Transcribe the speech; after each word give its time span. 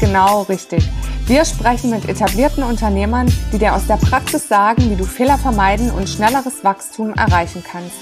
genau 0.00 0.42
richtig. 0.42 0.88
Wir 1.26 1.44
sprechen 1.44 1.90
mit 1.90 2.08
etablierten 2.08 2.62
Unternehmern, 2.62 3.32
die 3.52 3.58
dir 3.58 3.74
aus 3.74 3.86
der 3.86 3.96
Praxis 3.96 4.48
sagen, 4.48 4.90
wie 4.90 4.96
du 4.96 5.04
Fehler 5.04 5.38
vermeiden 5.38 5.90
und 5.90 6.08
schnelleres 6.08 6.62
Wachstum 6.62 7.14
erreichen 7.14 7.64
kannst. 7.68 7.96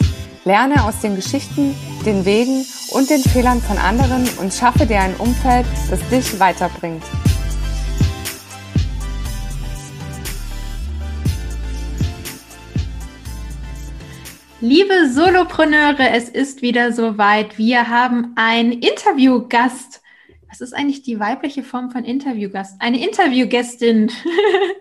Lerne 0.45 0.85
aus 0.85 1.01
den 1.01 1.17
Geschichten, 1.17 1.75
den 2.05 2.25
Wegen 2.27 2.67
und 2.91 3.09
den 3.09 3.23
Fehlern 3.23 3.63
von 3.63 3.79
anderen 3.79 4.29
und 4.41 4.53
schaffe 4.53 4.85
dir 4.85 5.01
ein 5.01 5.17
Umfeld, 5.17 5.65
das 5.89 6.01
dich 6.11 6.39
weiterbringt. 6.39 7.03
Liebe 14.61 15.11
Solopreneure, 15.11 16.11
es 16.13 16.31
ist 16.31 16.63
wieder 16.63 16.93
soweit. 16.93 17.59
Wir 17.59 17.89
haben 17.89 18.33
einen 18.37 18.73
Interviewgast 18.73 20.01
was 20.55 20.61
ist 20.61 20.73
eigentlich 20.73 21.03
die 21.03 21.19
weibliche 21.19 21.65
Form 21.65 21.91
von 21.91 22.05
Interviewgast? 22.05 22.81
Eine 22.81 23.05
Interviewgästin 23.05 24.13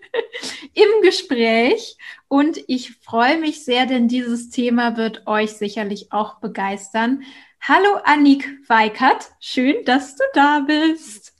im 0.73 1.01
Gespräch. 1.01 1.97
Und 2.27 2.59
ich 2.67 2.91
freue 2.97 3.39
mich 3.39 3.65
sehr, 3.65 3.87
denn 3.87 4.07
dieses 4.07 4.51
Thema 4.51 4.97
wird 4.97 5.25
euch 5.25 5.53
sicherlich 5.53 6.11
auch 6.11 6.39
begeistern. 6.39 7.23
Hallo 7.59 7.95
Annik 8.03 8.47
Weikert, 8.67 9.31
schön, 9.39 9.83
dass 9.85 10.15
du 10.15 10.23
da 10.35 10.59
bist. 10.59 11.33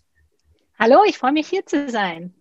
Hallo, 0.80 1.04
ich 1.06 1.20
freue 1.20 1.34
mich 1.34 1.48
hier 1.48 1.68
zu 1.68 1.88
sein. 1.92 2.34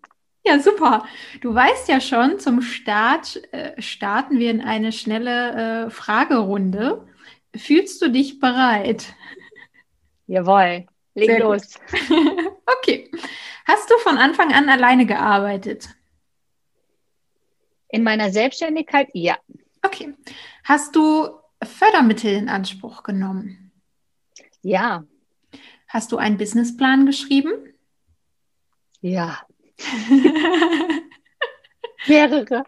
Ja, 0.43 0.57
super. 0.57 1.05
Du 1.41 1.53
weißt 1.53 1.89
ja 1.89 2.01
schon, 2.01 2.39
zum 2.39 2.63
Start 2.63 3.39
äh, 3.53 3.79
starten 3.79 4.39
wir 4.39 4.49
in 4.49 4.61
eine 4.61 4.93
schnelle 4.93 5.85
äh, 5.85 5.89
Fragerunde. 5.91 7.07
Fühlst 7.55 8.01
du 8.01 8.09
dich 8.09 8.39
bereit? 8.39 9.13
Jawohl. 10.25 10.87
Leg 11.15 11.29
Sehr 11.29 11.39
los. 11.39 11.79
okay. 12.65 13.09
Hast 13.65 13.89
du 13.89 13.97
von 13.99 14.17
Anfang 14.17 14.53
an 14.53 14.69
alleine 14.69 15.05
gearbeitet? 15.05 15.89
In 17.89 18.03
meiner 18.03 18.31
Selbstständigkeit, 18.31 19.09
ja. 19.13 19.37
Okay. 19.83 20.13
Hast 20.63 20.95
du 20.95 21.29
Fördermittel 21.61 22.33
in 22.33 22.49
Anspruch 22.49 23.03
genommen? 23.03 23.71
Ja. 24.61 25.03
Hast 25.87 26.11
du 26.11 26.17
einen 26.17 26.37
Businessplan 26.37 27.05
geschrieben? 27.05 27.51
Ja. 29.01 29.45
Mehrere. 32.07 32.65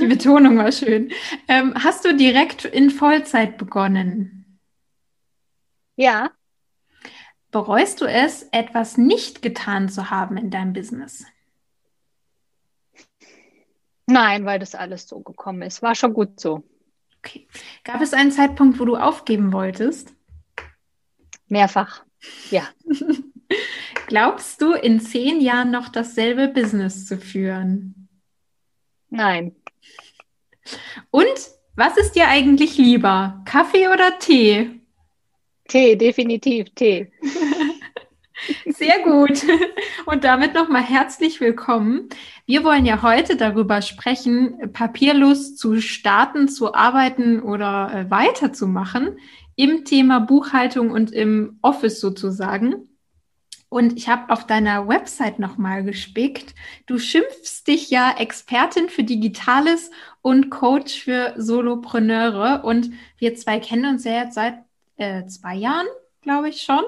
Die 0.00 0.06
Betonung 0.06 0.56
war 0.58 0.72
schön. 0.72 1.12
Ähm, 1.48 1.74
hast 1.74 2.04
du 2.04 2.16
direkt 2.16 2.64
in 2.64 2.90
Vollzeit 2.90 3.58
begonnen? 3.58 4.58
Ja. 5.96 6.30
Bereust 7.52 8.00
du 8.00 8.06
es, 8.06 8.48
etwas 8.50 8.96
nicht 8.96 9.42
getan 9.42 9.90
zu 9.90 10.10
haben 10.10 10.36
in 10.38 10.50
deinem 10.50 10.72
Business? 10.72 11.24
Nein, 14.06 14.46
weil 14.46 14.58
das 14.58 14.74
alles 14.74 15.06
so 15.06 15.20
gekommen 15.20 15.62
ist. 15.62 15.82
War 15.82 15.94
schon 15.94 16.14
gut 16.14 16.40
so. 16.40 16.64
Okay. 17.18 17.46
Gab 17.84 18.00
es 18.00 18.14
einen 18.14 18.32
Zeitpunkt, 18.32 18.80
wo 18.80 18.84
du 18.84 18.96
aufgeben 18.96 19.52
wolltest? 19.52 20.12
Mehrfach, 21.46 22.04
ja. 22.50 22.66
Glaubst 24.06 24.60
du, 24.62 24.72
in 24.72 25.00
zehn 25.00 25.40
Jahren 25.40 25.70
noch 25.70 25.90
dasselbe 25.90 26.48
Business 26.48 27.06
zu 27.06 27.18
führen? 27.18 28.08
Nein. 29.10 29.54
Und 31.10 31.50
was 31.76 31.96
ist 31.98 32.12
dir 32.12 32.28
eigentlich 32.28 32.78
lieber? 32.78 33.42
Kaffee 33.44 33.88
oder 33.88 34.18
Tee? 34.18 34.81
Tee, 35.72 35.96
definitiv 35.96 36.68
Tee. 36.74 37.10
Sehr 38.66 38.98
gut. 39.04 39.42
Und 40.04 40.22
damit 40.22 40.52
nochmal 40.52 40.82
herzlich 40.82 41.40
willkommen. 41.40 42.10
Wir 42.44 42.62
wollen 42.62 42.84
ja 42.84 43.00
heute 43.00 43.36
darüber 43.36 43.80
sprechen, 43.80 44.70
papierlos 44.74 45.56
zu 45.56 45.80
starten, 45.80 46.48
zu 46.48 46.74
arbeiten 46.74 47.40
oder 47.40 47.90
äh, 47.90 48.10
weiterzumachen 48.10 49.16
im 49.56 49.86
Thema 49.86 50.20
Buchhaltung 50.20 50.90
und 50.90 51.10
im 51.10 51.58
Office 51.62 52.00
sozusagen. 52.00 52.90
Und 53.70 53.96
ich 53.96 54.10
habe 54.10 54.30
auf 54.30 54.46
deiner 54.46 54.86
Website 54.88 55.38
nochmal 55.38 55.84
gespickt. 55.84 56.54
Du 56.84 56.98
schimpfst 56.98 57.66
dich 57.66 57.88
ja 57.88 58.14
Expertin 58.18 58.90
für 58.90 59.04
Digitales 59.04 59.90
und 60.20 60.50
Coach 60.50 61.02
für 61.02 61.32
Solopreneure. 61.38 62.62
Und 62.62 62.90
wir 63.16 63.34
zwei 63.36 63.58
kennen 63.58 63.86
uns 63.86 64.04
ja 64.04 64.24
jetzt 64.24 64.34
seit 64.34 64.56
äh, 65.02 65.26
zwei 65.26 65.56
Jahren, 65.56 65.86
glaube 66.22 66.48
ich 66.48 66.62
schon. 66.62 66.84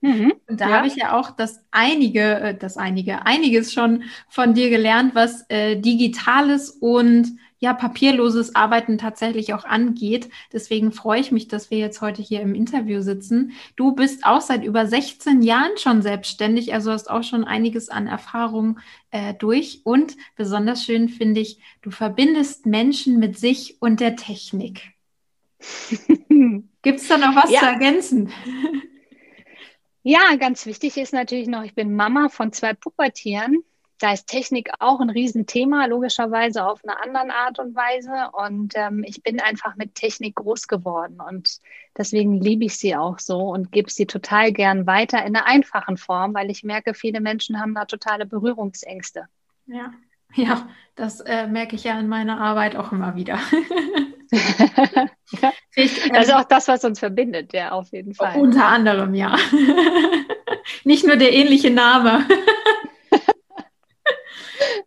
Mhm, 0.00 0.34
und 0.48 0.60
da 0.60 0.68
ja. 0.68 0.76
habe 0.76 0.86
ich 0.86 0.96
ja 0.96 1.18
auch 1.18 1.32
das 1.32 1.60
einige, 1.70 2.40
äh, 2.40 2.56
das 2.56 2.76
einige, 2.76 3.26
einiges 3.26 3.72
schon 3.72 4.04
von 4.28 4.54
dir 4.54 4.70
gelernt, 4.70 5.14
was 5.14 5.44
äh, 5.48 5.76
digitales 5.76 6.70
und 6.70 7.36
ja, 7.60 7.74
papierloses 7.74 8.54
Arbeiten 8.54 8.98
tatsächlich 8.98 9.52
auch 9.52 9.64
angeht. 9.64 10.30
Deswegen 10.52 10.92
freue 10.92 11.20
ich 11.20 11.32
mich, 11.32 11.48
dass 11.48 11.72
wir 11.72 11.78
jetzt 11.78 12.00
heute 12.00 12.22
hier 12.22 12.40
im 12.40 12.54
Interview 12.54 13.00
sitzen. 13.00 13.50
Du 13.74 13.96
bist 13.96 14.24
auch 14.24 14.40
seit 14.40 14.62
über 14.62 14.86
16 14.86 15.42
Jahren 15.42 15.76
schon 15.76 16.00
selbstständig, 16.00 16.72
also 16.72 16.92
hast 16.92 17.10
auch 17.10 17.24
schon 17.24 17.42
einiges 17.42 17.88
an 17.88 18.06
Erfahrung 18.06 18.78
äh, 19.10 19.34
durch. 19.34 19.80
Und 19.82 20.16
besonders 20.36 20.84
schön 20.84 21.08
finde 21.08 21.40
ich, 21.40 21.58
du 21.82 21.90
verbindest 21.90 22.64
Menschen 22.64 23.18
mit 23.18 23.36
sich 23.36 23.82
und 23.82 23.98
der 23.98 24.14
Technik. 24.14 24.92
Gibt 26.82 27.00
es 27.00 27.08
da 27.08 27.18
noch 27.18 27.34
was 27.34 27.50
ja. 27.50 27.60
zu 27.60 27.66
ergänzen? 27.66 28.32
Ja, 30.02 30.36
ganz 30.36 30.64
wichtig 30.64 30.96
ist 30.96 31.12
natürlich 31.12 31.48
noch, 31.48 31.64
ich 31.64 31.74
bin 31.74 31.94
Mama 31.94 32.28
von 32.28 32.52
zwei 32.52 32.72
Pubertieren. 32.72 33.62
Da 33.98 34.12
ist 34.12 34.28
Technik 34.28 34.70
auch 34.78 35.00
ein 35.00 35.10
Riesenthema, 35.10 35.86
logischerweise 35.86 36.64
auf 36.64 36.80
eine 36.84 37.00
andere 37.02 37.36
Art 37.36 37.58
und 37.58 37.74
Weise. 37.74 38.30
Und 38.32 38.74
ähm, 38.76 39.04
ich 39.04 39.22
bin 39.24 39.40
einfach 39.40 39.74
mit 39.74 39.96
Technik 39.96 40.36
groß 40.36 40.68
geworden. 40.68 41.20
Und 41.20 41.58
deswegen 41.96 42.40
liebe 42.40 42.64
ich 42.64 42.76
sie 42.76 42.94
auch 42.94 43.18
so 43.18 43.40
und 43.50 43.72
gebe 43.72 43.90
sie 43.90 44.06
total 44.06 44.52
gern 44.52 44.86
weiter 44.86 45.18
in 45.26 45.34
einer 45.34 45.46
einfachen 45.46 45.96
Form, 45.96 46.32
weil 46.32 46.48
ich 46.50 46.62
merke, 46.62 46.94
viele 46.94 47.20
Menschen 47.20 47.60
haben 47.60 47.74
da 47.74 47.86
totale 47.86 48.24
Berührungsängste. 48.24 49.26
Ja, 49.66 49.92
ja, 50.34 50.68
das 50.94 51.20
äh, 51.20 51.48
merke 51.48 51.74
ich 51.74 51.84
ja 51.84 51.98
in 51.98 52.08
meiner 52.08 52.40
Arbeit 52.40 52.76
auch 52.76 52.92
immer 52.92 53.16
wieder. 53.16 53.40
ja. 55.40 55.52
Das 56.12 56.26
ist 56.26 56.34
auch 56.34 56.44
das, 56.44 56.68
was 56.68 56.84
uns 56.84 56.98
verbindet, 56.98 57.52
ja, 57.52 57.72
auf 57.72 57.90
jeden 57.92 58.14
Fall. 58.14 58.38
Unter 58.40 58.66
anderem, 58.66 59.14
ja. 59.14 59.36
Nicht 60.84 61.06
nur 61.06 61.16
der 61.16 61.32
ähnliche 61.32 61.70
Name. 61.70 62.26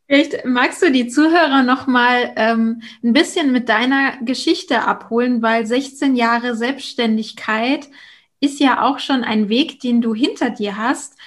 Vielleicht 0.07 0.45
magst 0.45 0.81
du 0.81 0.91
die 0.91 1.07
Zuhörer 1.07 1.63
noch 1.63 1.87
mal 1.87 2.33
ähm, 2.35 2.81
ein 3.03 3.13
bisschen 3.13 3.51
mit 3.51 3.69
deiner 3.69 4.17
Geschichte 4.17 4.83
abholen, 4.83 5.41
weil 5.41 5.65
16 5.65 6.15
Jahre 6.15 6.55
Selbstständigkeit 6.55 7.87
ist 8.41 8.59
ja 8.59 8.83
auch 8.83 8.99
schon 8.99 9.23
ein 9.23 9.47
Weg, 9.47 9.79
den 9.79 10.01
du 10.01 10.13
hinter 10.13 10.49
dir 10.49 10.75
hast. 10.75 11.17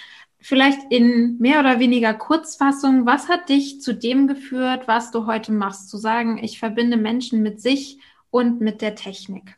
Vielleicht 0.47 0.93
in 0.93 1.39
mehr 1.39 1.59
oder 1.61 1.79
weniger 1.79 2.13
Kurzfassung, 2.13 3.07
was 3.07 3.31
hat 3.31 3.49
dich 3.49 3.81
zu 3.81 3.95
dem 3.95 4.27
geführt, 4.27 4.87
was 4.87 5.11
du 5.11 5.25
heute 5.25 5.53
machst? 5.53 5.89
Zu 5.89 5.97
sagen, 5.97 6.37
ich 6.37 6.59
verbinde 6.59 6.99
Menschen 6.99 7.43
mit 7.43 7.63
sich 7.63 7.99
und 8.29 8.61
mit 8.61 8.83
der 8.83 8.95
Technik. 8.95 9.57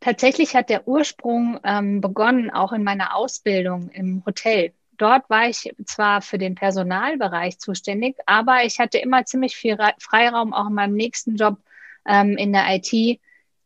Tatsächlich 0.00 0.56
hat 0.56 0.70
der 0.70 0.88
Ursprung 0.88 1.60
ähm, 1.62 2.00
begonnen, 2.00 2.50
auch 2.50 2.72
in 2.72 2.84
meiner 2.84 3.14
Ausbildung 3.14 3.90
im 3.90 4.24
Hotel. 4.24 4.72
Dort 4.96 5.28
war 5.28 5.46
ich 5.46 5.70
zwar 5.84 6.22
für 6.22 6.38
den 6.38 6.54
Personalbereich 6.54 7.58
zuständig, 7.58 8.16
aber 8.24 8.64
ich 8.64 8.78
hatte 8.78 8.96
immer 8.96 9.26
ziemlich 9.26 9.56
viel 9.56 9.76
Freiraum, 9.98 10.54
auch 10.54 10.68
in 10.68 10.74
meinem 10.74 10.94
nächsten 10.94 11.36
Job 11.36 11.58
ähm, 12.06 12.38
in 12.38 12.54
der 12.54 12.64
IT, 12.70 13.20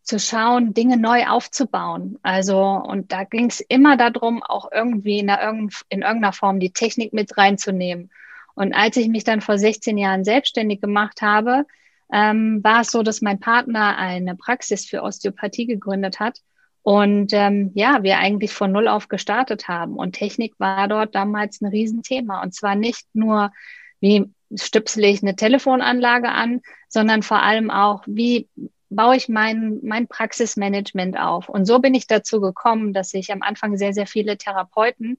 zu 0.06 0.20
schauen, 0.20 0.72
Dinge 0.72 0.96
neu 0.96 1.26
aufzubauen. 1.26 2.18
Also, 2.22 2.60
und 2.60 3.12
da 3.12 3.24
ging 3.24 3.46
es 3.46 3.60
immer 3.60 3.96
darum, 3.96 4.42
auch 4.42 4.70
irgendwie 4.72 5.18
in, 5.18 5.28
in 5.28 6.02
irgendeiner 6.02 6.32
Form 6.32 6.60
die 6.60 6.72
Technik 6.72 7.12
mit 7.12 7.36
reinzunehmen. 7.36 8.10
Und 8.54 8.72
als 8.72 8.96
ich 8.96 9.08
mich 9.08 9.24
dann 9.24 9.40
vor 9.40 9.58
16 9.58 9.98
Jahren 9.98 10.24
selbstständig 10.24 10.80
gemacht 10.80 11.22
habe, 11.22 11.66
ähm, 12.12 12.62
war 12.62 12.82
es 12.82 12.92
so, 12.92 13.02
dass 13.02 13.20
mein 13.20 13.40
Partner 13.40 13.98
eine 13.98 14.36
Praxis 14.36 14.86
für 14.86 15.02
Osteopathie 15.02 15.66
gegründet 15.66 16.20
hat. 16.20 16.38
Und 16.82 17.32
ähm, 17.32 17.72
ja, 17.74 18.04
wir 18.04 18.18
eigentlich 18.18 18.52
von 18.52 18.70
Null 18.70 18.86
auf 18.86 19.08
gestartet 19.08 19.66
haben. 19.66 19.96
Und 19.96 20.12
Technik 20.12 20.54
war 20.58 20.86
dort 20.86 21.16
damals 21.16 21.60
ein 21.60 21.66
Riesenthema. 21.66 22.42
Und 22.44 22.54
zwar 22.54 22.76
nicht 22.76 23.08
nur, 23.12 23.50
wie 23.98 24.30
stöpsele 24.54 25.08
ich 25.08 25.20
eine 25.20 25.34
Telefonanlage 25.34 26.28
an, 26.28 26.60
sondern 26.88 27.24
vor 27.24 27.42
allem 27.42 27.72
auch, 27.72 28.04
wie 28.06 28.48
baue 28.88 29.16
ich 29.16 29.28
mein, 29.28 29.80
mein 29.82 30.06
Praxismanagement 30.06 31.18
auf. 31.18 31.48
Und 31.48 31.66
so 31.66 31.78
bin 31.78 31.94
ich 31.94 32.06
dazu 32.06 32.40
gekommen, 32.40 32.92
dass 32.92 33.14
ich 33.14 33.32
am 33.32 33.42
Anfang 33.42 33.76
sehr, 33.76 33.92
sehr 33.92 34.06
viele 34.06 34.36
Therapeuten 34.36 35.18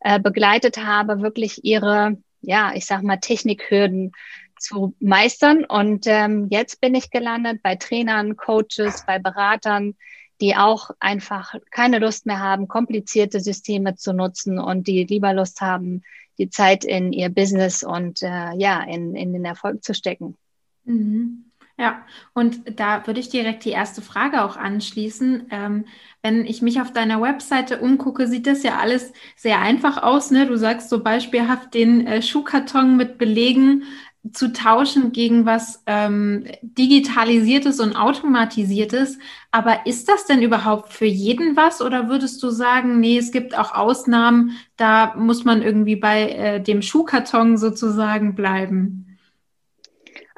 äh, 0.00 0.20
begleitet 0.20 0.78
habe, 0.78 1.20
wirklich 1.22 1.64
ihre, 1.64 2.16
ja, 2.40 2.72
ich 2.74 2.86
sag 2.86 3.02
mal, 3.02 3.16
Technikhürden 3.18 4.12
zu 4.58 4.94
meistern. 5.00 5.64
Und 5.64 6.06
ähm, 6.06 6.48
jetzt 6.50 6.80
bin 6.80 6.94
ich 6.94 7.10
gelandet 7.10 7.62
bei 7.62 7.76
Trainern, 7.76 8.36
Coaches, 8.36 9.04
bei 9.06 9.18
Beratern, 9.18 9.96
die 10.40 10.54
auch 10.54 10.90
einfach 11.00 11.54
keine 11.70 11.98
Lust 11.98 12.26
mehr 12.26 12.38
haben, 12.38 12.68
komplizierte 12.68 13.40
Systeme 13.40 13.96
zu 13.96 14.12
nutzen 14.12 14.58
und 14.58 14.86
die 14.86 15.04
lieber 15.04 15.32
Lust 15.32 15.60
haben, 15.60 16.02
die 16.38 16.48
Zeit 16.48 16.84
in 16.84 17.12
ihr 17.12 17.28
Business 17.28 17.82
und 17.82 18.22
äh, 18.22 18.52
ja, 18.56 18.82
in, 18.84 19.16
in 19.16 19.32
den 19.32 19.44
Erfolg 19.44 19.82
zu 19.82 19.94
stecken. 19.94 20.36
Mhm. 20.84 21.47
Ja, 21.80 22.04
und 22.34 22.80
da 22.80 23.06
würde 23.06 23.20
ich 23.20 23.28
direkt 23.28 23.64
die 23.64 23.70
erste 23.70 24.02
Frage 24.02 24.42
auch 24.44 24.56
anschließen. 24.56 25.46
Ähm, 25.50 25.84
wenn 26.22 26.44
ich 26.44 26.60
mich 26.60 26.80
auf 26.80 26.92
deiner 26.92 27.22
Webseite 27.22 27.78
umgucke, 27.80 28.26
sieht 28.26 28.48
das 28.48 28.64
ja 28.64 28.78
alles 28.78 29.12
sehr 29.36 29.60
einfach 29.60 30.02
aus. 30.02 30.32
Ne? 30.32 30.46
Du 30.46 30.56
sagst 30.58 30.88
so 30.90 31.02
beispielhaft 31.04 31.74
den 31.74 32.04
äh, 32.06 32.20
Schuhkarton 32.20 32.96
mit 32.96 33.16
Belegen 33.16 33.84
zu 34.32 34.52
tauschen 34.52 35.12
gegen 35.12 35.46
was 35.46 35.84
ähm, 35.86 36.44
Digitalisiertes 36.62 37.78
und 37.78 37.94
Automatisiertes. 37.94 39.18
Aber 39.52 39.86
ist 39.86 40.08
das 40.08 40.26
denn 40.26 40.42
überhaupt 40.42 40.92
für 40.92 41.06
jeden 41.06 41.56
was? 41.56 41.80
Oder 41.80 42.08
würdest 42.08 42.42
du 42.42 42.50
sagen, 42.50 42.98
nee, 42.98 43.18
es 43.18 43.30
gibt 43.30 43.56
auch 43.56 43.72
Ausnahmen, 43.72 44.58
da 44.76 45.14
muss 45.16 45.44
man 45.44 45.62
irgendwie 45.62 45.96
bei 45.96 46.28
äh, 46.30 46.60
dem 46.60 46.82
Schuhkarton 46.82 47.56
sozusagen 47.56 48.34
bleiben? 48.34 49.07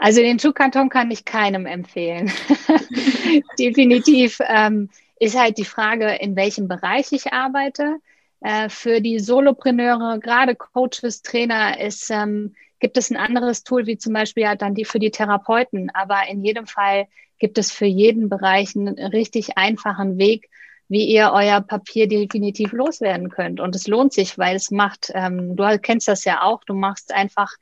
Also 0.01 0.23
den 0.23 0.39
Schuhkarton 0.39 0.89
kann 0.89 1.11
ich 1.11 1.27
keinem 1.27 1.67
empfehlen. 1.67 2.33
Definitiv 3.59 4.39
ähm, 4.49 4.89
ist 5.21 5.39
halt 5.39 5.59
die 5.59 5.67
Frage, 5.67 6.15
in 6.15 6.35
welchem 6.37 6.69
Bereich 6.69 7.13
ich 7.13 7.35
arbeite. 7.35 7.97
Äh, 8.41 8.71
für 8.71 9.03
die 9.03 9.19
Solopreneure, 9.19 10.19
gerade 10.19 10.57
Coaches, 10.57 11.21
Trainer, 11.21 11.79
ist 11.79 12.11
ähm, 12.11 12.55
gibt 12.79 12.97
es 12.97 13.11
ein 13.11 13.19
anderes 13.19 13.63
Tool, 13.63 13.85
wie 13.87 13.99
zum 13.99 14.15
Beispiel 14.15 14.45
ja 14.45 14.57
dann 14.57 14.75
die 14.75 14.87
für 14.87 14.99
die 14.99 15.11
Therapeuten. 15.11 15.91
Aber 15.91 16.27
in 16.31 16.43
jedem 16.43 16.67
Fall 16.67 17.07
gibt 17.39 17.59
es 17.59 17.71
für 17.71 17.85
jeden 17.85 18.31
Bereich 18.31 18.75
einen 18.75 18.99
richtig 18.99 19.59
einfachen 19.59 20.17
Weg, 20.17 20.49
wie 20.91 21.05
ihr 21.05 21.31
euer 21.33 21.61
Papier 21.61 22.09
definitiv 22.09 22.73
loswerden 22.73 23.31
könnt. 23.31 23.61
Und 23.61 23.77
es 23.77 23.87
lohnt 23.87 24.13
sich, 24.13 24.37
weil 24.39 24.57
es 24.57 24.73
macht, 24.73 25.13
ähm, 25.15 25.55
du 25.55 25.79
kennst 25.79 26.09
das 26.09 26.25
ja 26.25 26.43
auch, 26.43 26.65
du 26.65 26.75
machst 26.75 27.15
einfach 27.15 27.53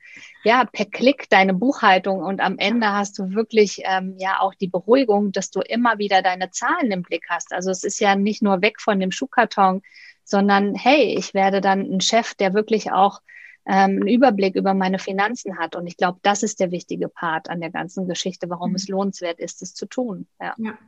ja 0.44 0.64
per 0.64 0.86
Klick 0.86 1.28
deine 1.28 1.52
Buchhaltung 1.52 2.22
und 2.22 2.40
am 2.40 2.56
Ende 2.56 2.90
hast 2.90 3.18
du 3.18 3.34
wirklich 3.34 3.82
ähm, 3.84 4.14
ja 4.16 4.40
auch 4.40 4.54
die 4.54 4.68
Beruhigung, 4.68 5.30
dass 5.30 5.50
du 5.50 5.60
immer 5.60 5.98
wieder 5.98 6.22
deine 6.22 6.50
Zahlen 6.50 6.90
im 6.90 7.02
Blick 7.02 7.26
hast. 7.28 7.52
Also 7.52 7.70
es 7.70 7.84
ist 7.84 8.00
ja 8.00 8.16
nicht 8.16 8.42
nur 8.42 8.62
weg 8.62 8.80
von 8.80 8.98
dem 8.98 9.12
Schuhkarton, 9.12 9.82
sondern 10.24 10.74
hey, 10.74 11.14
ich 11.18 11.34
werde 11.34 11.60
dann 11.60 11.80
ein 11.80 12.00
Chef, 12.00 12.32
der 12.32 12.54
wirklich 12.54 12.92
auch 12.92 13.20
ähm, 13.66 14.00
einen 14.00 14.08
Überblick 14.08 14.56
über 14.56 14.72
meine 14.72 14.98
Finanzen 14.98 15.58
hat. 15.58 15.76
Und 15.76 15.86
ich 15.86 15.98
glaube, 15.98 16.18
das 16.22 16.42
ist 16.42 16.60
der 16.60 16.70
wichtige 16.70 17.10
Part 17.10 17.50
an 17.50 17.60
der 17.60 17.70
ganzen 17.70 18.08
Geschichte, 18.08 18.48
warum 18.48 18.70
mhm. 18.70 18.76
es 18.76 18.88
lohnenswert 18.88 19.38
ist, 19.38 19.60
es 19.60 19.74
zu 19.74 19.84
tun. 19.84 20.26
Ja. 20.40 20.54
ja. 20.56 20.78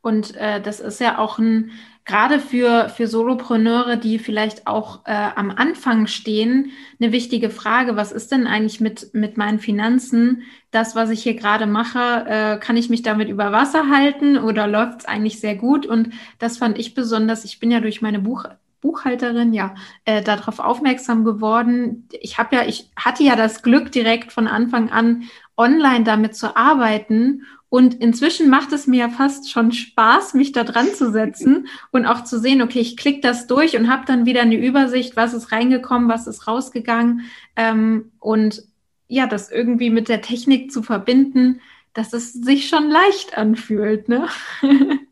Und 0.00 0.36
äh, 0.36 0.60
das 0.60 0.80
ist 0.80 1.00
ja 1.00 1.18
auch 1.18 1.38
ein, 1.38 1.72
gerade 2.04 2.38
für, 2.38 2.88
für 2.88 3.08
Solopreneure, 3.08 3.96
die 3.96 4.18
vielleicht 4.18 4.66
auch 4.66 5.00
äh, 5.04 5.12
am 5.34 5.50
Anfang 5.50 6.06
stehen, 6.06 6.70
eine 7.00 7.12
wichtige 7.12 7.50
Frage. 7.50 7.96
Was 7.96 8.12
ist 8.12 8.30
denn 8.32 8.46
eigentlich 8.46 8.80
mit, 8.80 9.12
mit 9.12 9.36
meinen 9.36 9.58
Finanzen? 9.58 10.42
Das, 10.70 10.94
was 10.94 11.10
ich 11.10 11.22
hier 11.22 11.34
gerade 11.34 11.66
mache, 11.66 12.24
äh, 12.26 12.58
kann 12.58 12.76
ich 12.76 12.88
mich 12.88 13.02
damit 13.02 13.28
über 13.28 13.52
Wasser 13.52 13.90
halten 13.90 14.38
oder 14.38 14.66
läuft 14.68 15.00
es 15.00 15.04
eigentlich 15.06 15.40
sehr 15.40 15.56
gut? 15.56 15.84
Und 15.84 16.10
das 16.38 16.58
fand 16.58 16.78
ich 16.78 16.94
besonders. 16.94 17.44
Ich 17.44 17.58
bin 17.58 17.70
ja 17.72 17.80
durch 17.80 18.00
meine 18.00 18.20
Buch, 18.20 18.44
Buchhalterin, 18.80 19.52
ja, 19.52 19.74
äh, 20.04 20.22
darauf 20.22 20.60
aufmerksam 20.60 21.24
geworden. 21.24 22.08
Ich 22.20 22.38
habe 22.38 22.54
ja, 22.54 22.62
ich 22.66 22.88
hatte 22.96 23.24
ja 23.24 23.34
das 23.34 23.62
Glück, 23.62 23.90
direkt 23.90 24.32
von 24.32 24.46
Anfang 24.46 24.90
an 24.90 25.24
online 25.56 26.04
damit 26.04 26.36
zu 26.36 26.56
arbeiten. 26.56 27.42
Und 27.76 27.92
inzwischen 28.00 28.48
macht 28.48 28.72
es 28.72 28.86
mir 28.86 29.00
ja 29.00 29.08
fast 29.10 29.50
schon 29.50 29.70
Spaß, 29.70 30.32
mich 30.32 30.52
da 30.52 30.64
dran 30.64 30.94
zu 30.94 31.12
setzen 31.12 31.68
und 31.92 32.06
auch 32.06 32.24
zu 32.24 32.40
sehen, 32.40 32.62
okay, 32.62 32.80
ich 32.80 32.96
klicke 32.96 33.20
das 33.20 33.48
durch 33.48 33.76
und 33.76 33.90
habe 33.90 34.06
dann 34.06 34.24
wieder 34.24 34.40
eine 34.40 34.56
Übersicht, 34.56 35.14
was 35.14 35.34
ist 35.34 35.52
reingekommen, 35.52 36.08
was 36.08 36.26
ist 36.26 36.48
rausgegangen. 36.48 37.26
Ähm, 37.54 38.12
und 38.18 38.62
ja, 39.08 39.26
das 39.26 39.50
irgendwie 39.50 39.90
mit 39.90 40.08
der 40.08 40.22
Technik 40.22 40.72
zu 40.72 40.82
verbinden, 40.82 41.60
dass 41.92 42.14
es 42.14 42.32
sich 42.32 42.66
schon 42.66 42.88
leicht 42.88 43.36
anfühlt. 43.36 44.08
Ne? 44.08 44.26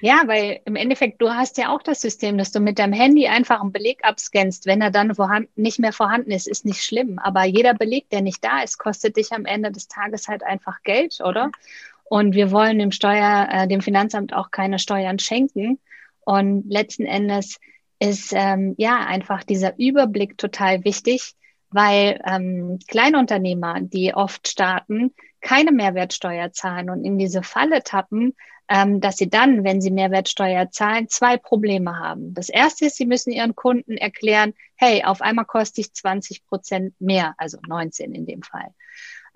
Ja, 0.00 0.22
weil 0.26 0.60
im 0.64 0.76
Endeffekt, 0.76 1.20
du 1.20 1.30
hast 1.30 1.58
ja 1.58 1.74
auch 1.74 1.82
das 1.82 2.00
System, 2.00 2.38
dass 2.38 2.52
du 2.52 2.60
mit 2.60 2.78
deinem 2.78 2.92
Handy 2.92 3.26
einfach 3.26 3.60
einen 3.60 3.72
Beleg 3.72 4.04
abscannst. 4.04 4.66
Wenn 4.66 4.80
er 4.80 4.90
dann 4.90 5.12
nicht 5.56 5.78
mehr 5.78 5.92
vorhanden 5.92 6.30
ist, 6.30 6.46
ist 6.46 6.64
nicht 6.64 6.82
schlimm. 6.82 7.18
Aber 7.18 7.44
jeder 7.44 7.74
Beleg, 7.74 8.08
der 8.10 8.22
nicht 8.22 8.44
da 8.44 8.62
ist, 8.62 8.78
kostet 8.78 9.16
dich 9.16 9.32
am 9.32 9.46
Ende 9.46 9.70
des 9.72 9.88
Tages 9.88 10.28
halt 10.28 10.42
einfach 10.42 10.82
Geld, 10.82 11.20
oder? 11.20 11.50
Und 12.04 12.34
wir 12.34 12.50
wollen 12.50 12.78
dem 12.78 12.92
Steuer, 12.92 13.48
äh, 13.50 13.68
dem 13.68 13.80
Finanzamt 13.80 14.34
auch 14.34 14.50
keine 14.50 14.78
Steuern 14.78 15.18
schenken. 15.18 15.78
Und 16.20 16.64
letzten 16.68 17.06
Endes 17.06 17.58
ist 17.98 18.32
ähm, 18.34 18.74
ja 18.76 19.06
einfach 19.06 19.44
dieser 19.44 19.78
Überblick 19.78 20.36
total 20.36 20.84
wichtig, 20.84 21.34
weil 21.70 22.20
ähm, 22.26 22.78
Kleinunternehmer, 22.88 23.80
die 23.80 24.14
oft 24.14 24.48
starten, 24.48 25.14
keine 25.40 25.72
Mehrwertsteuer 25.72 26.52
zahlen 26.52 26.90
und 26.90 27.04
in 27.04 27.18
diese 27.18 27.42
Falle 27.42 27.82
tappen, 27.82 28.34
dass 28.66 29.18
sie 29.18 29.28
dann, 29.28 29.62
wenn 29.64 29.80
sie 29.80 29.90
Mehrwertsteuer 29.90 30.70
zahlen, 30.70 31.08
zwei 31.08 31.36
Probleme 31.36 31.98
haben. 31.98 32.32
Das 32.34 32.48
erste 32.48 32.86
ist, 32.86 32.96
sie 32.96 33.06
müssen 33.06 33.30
ihren 33.32 33.54
Kunden 33.54 33.96
erklären, 33.96 34.54
hey, 34.76 35.04
auf 35.04 35.20
einmal 35.20 35.44
koste 35.44 35.80
ich 35.80 35.92
20 35.92 36.46
Prozent 36.46 36.94
mehr, 36.98 37.34
also 37.36 37.58
19 37.66 38.14
in 38.14 38.26
dem 38.26 38.42
Fall. 38.42 38.74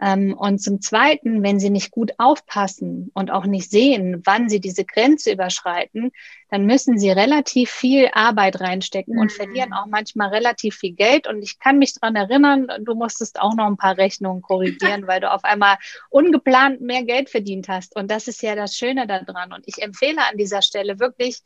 Ähm, 0.01 0.35
und 0.35 0.61
zum 0.61 0.81
Zweiten, 0.81 1.43
wenn 1.43 1.59
sie 1.59 1.71
nicht 1.71 1.91
gut 1.91 2.13
aufpassen 2.19 3.11
und 3.15 3.31
auch 3.33 3.47
nicht 3.47 3.71
sehen, 3.71 4.23
wann 4.25 4.49
sie 4.49 4.61
diese 4.61 4.85
Grenze 4.85 5.33
überschreiten, 5.33 6.13
dann 6.51 6.67
müssen 6.67 6.99
sie 6.99 7.11
relativ 7.11 7.71
viel 7.71 8.09
Arbeit 8.13 8.61
reinstecken 8.61 9.15
mhm. 9.15 9.21
und 9.21 9.33
verlieren 9.33 9.73
auch 9.73 9.87
manchmal 9.87 10.29
relativ 10.29 10.77
viel 10.77 10.93
Geld. 10.93 11.27
Und 11.27 11.43
ich 11.43 11.59
kann 11.59 11.79
mich 11.79 11.95
dran 11.95 12.15
erinnern, 12.15 12.69
du 12.81 12.95
musstest 12.95 13.41
auch 13.41 13.55
noch 13.55 13.67
ein 13.67 13.77
paar 13.77 13.99
Rechnungen 13.99 14.41
korrigieren, 14.41 15.07
weil 15.07 15.21
du 15.21 15.31
auf 15.33 15.45
einmal 15.45 15.77
ungeplant 16.11 16.81
mehr 16.81 17.03
Geld 17.03 17.29
verdient 17.29 17.69
hast. 17.69 17.97
Und 17.97 18.11
das 18.11 18.29
ist 18.29 18.43
ja 18.43 18.55
das 18.55 18.77
Schöne 18.77 19.07
daran. 19.07 19.53
Und 19.53 19.65
ich 19.67 19.83
empfehle 19.83 20.21
an 20.31 20.37
dieser 20.37 20.63
Stelle 20.63 21.01
wirklich, 21.01 21.43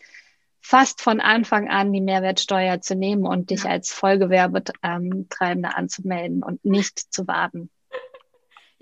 fast 0.64 1.00
von 1.02 1.20
Anfang 1.20 1.68
an 1.68 1.92
die 1.92 2.00
Mehrwertsteuer 2.00 2.80
zu 2.80 2.94
nehmen 2.94 3.26
und 3.26 3.50
dich 3.50 3.64
als 3.64 3.92
Vollgewerbetreibender 3.92 5.76
anzumelden 5.76 6.44
und 6.44 6.64
nicht 6.64 7.12
zu 7.12 7.26
warten. 7.26 7.68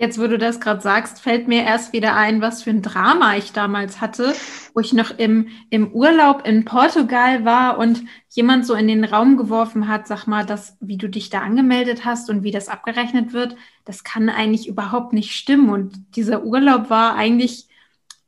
Jetzt, 0.00 0.18
wo 0.18 0.26
du 0.26 0.38
das 0.38 0.60
gerade 0.60 0.80
sagst, 0.80 1.20
fällt 1.20 1.46
mir 1.46 1.62
erst 1.62 1.92
wieder 1.92 2.16
ein, 2.16 2.40
was 2.40 2.62
für 2.62 2.70
ein 2.70 2.80
Drama 2.80 3.36
ich 3.36 3.52
damals 3.52 4.00
hatte, 4.00 4.32
wo 4.72 4.80
ich 4.80 4.94
noch 4.94 5.10
im, 5.18 5.48
im 5.68 5.92
Urlaub 5.92 6.46
in 6.46 6.64
Portugal 6.64 7.44
war 7.44 7.76
und 7.76 8.04
jemand 8.30 8.64
so 8.64 8.72
in 8.72 8.88
den 8.88 9.04
Raum 9.04 9.36
geworfen 9.36 9.88
hat, 9.88 10.06
sag 10.06 10.26
mal, 10.26 10.46
das, 10.46 10.74
wie 10.80 10.96
du 10.96 11.06
dich 11.06 11.28
da 11.28 11.40
angemeldet 11.40 12.06
hast 12.06 12.30
und 12.30 12.42
wie 12.42 12.50
das 12.50 12.70
abgerechnet 12.70 13.34
wird, 13.34 13.56
das 13.84 14.02
kann 14.02 14.30
eigentlich 14.30 14.66
überhaupt 14.68 15.12
nicht 15.12 15.32
stimmen. 15.32 15.68
Und 15.68 16.16
dieser 16.16 16.44
Urlaub 16.44 16.88
war 16.88 17.14
eigentlich, 17.16 17.68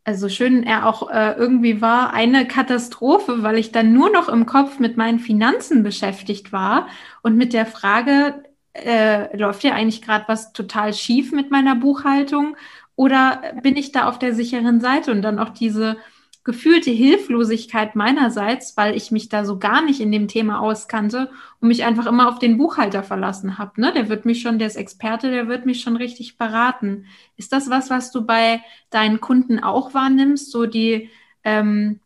also 0.04 0.28
schön 0.28 0.64
er 0.64 0.84
auch 0.86 1.08
äh, 1.08 1.32
irgendwie 1.38 1.80
war, 1.80 2.12
eine 2.12 2.46
Katastrophe, 2.46 3.42
weil 3.42 3.56
ich 3.56 3.72
dann 3.72 3.94
nur 3.94 4.10
noch 4.10 4.28
im 4.28 4.44
Kopf 4.44 4.78
mit 4.78 4.98
meinen 4.98 5.20
Finanzen 5.20 5.82
beschäftigt 5.82 6.52
war 6.52 6.88
und 7.22 7.38
mit 7.38 7.54
der 7.54 7.64
Frage, 7.64 8.42
äh, 8.74 9.36
läuft 9.36 9.64
ja 9.64 9.74
eigentlich 9.74 10.02
gerade 10.02 10.24
was 10.28 10.52
total 10.52 10.94
schief 10.94 11.32
mit 11.32 11.50
meiner 11.50 11.74
Buchhaltung 11.76 12.56
oder 12.96 13.42
bin 13.62 13.76
ich 13.76 13.92
da 13.92 14.08
auf 14.08 14.18
der 14.18 14.34
sicheren 14.34 14.80
Seite 14.80 15.12
und 15.12 15.22
dann 15.22 15.38
auch 15.38 15.50
diese 15.50 15.96
gefühlte 16.44 16.90
Hilflosigkeit 16.90 17.94
meinerseits, 17.94 18.76
weil 18.76 18.96
ich 18.96 19.12
mich 19.12 19.28
da 19.28 19.44
so 19.44 19.58
gar 19.60 19.84
nicht 19.84 20.00
in 20.00 20.10
dem 20.10 20.26
Thema 20.26 20.60
auskannte 20.60 21.30
und 21.60 21.68
mich 21.68 21.84
einfach 21.84 22.06
immer 22.06 22.28
auf 22.28 22.40
den 22.40 22.58
Buchhalter 22.58 23.04
verlassen 23.04 23.58
habe. 23.58 23.80
Ne? 23.80 23.92
Der 23.92 24.08
wird 24.08 24.24
mich 24.24 24.42
schon, 24.42 24.58
der 24.58 24.66
ist 24.66 24.76
Experte, 24.76 25.30
der 25.30 25.46
wird 25.46 25.66
mich 25.66 25.82
schon 25.82 25.96
richtig 25.96 26.38
beraten. 26.38 27.06
Ist 27.36 27.52
das 27.52 27.70
was, 27.70 27.90
was 27.90 28.10
du 28.10 28.26
bei 28.26 28.60
deinen 28.90 29.20
Kunden 29.20 29.60
auch 29.60 29.94
wahrnimmst? 29.94 30.50
So 30.50 30.66
die 30.66 31.10
ähm, 31.44 32.00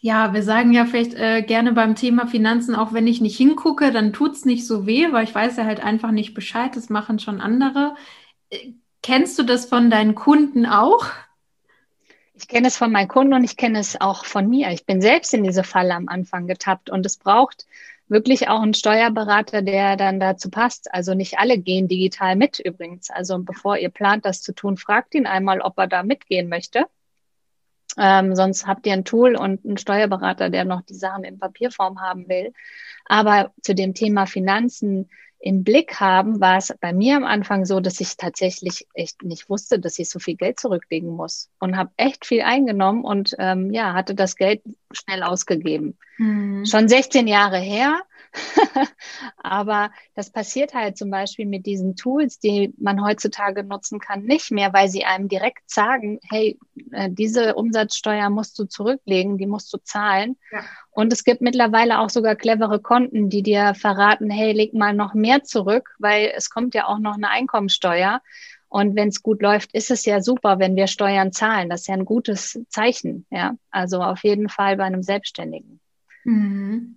ja, 0.00 0.32
wir 0.32 0.42
sagen 0.42 0.72
ja 0.72 0.84
vielleicht 0.86 1.14
äh, 1.14 1.42
gerne 1.42 1.72
beim 1.72 1.96
Thema 1.96 2.26
Finanzen, 2.26 2.76
auch 2.76 2.92
wenn 2.92 3.06
ich 3.06 3.20
nicht 3.20 3.36
hingucke, 3.36 3.90
dann 3.90 4.12
tut 4.12 4.32
es 4.32 4.44
nicht 4.44 4.66
so 4.66 4.86
weh, 4.86 5.12
weil 5.12 5.24
ich 5.24 5.34
weiß 5.34 5.56
ja 5.56 5.64
halt 5.64 5.80
einfach 5.80 6.12
nicht 6.12 6.34
Bescheid, 6.34 6.76
das 6.76 6.88
machen 6.88 7.18
schon 7.18 7.40
andere. 7.40 7.96
Äh, 8.50 8.72
kennst 9.02 9.38
du 9.38 9.42
das 9.42 9.66
von 9.66 9.90
deinen 9.90 10.14
Kunden 10.14 10.66
auch? 10.66 11.06
Ich 12.34 12.46
kenne 12.46 12.68
es 12.68 12.76
von 12.76 12.92
meinen 12.92 13.08
Kunden 13.08 13.34
und 13.34 13.42
ich 13.42 13.56
kenne 13.56 13.80
es 13.80 14.00
auch 14.00 14.24
von 14.24 14.48
mir. 14.48 14.70
Ich 14.70 14.86
bin 14.86 15.00
selbst 15.00 15.34
in 15.34 15.42
diese 15.42 15.64
Falle 15.64 15.94
am 15.94 16.08
Anfang 16.08 16.46
getappt 16.46 16.90
und 16.90 17.04
es 17.04 17.16
braucht 17.16 17.66
wirklich 18.06 18.48
auch 18.48 18.62
einen 18.62 18.74
Steuerberater, 18.74 19.62
der 19.62 19.96
dann 19.96 20.20
dazu 20.20 20.48
passt. 20.48 20.94
Also 20.94 21.14
nicht 21.14 21.38
alle 21.40 21.58
gehen 21.58 21.88
digital 21.88 22.36
mit 22.36 22.60
übrigens. 22.60 23.10
Also 23.10 23.38
bevor 23.40 23.76
ihr 23.76 23.90
plant, 23.90 24.24
das 24.24 24.42
zu 24.42 24.54
tun, 24.54 24.76
fragt 24.76 25.16
ihn 25.16 25.26
einmal, 25.26 25.60
ob 25.60 25.76
er 25.78 25.88
da 25.88 26.04
mitgehen 26.04 26.48
möchte. 26.48 26.86
Ähm, 27.98 28.36
sonst 28.36 28.66
habt 28.66 28.86
ihr 28.86 28.92
ein 28.92 29.04
Tool 29.04 29.36
und 29.36 29.64
einen 29.64 29.76
Steuerberater, 29.76 30.50
der 30.50 30.64
noch 30.64 30.82
die 30.82 30.94
Sachen 30.94 31.24
in 31.24 31.38
Papierform 31.38 32.00
haben 32.00 32.28
will. 32.28 32.52
Aber 33.06 33.52
zu 33.62 33.74
dem 33.74 33.94
Thema 33.94 34.26
Finanzen 34.26 35.08
im 35.40 35.62
Blick 35.62 36.00
haben, 36.00 36.40
war 36.40 36.58
es 36.58 36.74
bei 36.80 36.92
mir 36.92 37.16
am 37.16 37.24
Anfang 37.24 37.64
so, 37.64 37.80
dass 37.80 38.00
ich 38.00 38.16
tatsächlich 38.16 38.86
echt 38.94 39.22
nicht 39.22 39.48
wusste, 39.48 39.78
dass 39.78 39.98
ich 39.98 40.10
so 40.10 40.18
viel 40.18 40.34
Geld 40.34 40.58
zurücklegen 40.58 41.10
muss 41.10 41.48
und 41.60 41.76
habe 41.76 41.90
echt 41.96 42.26
viel 42.26 42.42
eingenommen 42.42 43.04
und 43.04 43.34
ähm, 43.38 43.72
ja, 43.72 43.94
hatte 43.94 44.14
das 44.14 44.34
Geld 44.34 44.62
schnell 44.90 45.22
ausgegeben. 45.22 45.96
Mhm. 46.18 46.66
Schon 46.66 46.88
16 46.88 47.28
Jahre 47.28 47.58
her, 47.58 48.00
Aber 49.36 49.90
das 50.14 50.30
passiert 50.30 50.74
halt 50.74 50.96
zum 50.96 51.10
Beispiel 51.10 51.46
mit 51.46 51.66
diesen 51.66 51.96
Tools, 51.96 52.38
die 52.38 52.74
man 52.78 53.04
heutzutage 53.04 53.64
nutzen 53.64 54.00
kann, 54.00 54.24
nicht 54.24 54.50
mehr, 54.50 54.72
weil 54.72 54.88
sie 54.88 55.04
einem 55.04 55.28
direkt 55.28 55.70
sagen, 55.70 56.20
hey, 56.28 56.58
äh, 56.92 57.08
diese 57.10 57.54
Umsatzsteuer 57.54 58.30
musst 58.30 58.58
du 58.58 58.64
zurücklegen, 58.64 59.38
die 59.38 59.46
musst 59.46 59.72
du 59.72 59.78
zahlen. 59.78 60.36
Ja. 60.52 60.64
Und 60.90 61.12
es 61.12 61.24
gibt 61.24 61.40
mittlerweile 61.40 62.00
auch 62.00 62.10
sogar 62.10 62.36
clevere 62.36 62.80
Konten, 62.80 63.28
die 63.28 63.42
dir 63.42 63.74
verraten, 63.74 64.30
hey, 64.30 64.52
leg 64.52 64.74
mal 64.74 64.94
noch 64.94 65.14
mehr 65.14 65.44
zurück, 65.44 65.94
weil 65.98 66.32
es 66.34 66.50
kommt 66.50 66.74
ja 66.74 66.86
auch 66.86 66.98
noch 66.98 67.14
eine 67.14 67.30
Einkommensteuer. 67.30 68.20
Und 68.68 68.96
wenn 68.96 69.08
es 69.08 69.22
gut 69.22 69.40
läuft, 69.40 69.72
ist 69.74 69.90
es 69.90 70.04
ja 70.04 70.20
super, 70.20 70.58
wenn 70.58 70.76
wir 70.76 70.88
Steuern 70.88 71.32
zahlen. 71.32 71.70
Das 71.70 71.82
ist 71.82 71.86
ja 71.86 71.94
ein 71.94 72.04
gutes 72.04 72.60
Zeichen. 72.68 73.26
Ja, 73.30 73.54
also 73.70 74.02
auf 74.02 74.22
jeden 74.24 74.48
Fall 74.48 74.76
bei 74.76 74.84
einem 74.84 75.02
Selbstständigen. 75.02 75.80
Mhm. 76.24 76.96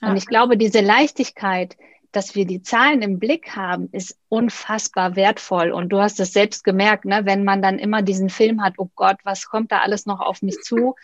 Und 0.00 0.16
ich 0.16 0.26
glaube, 0.26 0.56
diese 0.56 0.80
Leichtigkeit, 0.80 1.76
dass 2.12 2.34
wir 2.34 2.44
die 2.44 2.62
Zahlen 2.62 3.02
im 3.02 3.18
Blick 3.18 3.54
haben, 3.54 3.88
ist 3.92 4.18
unfassbar 4.28 5.14
wertvoll. 5.14 5.70
Und 5.70 5.90
du 5.90 6.00
hast 6.00 6.18
es 6.20 6.32
selbst 6.32 6.64
gemerkt, 6.64 7.04
ne? 7.04 7.22
wenn 7.24 7.44
man 7.44 7.62
dann 7.62 7.78
immer 7.78 8.02
diesen 8.02 8.30
Film 8.30 8.62
hat, 8.62 8.74
oh 8.78 8.90
Gott, 8.94 9.18
was 9.24 9.46
kommt 9.46 9.70
da 9.70 9.78
alles 9.78 10.06
noch 10.06 10.20
auf 10.20 10.42
mich 10.42 10.60
zu, 10.62 10.96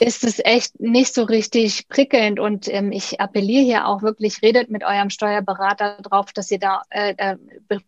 ist 0.00 0.24
es 0.24 0.40
echt 0.44 0.80
nicht 0.80 1.14
so 1.14 1.24
richtig 1.24 1.88
prickelnd. 1.88 2.40
Und 2.40 2.72
ähm, 2.72 2.92
ich 2.92 3.20
appelliere 3.20 3.64
hier 3.64 3.86
auch 3.86 4.02
wirklich, 4.02 4.42
redet 4.42 4.70
mit 4.70 4.84
eurem 4.84 5.10
Steuerberater 5.10 5.98
drauf, 6.02 6.32
dass 6.32 6.50
ihr 6.50 6.58
da, 6.58 6.82
äh, 6.90 7.14
äh, 7.16 7.36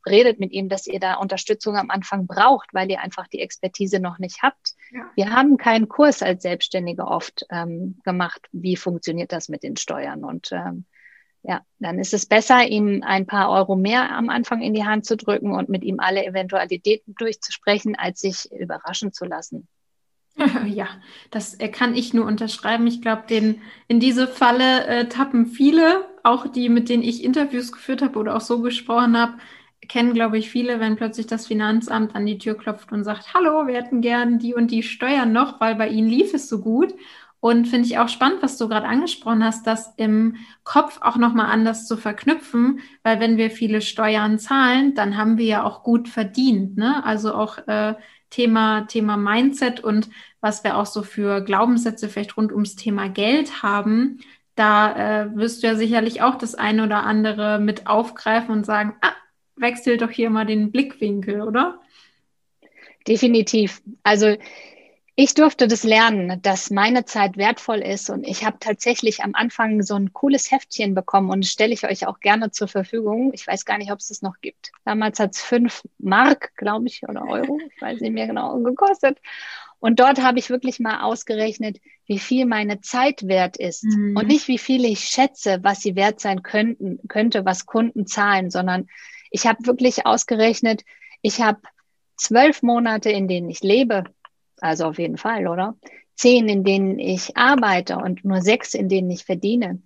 redet 0.07 0.41
mit 0.41 0.53
ihm, 0.53 0.69
dass 0.69 0.87
ihr 0.87 1.01
da 1.01 1.15
Unterstützung 1.15 1.77
am 1.77 1.91
Anfang 1.91 2.27
braucht, 2.27 2.73
weil 2.73 2.91
ihr 2.91 3.01
einfach 3.01 3.27
die 3.29 3.41
Expertise 3.41 4.01
noch 4.01 4.19
nicht 4.19 4.43
habt. 4.43 4.75
Ja. 4.93 5.11
Wir 5.15 5.31
haben 5.31 5.57
keinen 5.57 5.89
Kurs 5.89 6.23
als 6.23 6.43
Selbstständige 6.43 7.07
oft 7.07 7.47
ähm, 7.51 7.99
gemacht. 8.05 8.47
Wie 8.53 8.77
funktioniert 8.77 9.33
das 9.33 9.49
mit 9.49 9.63
den 9.63 9.77
Steuern? 9.77 10.25
Und 10.25 10.53
ähm, 10.53 10.85
ja, 11.43 11.61
dann 11.79 12.01
ist 12.01 12.13
es 12.13 12.27
besser, 12.27 12.67
ihm 12.67 13.05
ein 13.05 13.27
paar 13.27 13.51
Euro 13.51 13.77
mehr 13.77 14.11
am 14.11 14.31
Anfang 14.31 14.63
in 14.63 14.75
die 14.75 14.85
Hand 14.85 15.07
zu 15.07 15.17
drücken 15.17 15.53
und 15.53 15.69
mit 15.69 15.85
ihm 15.85 16.01
alle 16.01 16.27
Eventualitäten 16.27 17.15
durchzusprechen, 17.15 17.95
als 17.95 18.21
sich 18.21 18.51
überraschen 18.51 19.13
zu 19.13 19.25
lassen. 19.25 19.69
Ja, 20.67 20.89
das 21.31 21.55
äh, 21.55 21.69
kann 21.69 21.95
ich 21.95 22.15
nur 22.15 22.27
unterschreiben. 22.27 22.87
Ich 22.87 23.01
glaube, 23.03 23.23
in 23.89 24.01
diese 24.01 24.29
Falle 24.29 24.87
äh, 24.87 25.09
tappen 25.09 25.47
viele, 25.47 26.07
auch 26.23 26.47
die, 26.47 26.69
mit 26.69 26.89
denen 26.89 27.03
ich 27.03 27.25
Interviews 27.25 27.73
geführt 27.73 28.03
habe 28.03 28.19
oder 28.19 28.37
auch 28.37 28.41
so 28.41 28.61
gesprochen 28.61 29.17
habe, 29.17 29.35
kennen, 29.89 30.15
glaube 30.15 30.39
ich, 30.39 30.51
viele, 30.51 30.81
wenn 30.81 30.97
plötzlich 30.97 31.27
das 31.27 31.47
Finanzamt 31.47 32.15
an 32.15 32.27
die 32.27 32.39
Tür 32.39 32.57
klopft 32.57 32.93
und 32.93 33.05
sagt, 33.05 33.35
hallo, 33.35 33.67
wir 33.67 33.75
hätten 33.75 34.01
gern 34.01 34.39
die 34.39 34.55
und 34.55 34.71
die 34.71 34.83
Steuern 34.83 35.33
noch, 35.33 35.61
weil 35.61 35.77
bei 35.77 35.89
ihnen 35.89 36.09
lief 36.09 36.35
es 36.35 36.49
so 36.49 36.61
gut. 36.61 36.95
Und 37.39 37.69
finde 37.69 37.87
ich 37.87 37.99
auch 37.99 38.09
spannend, 38.09 38.43
was 38.43 38.59
du 38.59 38.67
gerade 38.67 38.89
angesprochen 38.89 39.45
hast, 39.45 39.67
das 39.67 39.93
im 39.99 40.37
Kopf 40.65 40.99
auch 41.03 41.17
nochmal 41.17 41.47
anders 41.47 41.87
zu 41.87 41.97
verknüpfen, 41.97 42.81
weil 43.05 43.21
wenn 43.21 43.37
wir 43.37 43.51
viele 43.51 43.83
Steuern 43.83 44.39
zahlen, 44.41 44.95
dann 44.95 45.17
haben 45.17 45.39
wir 45.39 45.45
ja 45.45 45.63
auch 45.63 45.85
gut 45.85 46.09
verdient. 46.09 46.77
Ne? 46.77 47.05
Also 47.05 47.35
auch 47.35 47.59
äh, 47.69 47.95
Thema, 48.37 48.83
Thema 48.83 49.17
Mindset 49.17 49.81
und 49.81 50.11
was 50.43 50.63
wir 50.63 50.77
auch 50.77 50.85
so 50.85 51.03
für 51.03 51.41
Glaubenssätze 51.41 52.11
vielleicht 52.11 52.37
rund 52.37 52.53
ums 52.53 52.77
Thema 52.77 53.09
Geld 53.09 53.63
haben, 53.63 54.19
da 54.57 55.23
äh, 55.23 55.37
wirst 55.37 55.63
du 55.63 55.69
ja 55.69 55.75
sicherlich 55.75 56.21
auch 56.21 56.35
das 56.35 56.55
eine 56.55 56.85
oder 56.85 57.05
andere 57.05 57.59
mit 57.59 57.87
aufgreifen 57.87 58.55
und 58.55 58.67
sagen, 58.67 58.95
ah, 59.01 59.15
wechsel 59.57 59.97
doch 59.97 60.11
hier 60.11 60.29
mal 60.29 60.45
den 60.45 60.71
Blickwinkel, 60.71 61.41
oder? 61.41 61.81
Definitiv. 63.09 63.81
Also 64.03 64.37
ich 65.19 65.33
durfte 65.33 65.67
das 65.67 65.83
lernen, 65.83 66.43
dass 66.43 66.71
meine 66.71 67.07
Zeit 67.07 67.39
wertvoll 67.39 67.79
ist 67.79 68.11
und 68.11 68.23
ich 68.25 68.45
habe 68.45 68.59
tatsächlich 68.61 69.25
am 69.25 69.35
Anfang 69.35 69.83
so 69.83 69.95
ein 69.95 70.13
cooles 70.13 70.51
Heftchen 70.51 70.95
bekommen 70.95 71.31
und 71.31 71.47
stelle 71.47 71.73
ich 71.73 71.87
euch 71.87 72.07
auch 72.07 72.21
gerne 72.21 72.51
zur 72.51 72.69
Verfügung. 72.69 73.33
Ich 73.33 73.47
weiß 73.47 73.65
gar 73.65 73.79
nicht, 73.79 73.91
ob 73.91 73.99
es 74.01 74.09
das 74.09 74.21
noch 74.21 74.43
gibt. 74.43 74.73
Damals 74.85 75.19
hat 75.19 75.35
es 75.35 75.41
fünf 75.41 75.83
Mark, 75.97 76.55
glaube 76.57 76.87
ich, 76.87 77.03
oder 77.09 77.27
Euro, 77.27 77.59
ich 77.75 77.81
weiß 77.81 78.01
nicht 78.03 78.13
mehr 78.13 78.27
genau, 78.27 78.59
gekostet. 78.61 79.19
Und 79.79 80.01
dort 80.01 80.23
habe 80.23 80.39
ich 80.39 80.51
wirklich 80.51 80.81
mal 80.81 81.01
ausgerechnet, 81.01 81.81
wie 82.05 82.19
viel 82.19 82.45
meine 82.45 82.83
Zeit 82.83 83.27
wert 83.27 83.57
ist 83.57 83.85
mhm. 83.85 84.17
und 84.19 84.27
nicht 84.27 84.49
wie 84.49 84.59
viel 84.59 84.85
ich 84.85 85.01
schätze, 85.01 85.61
was 85.63 85.81
sie 85.81 85.97
wert 85.97 86.21
sein 86.21 86.43
könnten, 86.43 87.01
könnte, 87.09 87.47
was 87.47 87.65
Kunden 87.65 88.07
zahlen, 88.07 88.51
sondern 88.51 88.87
ich 89.31 89.47
habe 89.47 89.67
wirklich 89.67 90.05
ausgerechnet, 90.05 90.85
ich 91.23 91.41
habe 91.41 91.61
zwölf 92.17 92.63
Monate, 92.63 93.11
in 93.11 93.29
denen 93.29 93.49
ich 93.51 93.61
lebe 93.63 94.05
also 94.61 94.87
auf 94.87 94.99
jeden 94.99 95.19
Fall, 95.19 95.47
oder? 95.47 95.77
Zehn, 96.15 96.49
in 96.49 96.65
denen 96.65 96.99
ich 96.99 97.37
arbeite 97.37 97.99
und 97.99 98.25
nur 98.25 98.41
sechs, 98.41 98.75
in 98.75 98.89
denen 98.89 99.11
ich 99.11 99.25
verdiene. 99.25 99.83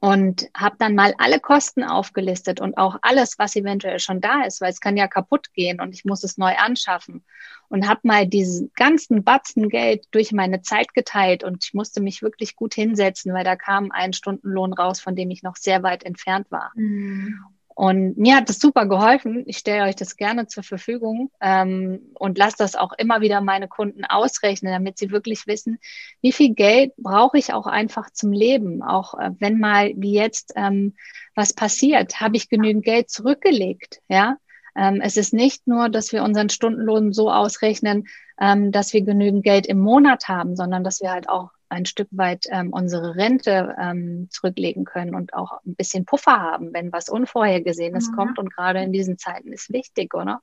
Und 0.00 0.50
habe 0.54 0.76
dann 0.78 0.94
mal 0.94 1.14
alle 1.16 1.40
Kosten 1.40 1.82
aufgelistet 1.82 2.60
und 2.60 2.76
auch 2.76 2.98
alles, 3.00 3.38
was 3.38 3.56
eventuell 3.56 3.98
schon 4.00 4.20
da 4.20 4.42
ist, 4.42 4.60
weil 4.60 4.70
es 4.70 4.80
kann 4.80 4.98
ja 4.98 5.08
kaputt 5.08 5.54
gehen 5.54 5.80
und 5.80 5.94
ich 5.94 6.04
muss 6.04 6.24
es 6.24 6.36
neu 6.36 6.54
anschaffen. 6.56 7.24
Und 7.68 7.88
habe 7.88 8.00
mal 8.02 8.26
diesen 8.26 8.70
ganzen 8.74 9.24
Batzen 9.24 9.70
Geld 9.70 10.06
durch 10.10 10.32
meine 10.32 10.60
Zeit 10.60 10.92
geteilt 10.92 11.42
und 11.42 11.64
ich 11.64 11.72
musste 11.72 12.02
mich 12.02 12.20
wirklich 12.20 12.54
gut 12.54 12.74
hinsetzen, 12.74 13.32
weil 13.32 13.44
da 13.44 13.56
kam 13.56 13.90
ein 13.92 14.12
Stundenlohn 14.12 14.74
raus, 14.74 15.00
von 15.00 15.16
dem 15.16 15.30
ich 15.30 15.42
noch 15.42 15.56
sehr 15.56 15.82
weit 15.82 16.04
entfernt 16.04 16.50
war. 16.50 16.72
Mhm. 16.74 17.42
Und 17.74 18.16
mir 18.16 18.36
hat 18.36 18.48
das 18.48 18.60
super 18.60 18.86
geholfen. 18.86 19.42
Ich 19.46 19.58
stelle 19.58 19.84
euch 19.84 19.96
das 19.96 20.16
gerne 20.16 20.46
zur 20.46 20.62
Verfügung 20.62 21.32
ähm, 21.40 22.00
und 22.14 22.38
lasse 22.38 22.56
das 22.58 22.76
auch 22.76 22.92
immer 22.92 23.20
wieder 23.20 23.40
meine 23.40 23.66
Kunden 23.66 24.04
ausrechnen, 24.04 24.72
damit 24.72 24.96
sie 24.96 25.10
wirklich 25.10 25.48
wissen, 25.48 25.78
wie 26.20 26.30
viel 26.30 26.54
Geld 26.54 26.92
brauche 26.96 27.36
ich 27.36 27.52
auch 27.52 27.66
einfach 27.66 28.10
zum 28.10 28.32
Leben. 28.32 28.82
Auch 28.82 29.14
äh, 29.18 29.30
wenn 29.40 29.58
mal 29.58 29.92
wie 29.96 30.12
jetzt 30.12 30.52
ähm, 30.54 30.94
was 31.34 31.52
passiert, 31.52 32.20
habe 32.20 32.36
ich 32.36 32.48
genügend 32.48 32.84
Geld 32.84 33.10
zurückgelegt. 33.10 34.00
Ja, 34.08 34.36
ähm, 34.76 35.00
es 35.02 35.16
ist 35.16 35.32
nicht 35.32 35.66
nur, 35.66 35.88
dass 35.88 36.12
wir 36.12 36.22
unseren 36.22 36.50
Stundenlohn 36.50 37.12
so 37.12 37.30
ausrechnen, 37.32 38.06
ähm, 38.40 38.70
dass 38.70 38.92
wir 38.92 39.02
genügend 39.02 39.42
Geld 39.42 39.66
im 39.66 39.80
Monat 39.80 40.28
haben, 40.28 40.54
sondern 40.54 40.84
dass 40.84 41.00
wir 41.00 41.10
halt 41.10 41.28
auch 41.28 41.50
ein 41.68 41.86
Stück 41.86 42.08
weit 42.10 42.46
ähm, 42.50 42.72
unsere 42.72 43.16
Rente 43.16 43.74
ähm, 43.78 44.28
zurücklegen 44.30 44.84
können 44.84 45.14
und 45.14 45.34
auch 45.34 45.60
ein 45.64 45.74
bisschen 45.74 46.04
Puffer 46.04 46.40
haben, 46.40 46.72
wenn 46.72 46.92
was 46.92 47.08
Unvorhergesehenes 47.08 48.10
mhm. 48.10 48.16
kommt. 48.16 48.38
Und 48.38 48.54
gerade 48.54 48.80
in 48.82 48.92
diesen 48.92 49.18
Zeiten 49.18 49.52
ist 49.52 49.72
wichtig, 49.72 50.14
oder? 50.14 50.40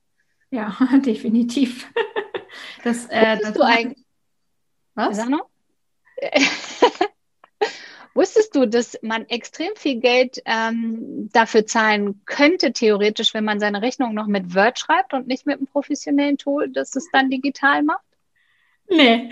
Ja, 0.50 0.76
definitiv. 1.04 1.90
das, 2.84 3.06
äh, 3.06 3.38
das 3.38 3.52
du 3.54 3.62
eigentlich. 3.62 4.04
Was? 4.94 5.16
Sag 5.16 5.30
noch? 5.30 5.48
Wusstest 8.14 8.54
du, 8.54 8.66
dass 8.66 8.98
man 9.00 9.26
extrem 9.28 9.74
viel 9.74 9.98
Geld 9.98 10.42
ähm, 10.44 11.30
dafür 11.32 11.64
zahlen 11.64 12.20
könnte, 12.26 12.74
theoretisch, 12.74 13.32
wenn 13.32 13.44
man 13.44 13.58
seine 13.58 13.80
Rechnung 13.80 14.12
noch 14.12 14.26
mit 14.26 14.54
Word 14.54 14.78
schreibt 14.78 15.14
und 15.14 15.26
nicht 15.26 15.46
mit 15.46 15.56
einem 15.56 15.66
professionellen 15.66 16.36
Tool, 16.36 16.68
das 16.70 16.94
es 16.94 17.08
dann 17.10 17.30
digital 17.30 17.82
macht? 17.82 18.04
Nee. 18.90 19.30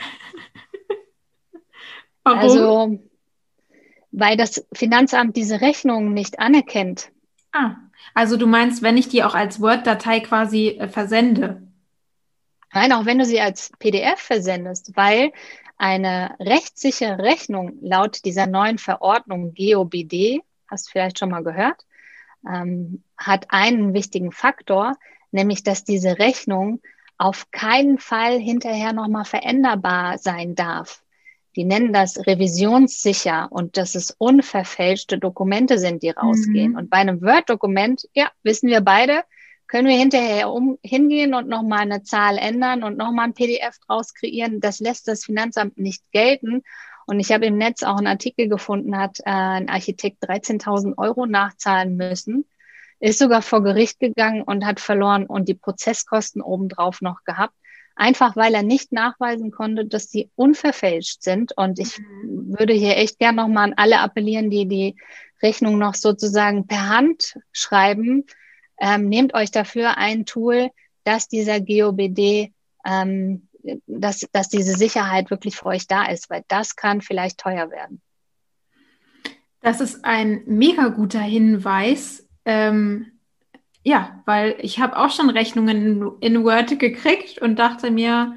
Warum? 2.25 2.41
Also, 2.41 3.01
weil 4.13 4.37
das 4.37 4.67
Finanzamt 4.73 5.37
diese 5.37 5.61
Rechnung 5.61 6.13
nicht 6.13 6.41
anerkennt. 6.41 7.11
Ah, 7.53 7.77
also 8.15 8.37
du 8.37 8.47
meinst, 8.47 8.83
wenn 8.83 8.97
ich 8.97 9.09
die 9.09 9.23
auch 9.23 9.35
als 9.35 9.61
Word-Datei 9.61 10.21
quasi 10.21 10.69
äh, 10.69 10.89
versende? 10.89 11.63
Nein, 12.73 12.93
auch 12.93 13.05
wenn 13.05 13.19
du 13.19 13.25
sie 13.25 13.41
als 13.41 13.73
PDF 13.79 14.21
versendest, 14.21 14.97
weil 14.97 15.33
eine 15.77 16.37
rechtssichere 16.39 17.19
Rechnung 17.19 17.79
laut 17.81 18.25
dieser 18.25 18.47
neuen 18.47 18.79
Verordnung 18.79 19.55
GOBD, 19.55 20.43
hast 20.69 20.87
du 20.87 20.91
vielleicht 20.93 21.19
schon 21.19 21.31
mal 21.31 21.43
gehört, 21.43 21.85
ähm, 22.49 23.03
hat 23.17 23.47
einen 23.49 23.93
wichtigen 23.95 24.31
Faktor, 24.31 24.97
nämlich 25.33 25.63
dass 25.63 25.85
diese 25.85 26.19
Rechnung 26.19 26.81
auf 27.19 27.51
keinen 27.51 27.99
Fall 27.99 28.39
hinterher 28.39 28.93
nochmal 28.93 29.25
veränderbar 29.25 30.19
sein 30.19 30.55
darf. 30.55 31.03
Die 31.57 31.65
nennen 31.65 31.93
das 31.93 32.27
revisionssicher 32.27 33.49
und 33.51 33.77
dass 33.77 33.95
es 33.95 34.15
unverfälschte 34.17 35.19
Dokumente 35.19 35.79
sind, 35.79 36.03
die 36.03 36.11
rausgehen. 36.11 36.73
Mhm. 36.73 36.79
Und 36.79 36.91
bei 36.91 36.99
einem 36.99 37.21
Word-Dokument, 37.23 38.09
ja, 38.15 38.31
wissen 38.43 38.69
wir 38.69 38.81
beide, 38.81 39.25
können 39.67 39.89
wir 39.89 39.97
hinterher 39.97 40.51
um, 40.51 40.79
hingehen 40.83 41.35
und 41.35 41.49
nochmal 41.49 41.81
eine 41.81 42.03
Zahl 42.03 42.39
ändern 42.39 42.83
und 42.83 42.99
nochmal 42.99 43.27
ein 43.27 43.35
PDF 43.35 43.79
draus 43.87 44.15
kreieren. 44.15 44.61
Das 44.61 44.81
lässt 44.81 45.07
das 45.07 45.25
Finanzamt 45.25 45.79
nicht 45.79 46.03
gelten. 46.13 46.63
Und 47.07 47.21
ich 47.21 47.33
habe 47.33 47.47
im 47.47 47.59
Netz 47.59 47.83
auch 47.83 47.97
einen 47.97 48.07
Artikel 48.07 48.49
gefunden, 48.49 48.97
hat 48.97 49.19
äh, 49.21 49.31
ein 49.31 49.69
Architekt 49.69 50.23
13.000 50.25 50.97
Euro 50.99 51.27
nachzahlen 51.27 51.97
müssen, 51.97 52.45
ist 53.01 53.19
sogar 53.19 53.43
vor 53.43 53.63
Gericht 53.63 53.99
gegangen 53.99 54.43
und 54.43 54.65
hat 54.67 54.79
verloren 54.79 55.27
und 55.27 55.49
die 55.49 55.55
Prozesskosten 55.55 56.43
obendrauf 56.43 57.01
noch 57.01 57.25
gehabt, 57.25 57.55
einfach 58.01 58.35
weil 58.35 58.55
er 58.55 58.63
nicht 58.63 58.93
nachweisen 58.93 59.51
konnte, 59.51 59.85
dass 59.85 60.09
die 60.09 60.31
unverfälscht 60.35 61.23
sind. 61.23 61.53
Und 61.57 61.79
ich 61.79 61.99
mhm. 61.99 62.59
würde 62.59 62.73
hier 62.73 62.97
echt 62.97 63.19
gern 63.19 63.37
nochmal 63.37 63.69
an 63.69 63.75
alle 63.77 64.01
appellieren, 64.01 64.51
die 64.51 64.67
die 64.67 64.97
Rechnung 65.43 65.79
noch 65.79 65.95
sozusagen 65.95 66.67
per 66.67 66.89
Hand 66.89 67.39
schreiben. 67.53 68.25
Ähm, 68.81 69.09
nehmt 69.09 69.35
euch 69.35 69.51
dafür 69.51 69.99
ein 69.99 70.25
Tool, 70.25 70.71
dass 71.05 71.29
dieser 71.29 71.61
GOBD, 71.61 72.53
ähm, 72.87 73.49
dass, 73.87 74.27
dass 74.33 74.49
diese 74.49 74.77
Sicherheit 74.77 75.31
wirklich 75.31 75.57
für 75.57 75.67
euch 75.67 75.87
da 75.87 76.07
ist, 76.07 76.31
weil 76.31 76.43
das 76.49 76.77
kann 76.77 77.03
vielleicht 77.03 77.39
teuer 77.39 77.71
werden. 77.71 78.01
Das 79.61 79.83
ist 79.83 80.07
ein 80.07 80.43
mega 80.47 80.89
guter 80.89 81.21
Hinweis. 81.21 82.27
Ähm, 82.47 83.20
ja, 83.83 84.23
weil 84.27 84.57
ich 84.61 84.79
habe 84.79 84.97
auch 84.99 85.11
schon 85.11 85.31
Rechnungen 85.31 86.13
in, 86.21 86.35
in 86.35 86.45
Word 86.45 86.79
gekriegt 86.79 87.41
und 87.41 87.59
dachte 87.59 87.91
mir, 87.91 88.37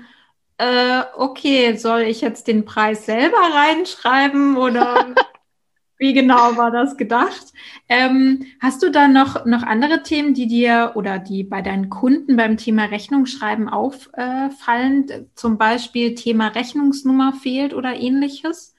äh, 0.58 1.04
okay, 1.18 1.76
soll 1.78 2.02
ich 2.04 2.22
jetzt 2.22 2.48
den 2.48 2.66
Preis 2.66 3.06
selber 3.06 3.38
reinschreiben 3.54 4.58
oder 4.58 5.16
wie 5.98 6.14
genau 6.14 6.58
war 6.58 6.72
das 6.72 6.98
gedacht? 6.98 7.54
Ähm, 7.90 8.46
hast 8.62 8.84
du 8.84 8.92
da 8.92 9.08
noch, 9.08 9.46
noch 9.46 9.64
andere 9.64 10.04
Themen, 10.04 10.34
die 10.34 10.48
dir 10.48 10.94
oder 10.96 11.20
die 11.20 11.44
bei 11.44 11.62
deinen 11.62 11.90
Kunden 11.90 12.38
beim 12.38 12.58
Thema 12.58 12.86
Rechnungsschreiben 12.86 13.70
auffallen? 13.70 15.30
Zum 15.36 15.58
Beispiel 15.58 16.16
Thema 16.16 16.50
Rechnungsnummer 16.50 17.34
fehlt 17.34 17.74
oder 17.74 17.96
ähnliches? 17.96 18.76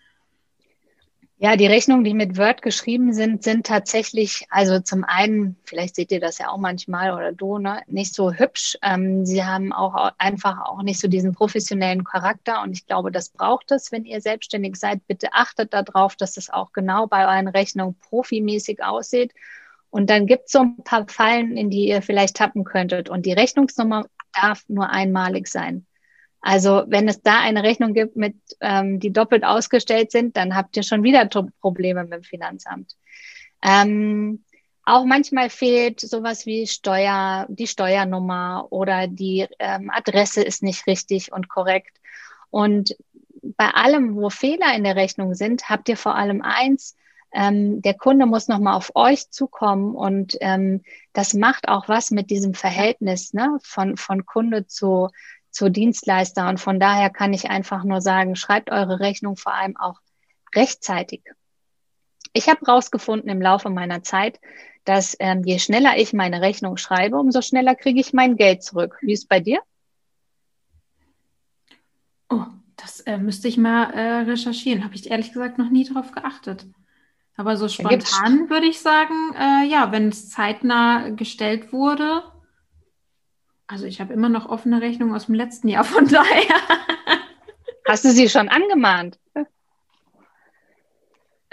Ja, 1.44 1.56
die 1.56 1.66
Rechnungen, 1.66 2.04
die 2.04 2.14
mit 2.14 2.38
Word 2.38 2.62
geschrieben 2.62 3.12
sind, 3.12 3.42
sind 3.42 3.66
tatsächlich, 3.66 4.46
also 4.48 4.80
zum 4.80 5.04
einen, 5.04 5.56
vielleicht 5.66 5.94
seht 5.94 6.10
ihr 6.10 6.18
das 6.18 6.38
ja 6.38 6.48
auch 6.48 6.56
manchmal 6.56 7.12
oder 7.12 7.32
du, 7.32 7.58
ne, 7.58 7.82
nicht 7.86 8.14
so 8.14 8.32
hübsch. 8.32 8.78
Ähm, 8.80 9.26
sie 9.26 9.44
haben 9.44 9.70
auch 9.70 10.12
einfach 10.16 10.64
auch 10.64 10.82
nicht 10.82 10.98
so 10.98 11.06
diesen 11.06 11.34
professionellen 11.34 12.02
Charakter 12.02 12.62
und 12.62 12.72
ich 12.72 12.86
glaube, 12.86 13.12
das 13.12 13.28
braucht 13.28 13.72
es, 13.72 13.92
wenn 13.92 14.06
ihr 14.06 14.22
selbstständig 14.22 14.76
seid. 14.76 15.06
Bitte 15.06 15.34
achtet 15.34 15.74
darauf, 15.74 16.16
dass 16.16 16.38
es 16.38 16.48
auch 16.48 16.72
genau 16.72 17.08
bei 17.08 17.26
euren 17.26 17.48
Rechnungen 17.48 17.98
profimäßig 17.98 18.82
aussieht. 18.82 19.34
Und 19.90 20.08
dann 20.08 20.26
gibt 20.26 20.46
es 20.46 20.52
so 20.52 20.60
ein 20.60 20.82
paar 20.82 21.06
Fallen, 21.08 21.58
in 21.58 21.68
die 21.68 21.88
ihr 21.88 22.00
vielleicht 22.00 22.36
tappen 22.36 22.64
könntet. 22.64 23.10
Und 23.10 23.26
die 23.26 23.34
Rechnungsnummer 23.34 24.06
darf 24.32 24.64
nur 24.68 24.88
einmalig 24.88 25.48
sein. 25.48 25.84
Also 26.46 26.84
wenn 26.88 27.08
es 27.08 27.22
da 27.22 27.40
eine 27.40 27.62
Rechnung 27.62 27.94
gibt, 27.94 28.16
mit, 28.16 28.36
ähm, 28.60 29.00
die 29.00 29.10
doppelt 29.10 29.44
ausgestellt 29.44 30.10
sind, 30.10 30.36
dann 30.36 30.54
habt 30.54 30.76
ihr 30.76 30.82
schon 30.82 31.02
wieder 31.02 31.26
Probleme 31.62 32.02
mit 32.02 32.12
dem 32.12 32.22
Finanzamt. 32.22 32.96
Ähm, 33.62 34.44
auch 34.84 35.06
manchmal 35.06 35.48
fehlt 35.48 36.00
sowas 36.00 36.44
wie 36.44 36.66
Steuer, 36.66 37.46
die 37.48 37.66
Steuernummer 37.66 38.66
oder 38.68 39.06
die 39.06 39.46
ähm, 39.58 39.88
Adresse 39.90 40.42
ist 40.42 40.62
nicht 40.62 40.86
richtig 40.86 41.32
und 41.32 41.48
korrekt. 41.48 41.96
Und 42.50 42.94
bei 43.56 43.70
allem, 43.70 44.14
wo 44.14 44.28
Fehler 44.28 44.74
in 44.76 44.84
der 44.84 44.96
Rechnung 44.96 45.34
sind, 45.34 45.70
habt 45.70 45.88
ihr 45.88 45.96
vor 45.96 46.14
allem 46.14 46.42
eins, 46.42 46.94
ähm, 47.32 47.80
der 47.80 47.94
Kunde 47.94 48.26
muss 48.26 48.48
nochmal 48.48 48.74
auf 48.74 48.92
euch 48.94 49.30
zukommen 49.30 49.94
und 49.94 50.36
ähm, 50.42 50.82
das 51.14 51.32
macht 51.32 51.68
auch 51.68 51.88
was 51.88 52.10
mit 52.10 52.28
diesem 52.28 52.52
Verhältnis 52.52 53.32
ne, 53.32 53.58
von, 53.62 53.96
von 53.96 54.26
Kunde 54.26 54.66
zu, 54.66 55.08
zu 55.54 55.70
Dienstleister. 55.70 56.49
Und 56.49 56.58
von 56.58 56.80
daher 56.80 57.11
kann 57.11 57.32
ich 57.32 57.49
einfach 57.49 57.84
nur 57.84 58.00
sagen, 58.00 58.37
schreibt 58.37 58.70
eure 58.70 59.00
Rechnung 59.00 59.37
vor 59.37 59.54
allem 59.54 59.76
auch 59.76 60.00
rechtzeitig. 60.54 61.22
Ich 62.33 62.48
habe 62.48 62.61
herausgefunden 62.66 63.31
im 63.31 63.40
Laufe 63.40 63.70
meiner 63.70 64.02
Zeit, 64.02 64.40
dass 64.85 65.16
ähm, 65.20 65.42
je 65.44 65.59
schneller 65.59 65.96
ich 65.96 66.12
meine 66.12 66.40
Rechnung 66.40 66.76
schreibe, 66.76 67.16
umso 67.16 67.40
schneller 67.40 67.74
kriege 67.74 68.00
ich 68.00 68.12
mein 68.12 68.37
Geld 68.37 68.62
zurück. 68.62 68.98
Wie 69.00 69.12
ist 69.12 69.22
es 69.22 69.28
bei 69.28 69.40
dir? 69.40 69.61
Oh, 72.28 72.44
das 72.76 73.00
äh, 73.00 73.18
müsste 73.18 73.48
ich 73.48 73.57
mal 73.57 73.90
äh, 73.92 74.22
recherchieren. 74.31 74.85
Habe 74.85 74.96
ich 74.96 75.11
ehrlich 75.11 75.33
gesagt 75.33 75.59
noch 75.59 75.70
nie 75.70 75.85
darauf 75.85 76.12
geachtet. 76.12 76.66
Aber 77.37 77.57
so 77.57 77.68
spontan 77.68 78.50
würde 78.50 78.66
ich 78.66 78.81
sagen, 78.81 79.14
äh, 79.37 79.66
ja, 79.66 79.90
wenn 79.92 80.09
es 80.09 80.31
zeitnah 80.31 81.11
gestellt 81.11 81.72
wurde, 81.72 82.22
also 83.66 83.87
ich 83.87 84.00
habe 84.00 84.12
immer 84.12 84.29
noch 84.29 84.48
offene 84.48 84.81
Rechnungen 84.81 85.14
aus 85.14 85.27
dem 85.27 85.35
letzten 85.35 85.68
Jahr, 85.68 85.85
von 85.85 86.07
daher. 86.09 86.61
Hast 87.87 88.05
du 88.05 88.11
sie 88.11 88.29
schon 88.29 88.48
angemahnt? 88.48 89.18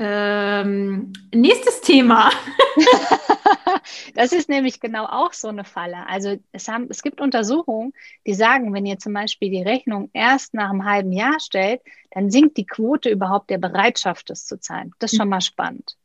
Ähm, 0.04 1.14
nächstes 1.32 1.82
Thema. 1.82 2.32
das 4.16 4.32
ist 4.32 4.50
nämlich 4.50 4.80
genau 4.80 5.06
auch 5.06 5.32
so 5.32 5.50
eine 5.50 5.64
Falle. 5.64 6.08
Also 6.08 6.38
es, 6.52 6.68
haben, 6.68 6.88
es 6.90 7.04
gibt 7.04 7.22
Untersuchungen, 7.22 7.94
die 8.26 8.34
sagen, 8.34 8.74
wenn 8.74 8.88
ihr 8.88 8.98
zum 8.98 9.14
Beispiel 9.14 9.52
die 9.52 9.62
Rechnung 9.62 10.10
erst 10.14 10.56
nach 10.56 10.72
einem 10.72 10.86
halben 10.86 11.12
Jahr 11.12 11.40
stellt, 11.40 11.82
dann 12.10 12.32
sinkt 12.32 12.58
die 12.58 12.66
Quote 12.66 13.10
überhaupt 13.10 13.52
der 13.52 13.60
Bereitschaft, 13.60 14.32
das 14.32 14.48
zu 14.48 14.60
zahlen. 14.60 14.92
Das 14.98 15.14
ist 15.14 15.20
schon 15.20 15.30
mal 15.30 15.42
spannend. 15.42 15.98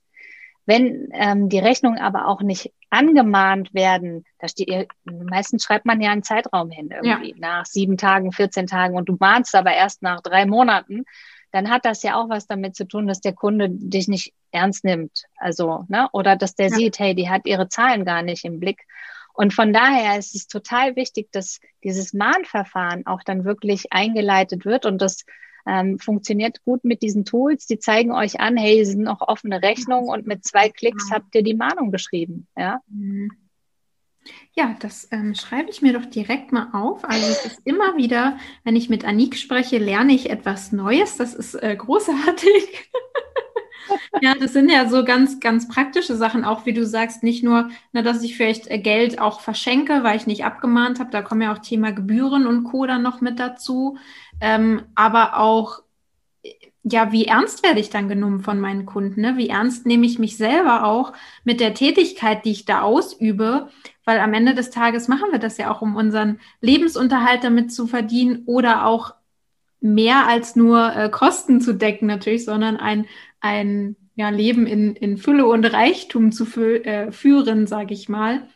Wenn 0.66 1.08
ähm, 1.12 1.48
die 1.48 1.60
Rechnungen 1.60 1.98
aber 1.98 2.26
auch 2.26 2.42
nicht 2.42 2.72
angemahnt 2.90 3.74
werden, 3.74 4.24
da 4.38 4.48
steht, 4.48 4.88
meistens 5.04 5.64
schreibt 5.64 5.86
man 5.86 6.00
ja 6.00 6.10
einen 6.10 6.22
Zeitraum 6.22 6.70
hin, 6.70 6.90
irgendwie 6.90 7.30
ja. 7.30 7.36
nach 7.38 7.66
sieben 7.66 7.96
Tagen, 7.96 8.32
14 8.32 8.66
Tagen 8.66 8.96
und 8.96 9.08
du 9.08 9.16
mahnst 9.18 9.54
aber 9.54 9.72
erst 9.72 10.02
nach 10.02 10.20
drei 10.20 10.46
Monaten, 10.46 11.04
dann 11.52 11.70
hat 11.70 11.84
das 11.84 12.02
ja 12.02 12.16
auch 12.16 12.28
was 12.28 12.46
damit 12.46 12.76
zu 12.76 12.86
tun, 12.86 13.06
dass 13.06 13.20
der 13.20 13.32
Kunde 13.32 13.68
dich 13.70 14.08
nicht 14.08 14.34
ernst 14.50 14.84
nimmt. 14.84 15.24
Also, 15.36 15.84
ne, 15.88 16.08
oder 16.12 16.36
dass 16.36 16.54
der 16.54 16.68
ja. 16.68 16.74
sieht, 16.74 16.98
hey, 16.98 17.14
die 17.14 17.30
hat 17.30 17.46
ihre 17.46 17.68
Zahlen 17.68 18.04
gar 18.04 18.22
nicht 18.22 18.44
im 18.44 18.60
Blick. 18.60 18.82
Und 19.32 19.52
von 19.52 19.72
daher 19.72 20.18
ist 20.18 20.34
es 20.34 20.48
total 20.48 20.96
wichtig, 20.96 21.30
dass 21.32 21.60
dieses 21.84 22.14
Mahnverfahren 22.14 23.06
auch 23.06 23.22
dann 23.22 23.44
wirklich 23.44 23.92
eingeleitet 23.92 24.64
wird 24.64 24.86
und 24.86 25.00
das 25.02 25.24
ähm, 25.66 25.98
funktioniert 25.98 26.62
gut 26.64 26.84
mit 26.84 27.02
diesen 27.02 27.24
Tools. 27.24 27.66
Die 27.66 27.78
zeigen 27.78 28.12
euch 28.12 28.40
an, 28.40 28.56
hey, 28.56 28.84
sie 28.84 28.92
sind 28.92 29.02
noch 29.02 29.20
offene 29.20 29.62
Rechnungen 29.62 30.08
und 30.08 30.26
mit 30.26 30.44
zwei 30.44 30.68
Klicks 30.68 31.10
habt 31.10 31.34
ihr 31.34 31.42
die 31.42 31.54
Mahnung 31.54 31.90
geschrieben. 31.90 32.46
Ja, 32.56 32.80
ja 34.54 34.76
das 34.80 35.08
ähm, 35.10 35.34
schreibe 35.34 35.70
ich 35.70 35.82
mir 35.82 35.92
doch 35.92 36.06
direkt 36.06 36.52
mal 36.52 36.68
auf. 36.72 37.04
Also 37.04 37.26
es 37.26 37.46
ist 37.46 37.60
immer 37.64 37.96
wieder, 37.96 38.38
wenn 38.64 38.76
ich 38.76 38.88
mit 38.88 39.04
Anik 39.04 39.36
spreche, 39.36 39.78
lerne 39.78 40.14
ich 40.14 40.30
etwas 40.30 40.72
Neues. 40.72 41.16
Das 41.16 41.34
ist 41.34 41.54
äh, 41.54 41.74
großartig. 41.76 42.90
ja, 44.20 44.34
das 44.34 44.52
sind 44.52 44.70
ja 44.70 44.88
so 44.88 45.04
ganz, 45.04 45.40
ganz 45.40 45.68
praktische 45.68 46.16
Sachen, 46.16 46.44
auch 46.44 46.66
wie 46.66 46.72
du 46.72 46.84
sagst, 46.86 47.22
nicht 47.22 47.42
nur, 47.42 47.70
na, 47.92 48.02
dass 48.02 48.22
ich 48.22 48.36
vielleicht 48.36 48.68
äh, 48.68 48.78
Geld 48.78 49.20
auch 49.20 49.40
verschenke, 49.40 50.02
weil 50.02 50.16
ich 50.16 50.26
nicht 50.26 50.44
abgemahnt 50.44 51.00
habe, 51.00 51.10
da 51.10 51.22
kommen 51.22 51.42
ja 51.42 51.52
auch 51.52 51.58
Thema 51.58 51.92
Gebühren 51.92 52.46
und 52.46 52.64
Co. 52.64 52.86
dann 52.86 53.02
noch 53.02 53.20
mit 53.20 53.38
dazu, 53.38 53.98
ähm, 54.40 54.82
aber 54.94 55.38
auch, 55.38 55.82
ja, 56.82 57.10
wie 57.10 57.24
ernst 57.24 57.64
werde 57.64 57.80
ich 57.80 57.90
dann 57.90 58.08
genommen 58.08 58.40
von 58.40 58.60
meinen 58.60 58.86
Kunden? 58.86 59.20
Ne? 59.20 59.36
Wie 59.36 59.48
ernst 59.48 59.86
nehme 59.86 60.06
ich 60.06 60.18
mich 60.18 60.36
selber 60.36 60.84
auch 60.84 61.12
mit 61.42 61.58
der 61.58 61.74
Tätigkeit, 61.74 62.44
die 62.44 62.52
ich 62.52 62.64
da 62.64 62.82
ausübe? 62.82 63.68
Weil 64.04 64.20
am 64.20 64.34
Ende 64.34 64.54
des 64.54 64.70
Tages 64.70 65.08
machen 65.08 65.32
wir 65.32 65.40
das 65.40 65.58
ja 65.58 65.72
auch, 65.72 65.82
um 65.82 65.96
unseren 65.96 66.38
Lebensunterhalt 66.60 67.42
damit 67.42 67.72
zu 67.72 67.88
verdienen 67.88 68.44
oder 68.46 68.86
auch 68.86 69.14
mehr 69.80 70.28
als 70.28 70.54
nur 70.54 70.94
äh, 70.94 71.10
Kosten 71.10 71.60
zu 71.60 71.74
decken 71.74 72.06
natürlich, 72.06 72.44
sondern 72.44 72.76
ein 72.76 73.06
ein 73.46 73.96
ja, 74.14 74.30
Leben 74.30 74.66
in, 74.66 74.96
in 74.96 75.18
Fülle 75.18 75.46
und 75.46 75.64
Reichtum 75.64 76.32
zu 76.32 76.44
fü 76.46 76.76
äh, 76.76 77.12
führen, 77.12 77.66
sage 77.66 77.94
ich 77.94 78.08
mal. 78.08 78.48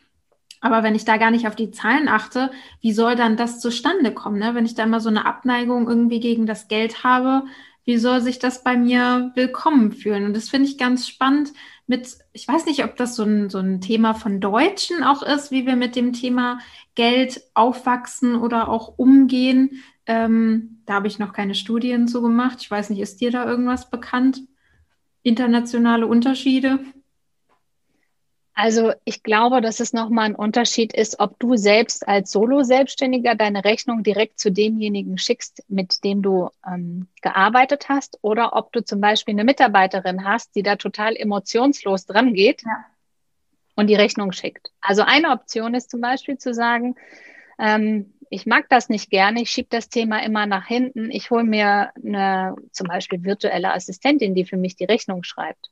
Aber 0.61 0.83
wenn 0.83 0.95
ich 0.95 1.05
da 1.05 1.17
gar 1.17 1.31
nicht 1.31 1.47
auf 1.47 1.55
die 1.55 1.71
Zahlen 1.71 2.07
achte, 2.07 2.51
wie 2.79 2.93
soll 2.93 3.15
dann 3.15 3.35
das 3.35 3.59
zustande 3.59 4.13
kommen? 4.13 4.39
Ne? 4.39 4.55
Wenn 4.55 4.65
ich 4.65 4.75
da 4.75 4.83
immer 4.83 4.99
so 4.99 5.09
eine 5.09 5.25
Abneigung 5.25 5.89
irgendwie 5.89 6.19
gegen 6.19 6.45
das 6.45 6.67
Geld 6.67 7.03
habe, 7.03 7.43
wie 7.83 7.97
soll 7.97 8.21
sich 8.21 8.39
das 8.39 8.63
bei 8.63 8.77
mir 8.77 9.31
willkommen 9.35 9.91
fühlen? 9.91 10.25
Und 10.25 10.35
das 10.35 10.49
finde 10.49 10.69
ich 10.69 10.77
ganz 10.77 11.07
spannend 11.07 11.51
mit, 11.87 12.15
ich 12.31 12.47
weiß 12.47 12.67
nicht, 12.67 12.83
ob 12.85 12.95
das 12.95 13.15
so 13.15 13.23
ein, 13.23 13.49
so 13.49 13.57
ein 13.57 13.81
Thema 13.81 14.13
von 14.13 14.39
Deutschen 14.39 15.03
auch 15.03 15.23
ist, 15.23 15.51
wie 15.51 15.65
wir 15.65 15.75
mit 15.75 15.95
dem 15.95 16.13
Thema 16.13 16.59
Geld 16.95 17.41
aufwachsen 17.55 18.35
oder 18.35 18.69
auch 18.69 18.99
umgehen. 18.99 19.81
Ähm, 20.05 20.83
da 20.85 20.93
habe 20.93 21.07
ich 21.07 21.19
noch 21.19 21.33
keine 21.33 21.55
Studien 21.55 22.07
zu 22.07 22.21
gemacht. 22.21 22.59
Ich 22.61 22.69
weiß 22.69 22.91
nicht, 22.91 22.99
ist 22.99 23.19
dir 23.19 23.31
da 23.31 23.45
irgendwas 23.45 23.89
bekannt? 23.89 24.43
internationale 25.23 26.07
Unterschiede? 26.07 26.79
Also 28.63 28.93
ich 29.05 29.23
glaube, 29.23 29.59
dass 29.59 29.79
es 29.79 29.91
nochmal 29.91 30.25
ein 30.25 30.35
Unterschied 30.35 30.93
ist, 30.93 31.19
ob 31.19 31.39
du 31.39 31.55
selbst 31.55 32.07
als 32.07 32.29
Solo-Selbstständiger 32.29 33.33
deine 33.33 33.65
Rechnung 33.65 34.03
direkt 34.03 34.39
zu 34.39 34.51
demjenigen 34.51 35.17
schickst, 35.17 35.63
mit 35.67 36.03
dem 36.03 36.21
du 36.21 36.51
ähm, 36.71 37.07
gearbeitet 37.23 37.89
hast, 37.89 38.19
oder 38.21 38.55
ob 38.55 38.71
du 38.71 38.85
zum 38.85 39.01
Beispiel 39.01 39.33
eine 39.33 39.45
Mitarbeiterin 39.45 40.25
hast, 40.25 40.55
die 40.55 40.61
da 40.61 40.75
total 40.75 41.15
emotionslos 41.15 42.05
dran 42.05 42.35
geht. 42.35 42.61
Ja. 42.61 42.85
und 43.75 43.87
die 43.87 43.95
Rechnung 43.95 44.31
schickt. 44.31 44.69
Also 44.79 45.01
eine 45.01 45.31
Option 45.31 45.73
ist 45.73 45.89
zum 45.89 46.01
Beispiel 46.01 46.37
zu 46.37 46.53
sagen, 46.53 46.93
ähm, 47.57 48.13
ich 48.29 48.45
mag 48.45 48.69
das 48.69 48.89
nicht 48.89 49.09
gerne, 49.09 49.41
ich 49.41 49.49
schiebe 49.49 49.69
das 49.71 49.89
Thema 49.89 50.23
immer 50.23 50.45
nach 50.45 50.67
hinten. 50.67 51.09
Ich 51.09 51.31
hole 51.31 51.45
mir 51.45 51.89
eine 51.95 52.55
zum 52.71 52.85
Beispiel 52.85 53.23
virtuelle 53.23 53.73
Assistentin, 53.73 54.35
die 54.35 54.45
für 54.45 54.57
mich 54.57 54.75
die 54.75 54.85
Rechnung 54.85 55.23
schreibt. 55.23 55.70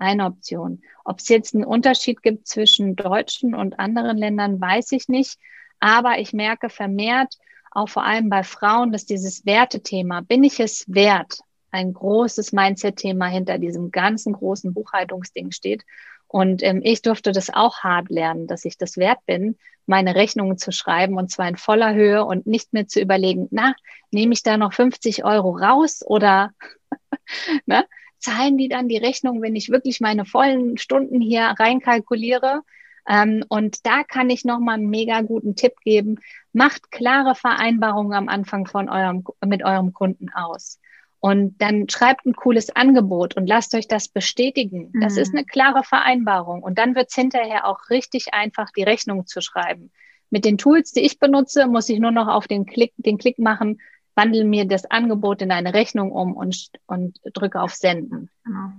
Eine 0.00 0.24
Option. 0.24 0.80
Ob 1.04 1.18
es 1.18 1.28
jetzt 1.28 1.54
einen 1.54 1.64
Unterschied 1.64 2.22
gibt 2.22 2.48
zwischen 2.48 2.96
deutschen 2.96 3.54
und 3.54 3.78
anderen 3.78 4.16
Ländern, 4.16 4.58
weiß 4.58 4.92
ich 4.92 5.08
nicht. 5.08 5.38
Aber 5.78 6.18
ich 6.18 6.32
merke 6.32 6.70
vermehrt, 6.70 7.34
auch 7.70 7.90
vor 7.90 8.04
allem 8.04 8.30
bei 8.30 8.42
Frauen, 8.42 8.92
dass 8.92 9.04
dieses 9.04 9.44
Wertethema, 9.44 10.22
bin 10.22 10.42
ich 10.42 10.58
es 10.58 10.86
wert, 10.88 11.40
ein 11.70 11.92
großes 11.92 12.52
Mindset-Thema 12.52 13.26
hinter 13.26 13.58
diesem 13.58 13.90
ganzen 13.90 14.32
großen 14.32 14.72
Buchhaltungsding 14.72 15.52
steht. 15.52 15.84
Und 16.26 16.62
ähm, 16.62 16.80
ich 16.82 17.02
durfte 17.02 17.32
das 17.32 17.52
auch 17.52 17.80
hart 17.80 18.08
lernen, 18.08 18.46
dass 18.46 18.64
ich 18.64 18.78
das 18.78 18.96
wert 18.96 19.18
bin, 19.26 19.58
meine 19.84 20.14
Rechnungen 20.14 20.56
zu 20.56 20.72
schreiben 20.72 21.18
und 21.18 21.30
zwar 21.30 21.48
in 21.48 21.56
voller 21.56 21.92
Höhe 21.92 22.24
und 22.24 22.46
nicht 22.46 22.72
mehr 22.72 22.88
zu 22.88 23.00
überlegen, 23.00 23.48
na, 23.50 23.74
nehme 24.10 24.32
ich 24.32 24.42
da 24.42 24.56
noch 24.56 24.72
50 24.72 25.24
Euro 25.24 25.50
raus 25.50 26.02
oder 26.06 26.52
ne, 27.66 27.84
zahlen 28.20 28.56
die 28.56 28.68
dann 28.68 28.88
die 28.88 28.98
Rechnung, 28.98 29.42
wenn 29.42 29.56
ich 29.56 29.70
wirklich 29.70 30.00
meine 30.00 30.24
vollen 30.24 30.78
Stunden 30.78 31.20
hier 31.20 31.54
reinkalkuliere? 31.58 32.62
Ähm, 33.08 33.44
und 33.48 33.86
da 33.86 34.04
kann 34.04 34.30
ich 34.30 34.44
nochmal 34.44 34.76
einen 34.76 34.90
mega 34.90 35.22
guten 35.22 35.56
Tipp 35.56 35.74
geben. 35.82 36.18
Macht 36.52 36.90
klare 36.90 37.34
Vereinbarungen 37.34 38.12
am 38.12 38.28
Anfang 38.28 38.66
von 38.66 38.88
eurem, 38.88 39.24
mit 39.44 39.64
eurem 39.64 39.92
Kunden 39.92 40.28
aus. 40.30 40.78
Und 41.18 41.60
dann 41.60 41.88
schreibt 41.88 42.24
ein 42.24 42.34
cooles 42.34 42.74
Angebot 42.74 43.36
und 43.36 43.46
lasst 43.46 43.74
euch 43.74 43.86
das 43.88 44.08
bestätigen. 44.08 44.90
Das 45.00 45.14
mhm. 45.14 45.20
ist 45.20 45.34
eine 45.34 45.44
klare 45.44 45.82
Vereinbarung. 45.84 46.62
Und 46.62 46.78
dann 46.78 46.94
wird 46.94 47.08
es 47.10 47.14
hinterher 47.14 47.66
auch 47.66 47.90
richtig 47.90 48.32
einfach, 48.32 48.70
die 48.74 48.84
Rechnung 48.84 49.26
zu 49.26 49.42
schreiben. 49.42 49.90
Mit 50.30 50.44
den 50.44 50.56
Tools, 50.56 50.92
die 50.92 51.00
ich 51.00 51.18
benutze, 51.18 51.66
muss 51.66 51.88
ich 51.88 51.98
nur 51.98 52.12
noch 52.12 52.28
auf 52.28 52.46
den 52.46 52.64
Klick, 52.64 52.94
den 52.96 53.18
Klick 53.18 53.38
machen, 53.38 53.80
wandle 54.20 54.44
mir 54.44 54.66
das 54.66 54.90
Angebot 54.90 55.42
in 55.42 55.50
eine 55.50 55.74
Rechnung 55.74 56.12
um 56.12 56.34
und, 56.34 56.70
und 56.86 57.18
drücke 57.32 57.60
auf 57.60 57.74
Senden. 57.74 58.30
Genau. 58.44 58.70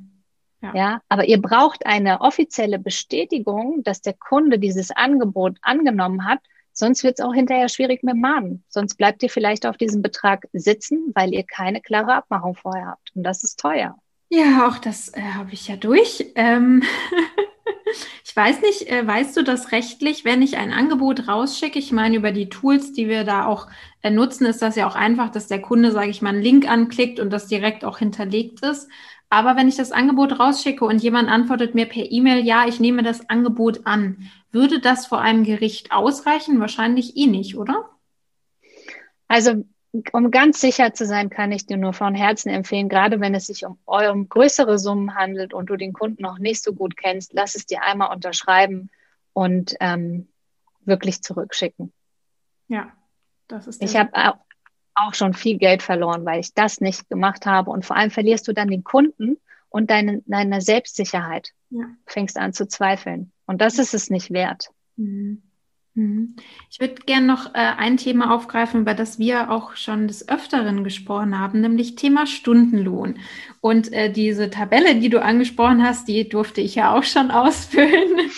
Ja. 0.64 0.76
ja, 0.76 1.02
aber 1.10 1.26
ihr 1.26 1.42
braucht 1.42 1.88
eine 1.88 2.22
offizielle 2.22 2.78
Bestätigung, 2.78 3.82
dass 3.84 4.02
der 4.02 4.14
Kunde 4.14 4.60
dieses 4.60 4.92
Angebot 4.92 5.58
angenommen 5.64 6.28
hat, 6.28 6.40
Sonst 6.74 7.04
wird 7.04 7.20
es 7.20 7.26
auch 7.26 7.34
hinterher 7.34 7.70
schwierig 7.70 8.02
mit 8.04 8.14
dem 8.14 8.22
Magen. 8.22 8.64
Sonst 8.70 8.96
bleibt 8.96 9.22
ihr 9.24 9.30
vielleicht 9.30 9.66
auf 9.66 9.78
diesem 9.78 10.02
Betrag 10.02 10.48
sitzen, 10.54 11.12
weil 11.14 11.34
ihr 11.34 11.44
keine 11.44 11.82
klare 11.82 12.16
Abmachung 12.16 12.56
vorher 12.56 12.88
habt. 12.88 13.12
Und 13.16 13.24
das 13.24 13.44
ist 13.44 13.60
teuer. 13.60 13.98
Ja, 14.30 14.68
auch 14.68 14.78
das 14.78 15.10
äh, 15.10 15.22
habe 15.22 15.52
ich 15.52 15.68
ja 15.68 15.76
durch. 15.76 16.32
Ähm 16.36 16.84
ich 18.24 18.36
weiß 18.36 18.62
nicht, 18.62 18.90
äh, 18.90 19.06
weißt 19.06 19.36
du 19.38 19.44
das 19.44 19.72
rechtlich, 19.72 20.26
wenn 20.26 20.42
ich 20.42 20.58
ein 20.58 20.72
Angebot 20.72 21.28
rausschicke? 21.28 21.80
Ich 21.80 21.92
meine, 21.92 22.18
über 22.18 22.32
die 22.32 22.50
Tools, 22.50 22.94
die 22.94 23.08
wir 23.08 23.24
da 23.24 23.46
auch 23.46 23.68
äh, 24.02 24.10
nutzen, 24.10 24.46
ist 24.46 24.62
das 24.62 24.76
ja 24.76 24.88
auch 24.88 24.96
einfach, 24.96 25.30
dass 25.30 25.48
der 25.48 25.62
Kunde, 25.62 25.92
sage 25.92 26.10
ich 26.10 26.22
mal, 26.22 26.30
einen 26.30 26.42
Link 26.42 26.70
anklickt 26.70 27.20
und 27.20 27.30
das 27.32 27.48
direkt 27.48 27.86
auch 27.86 28.00
hinterlegt 28.00 28.64
ist. 28.64 28.90
Aber 29.30 29.56
wenn 29.56 29.70
ich 29.70 29.78
das 29.78 29.92
Angebot 29.92 30.40
rausschicke 30.40 30.84
und 30.84 31.02
jemand 31.02 31.30
antwortet 31.30 31.74
mir 31.74 31.86
per 31.86 32.12
E-Mail, 32.12 32.46
ja, 32.46 32.68
ich 32.68 32.80
nehme 32.80 33.02
das 33.02 33.30
Angebot 33.30 33.86
an, 33.86 34.30
würde 34.52 34.80
das 34.82 35.08
vor 35.08 35.22
einem 35.22 35.44
Gericht 35.46 35.92
ausreichen? 35.92 36.60
Wahrscheinlich 36.60 37.16
eh 37.16 37.28
nicht, 37.28 37.56
oder? 37.56 37.90
Also, 39.30 39.64
um 40.14 40.32
ganz 40.32 40.62
sicher 40.62 40.94
zu 40.94 41.06
sein, 41.06 41.30
kann 41.30 41.52
ich 41.52 41.66
dir 41.66 41.78
nur 41.78 41.94
von 41.94 42.16
Herzen 42.16 42.50
empfehlen, 42.50 42.90
gerade 42.90 43.20
wenn 43.20 43.36
es 43.36 43.48
sich 43.48 43.66
um, 43.66 43.78
um 43.86 44.30
größere 44.30 44.80
Summen 44.80 45.16
handelt 45.16 45.54
und 45.54 45.70
du 45.70 45.76
den 45.76 45.94
Kunden 45.94 46.24
noch 46.24 46.40
nicht 46.40 46.64
so 46.64 46.74
gut 46.74 46.96
kennst, 46.96 47.34
lass 47.34 47.56
es 47.56 47.66
dir 47.66 47.84
einmal 47.84 48.14
unterschreiben 48.14 48.90
und 49.34 49.76
ähm, 49.80 50.30
wirklich 50.86 51.22
zurückschicken. 51.22 51.92
Ja, 52.68 52.92
das 53.48 53.68
ist. 53.68 53.84
Ich 53.84 53.98
habe 53.98 54.12
auch 54.96 55.14
schon 55.14 55.34
viel 55.34 55.58
Geld 55.58 55.84
verloren, 55.84 56.26
weil 56.26 56.40
ich 56.40 56.54
das 56.54 56.82
nicht 56.82 57.10
gemacht 57.10 57.46
habe. 57.46 57.72
Und 57.72 57.86
vor 57.86 57.96
allem 57.96 58.12
verlierst 58.12 58.48
du 58.48 58.54
dann 58.54 58.70
den 58.70 58.84
Kunden 58.84 59.38
und 59.70 59.90
deine, 59.90 60.22
deine 60.26 60.62
Selbstsicherheit. 60.62 61.52
Ja. 61.70 61.86
Fängst 62.06 62.38
an 62.38 62.54
zu 62.54 62.68
zweifeln. 62.68 63.32
Und 63.46 63.62
das 63.62 63.80
ist 63.80 63.94
es 63.94 64.10
nicht 64.10 64.32
wert. 64.32 64.70
Mhm. 64.96 65.42
Mhm. 65.94 66.36
Ich 66.70 66.80
würde 66.80 66.96
gerne 67.06 67.28
noch 67.28 67.54
äh, 67.54 67.58
ein 67.58 67.98
Thema 67.98 68.34
aufgreifen, 68.34 68.82
über 68.82 68.94
das 68.94 69.20
wir 69.20 69.52
auch 69.52 69.76
schon 69.76 70.08
des 70.08 70.30
Öfteren 70.30 70.84
gesprochen 70.84 71.38
haben, 71.38 71.62
nämlich 71.62 71.96
Thema 71.96 72.26
Stundenlohn. 72.28 73.20
Und 73.60 73.92
äh, 73.92 74.12
diese 74.12 74.50
Tabelle, 74.50 74.96
die 74.96 75.10
du 75.10 75.22
angesprochen 75.22 75.84
hast, 75.84 76.08
die 76.08 76.30
durfte 76.30 76.62
ich 76.62 76.76
ja 76.76 76.96
auch 76.96 77.04
schon 77.04 77.32
ausfüllen. 77.32 78.32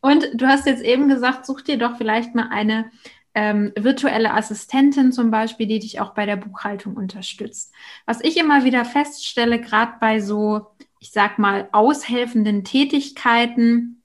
Und 0.00 0.28
du 0.34 0.46
hast 0.46 0.66
jetzt 0.66 0.82
eben 0.82 1.08
gesagt, 1.08 1.46
such 1.46 1.60
dir 1.62 1.78
doch 1.78 1.96
vielleicht 1.96 2.34
mal 2.34 2.48
eine 2.50 2.90
ähm, 3.34 3.72
virtuelle 3.78 4.34
Assistentin 4.34 5.12
zum 5.12 5.30
Beispiel, 5.30 5.66
die 5.66 5.78
dich 5.78 6.00
auch 6.00 6.14
bei 6.14 6.26
der 6.26 6.36
Buchhaltung 6.36 6.96
unterstützt. 6.96 7.72
Was 8.06 8.20
ich 8.22 8.36
immer 8.36 8.64
wieder 8.64 8.84
feststelle, 8.84 9.60
gerade 9.60 9.92
bei 10.00 10.20
so, 10.20 10.66
ich 10.98 11.12
sag 11.12 11.38
mal, 11.38 11.68
aushelfenden 11.70 12.64
Tätigkeiten, 12.64 13.99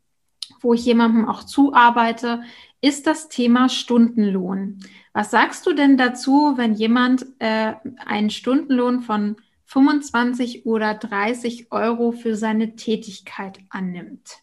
wo 0.62 0.74
ich 0.74 0.86
jemandem 0.86 1.28
auch 1.28 1.44
zuarbeite, 1.44 2.44
ist 2.82 3.08
das 3.08 3.30
Thema 3.30 3.70
Stundenlohn. 3.70 4.80
Was 5.14 5.32
sagst 5.32 5.66
du 5.66 5.74
denn 5.74 5.98
dazu, 5.98 6.54
wenn 6.56 6.74
jemand 6.74 7.26
äh, 7.40 7.74
einen 8.06 8.30
Stundenlohn 8.30 9.02
von 9.02 9.38
25 9.66 10.66
oder 10.66 10.94
30 10.94 11.72
Euro 11.72 12.12
für 12.12 12.36
seine 12.36 12.76
Tätigkeit 12.76 13.60
annimmt? 13.70 14.40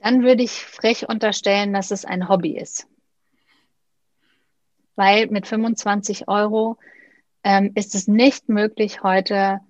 Dann 0.00 0.22
würde 0.22 0.42
ich 0.42 0.52
frech 0.52 1.08
unterstellen, 1.08 1.72
dass 1.72 1.90
es 1.90 2.04
ein 2.04 2.28
Hobby 2.28 2.56
ist 2.56 2.88
weil 4.96 5.26
mit 5.28 5.46
25 5.46 6.28
Euro 6.28 6.76
ähm, 7.44 7.72
ist 7.74 7.94
es 7.94 8.08
nicht 8.08 8.48
möglich, 8.48 9.02
heute 9.02 9.60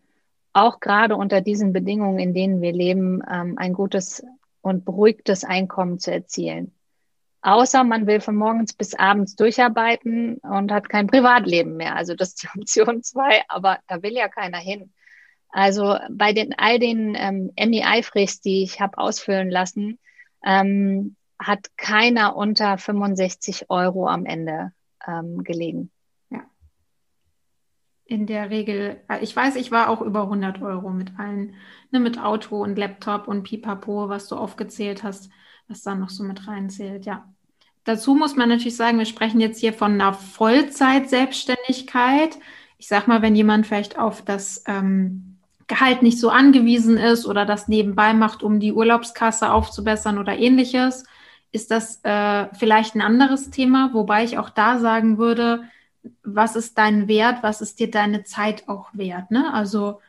auch 0.52 0.80
gerade 0.80 1.16
unter 1.16 1.40
diesen 1.40 1.72
Bedingungen, 1.72 2.18
in 2.18 2.34
denen 2.34 2.60
wir 2.60 2.72
leben, 2.72 3.22
ähm, 3.30 3.56
ein 3.56 3.72
gutes 3.72 4.22
und 4.62 4.84
beruhigtes 4.84 5.44
Einkommen 5.44 5.98
zu 5.98 6.10
erzielen. 6.10 6.72
Außer 7.42 7.82
man 7.84 8.06
will 8.06 8.20
von 8.20 8.36
morgens 8.36 8.72
bis 8.72 8.94
abends 8.94 9.34
durcharbeiten 9.34 10.38
und 10.38 10.72
hat 10.72 10.88
kein 10.88 11.08
Privatleben 11.08 11.76
mehr. 11.76 11.96
Also 11.96 12.14
das 12.14 12.30
ist 12.30 12.44
die 12.44 12.48
Option 12.58 13.02
zwei, 13.02 13.42
aber 13.48 13.78
da 13.88 14.02
will 14.02 14.12
ja 14.12 14.28
keiner 14.28 14.58
hin. 14.58 14.92
Also 15.50 15.98
bei 16.10 16.32
den 16.32 16.54
all 16.56 16.78
den 16.78 17.14
ähm, 17.14 17.52
MEI-Frichs, 17.56 18.40
die 18.40 18.62
ich 18.62 18.80
habe 18.80 18.96
ausfüllen 18.96 19.50
lassen, 19.50 19.98
ähm, 20.44 21.16
hat 21.38 21.76
keiner 21.76 22.36
unter 22.36 22.78
65 22.78 23.66
Euro 23.68 24.08
am 24.08 24.24
Ende 24.24 24.72
ähm, 25.06 25.44
gelegen. 25.44 25.91
In 28.12 28.26
der 28.26 28.50
Regel, 28.50 29.00
äh, 29.08 29.20
ich 29.22 29.34
weiß, 29.34 29.56
ich 29.56 29.70
war 29.70 29.88
auch 29.88 30.02
über 30.02 30.24
100 30.24 30.60
Euro 30.60 30.90
mit 30.90 31.18
allen, 31.18 31.54
ne, 31.92 31.98
mit 31.98 32.18
Auto 32.18 32.62
und 32.62 32.76
Laptop 32.76 33.26
und 33.26 33.42
Pipapo, 33.42 34.10
was 34.10 34.28
du 34.28 34.36
aufgezählt 34.36 35.02
hast, 35.02 35.30
was 35.66 35.80
da 35.80 35.94
noch 35.94 36.10
so 36.10 36.22
mit 36.22 36.46
reinzählt, 36.46 37.06
ja. 37.06 37.24
Dazu 37.84 38.14
muss 38.14 38.36
man 38.36 38.50
natürlich 38.50 38.76
sagen, 38.76 38.98
wir 38.98 39.06
sprechen 39.06 39.40
jetzt 39.40 39.60
hier 39.60 39.72
von 39.72 39.92
einer 39.92 40.12
Vollzeit-Selbstständigkeit. 40.12 42.38
Ich 42.76 42.86
sag 42.86 43.08
mal, 43.08 43.22
wenn 43.22 43.34
jemand 43.34 43.66
vielleicht 43.66 43.98
auf 43.98 44.20
das 44.20 44.62
ähm, 44.66 45.38
Gehalt 45.66 46.02
nicht 46.02 46.20
so 46.20 46.28
angewiesen 46.28 46.98
ist 46.98 47.24
oder 47.24 47.46
das 47.46 47.66
nebenbei 47.66 48.12
macht, 48.12 48.42
um 48.42 48.60
die 48.60 48.74
Urlaubskasse 48.74 49.50
aufzubessern 49.50 50.18
oder 50.18 50.36
ähnliches, 50.36 51.04
ist 51.50 51.70
das 51.70 52.04
äh, 52.04 52.48
vielleicht 52.52 52.94
ein 52.94 53.00
anderes 53.00 53.48
Thema, 53.48 53.94
wobei 53.94 54.24
ich 54.24 54.36
auch 54.36 54.50
da 54.50 54.78
sagen 54.78 55.16
würde, 55.16 55.62
was 56.22 56.56
ist 56.56 56.78
dein 56.78 57.08
Wert, 57.08 57.42
was 57.42 57.60
ist 57.60 57.80
dir 57.80 57.90
deine 57.90 58.24
Zeit 58.24 58.68
auch 58.68 58.88
wert? 58.92 59.30
Ne? 59.30 59.52
Also 59.52 60.00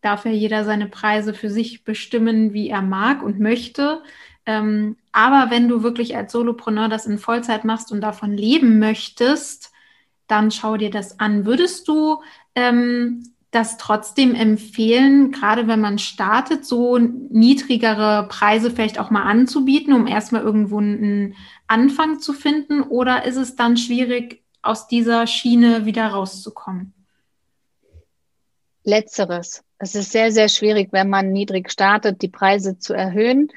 darf 0.00 0.24
ja 0.24 0.30
jeder 0.30 0.64
seine 0.64 0.86
Preise 0.86 1.34
für 1.34 1.50
sich 1.50 1.84
bestimmen, 1.84 2.52
wie 2.52 2.68
er 2.68 2.82
mag 2.82 3.22
und 3.22 3.38
möchte. 3.38 4.02
Ähm, 4.46 4.96
aber 5.12 5.50
wenn 5.50 5.68
du 5.68 5.82
wirklich 5.82 6.16
als 6.16 6.32
Solopreneur 6.32 6.88
das 6.88 7.06
in 7.06 7.18
Vollzeit 7.18 7.64
machst 7.64 7.92
und 7.92 8.00
davon 8.00 8.32
leben 8.32 8.78
möchtest, 8.78 9.72
dann 10.26 10.50
schau 10.50 10.76
dir 10.76 10.90
das 10.90 11.20
an. 11.20 11.44
Würdest 11.44 11.86
du 11.88 12.22
ähm, 12.54 13.24
das 13.50 13.76
trotzdem 13.76 14.34
empfehlen, 14.34 15.32
gerade 15.32 15.66
wenn 15.66 15.80
man 15.80 15.98
startet, 15.98 16.64
so 16.64 16.98
niedrigere 16.98 18.26
Preise 18.28 18.70
vielleicht 18.70 18.98
auch 18.98 19.10
mal 19.10 19.24
anzubieten, 19.24 19.92
um 19.92 20.06
erstmal 20.06 20.42
irgendwo 20.42 20.78
einen 20.78 21.34
Anfang 21.66 22.20
zu 22.20 22.32
finden? 22.32 22.82
Oder 22.82 23.24
ist 23.24 23.36
es 23.36 23.56
dann 23.56 23.76
schwierig, 23.76 24.42
aus 24.62 24.86
dieser 24.86 25.26
Schiene 25.26 25.86
wieder 25.86 26.08
rauszukommen? 26.08 26.92
Letzteres. 28.84 29.62
Es 29.78 29.94
ist 29.94 30.12
sehr, 30.12 30.32
sehr 30.32 30.48
schwierig, 30.48 30.88
wenn 30.92 31.08
man 31.08 31.32
niedrig 31.32 31.70
startet, 31.70 32.22
die 32.22 32.28
Preise 32.28 32.78
zu 32.78 32.92
erhöhen 32.92 33.50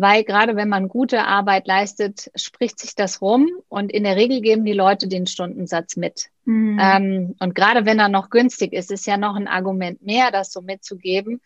weil 0.00 0.22
gerade 0.22 0.54
wenn 0.54 0.68
man 0.68 0.86
gute 0.86 1.24
Arbeit 1.24 1.66
leistet, 1.66 2.30
spricht 2.36 2.78
sich 2.78 2.94
das 2.94 3.20
rum 3.20 3.48
und 3.68 3.90
in 3.90 4.04
der 4.04 4.14
Regel 4.14 4.40
geben 4.40 4.64
die 4.64 4.72
Leute 4.72 5.08
den 5.08 5.26
Stundensatz 5.26 5.96
mit. 5.96 6.28
Mhm. 6.44 6.78
Ähm, 6.80 7.34
und 7.40 7.56
gerade 7.56 7.84
wenn 7.84 7.98
er 7.98 8.08
noch 8.08 8.30
günstig 8.30 8.72
ist, 8.72 8.92
ist 8.92 9.08
ja 9.08 9.16
noch 9.16 9.34
ein 9.34 9.48
Argument 9.48 10.00
mehr, 10.00 10.30
das 10.30 10.52
so 10.52 10.62
mitzugeben. 10.62 11.40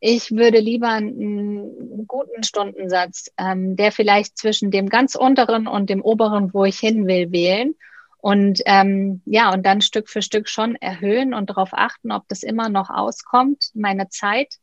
ich 0.00 0.32
würde 0.32 0.58
lieber 0.58 0.88
einen 0.88 2.08
guten 2.08 2.42
Stundensatz, 2.42 3.30
ähm, 3.38 3.76
der 3.76 3.92
vielleicht 3.92 4.36
zwischen 4.36 4.72
dem 4.72 4.88
ganz 4.88 5.14
unteren 5.14 5.68
und 5.68 5.88
dem 5.88 6.02
oberen, 6.02 6.52
wo 6.52 6.64
ich 6.64 6.80
hin 6.80 7.06
will, 7.06 7.30
wählen. 7.30 7.76
Und 8.22 8.62
ähm, 8.66 9.20
ja, 9.24 9.52
und 9.52 9.66
dann 9.66 9.80
Stück 9.80 10.08
für 10.08 10.22
Stück 10.22 10.48
schon 10.48 10.76
erhöhen 10.76 11.34
und 11.34 11.50
darauf 11.50 11.70
achten, 11.72 12.12
ob 12.12 12.28
das 12.28 12.44
immer 12.44 12.68
noch 12.68 12.88
auskommt, 12.88 13.72
meine 13.74 14.10
Zeit. 14.10 14.58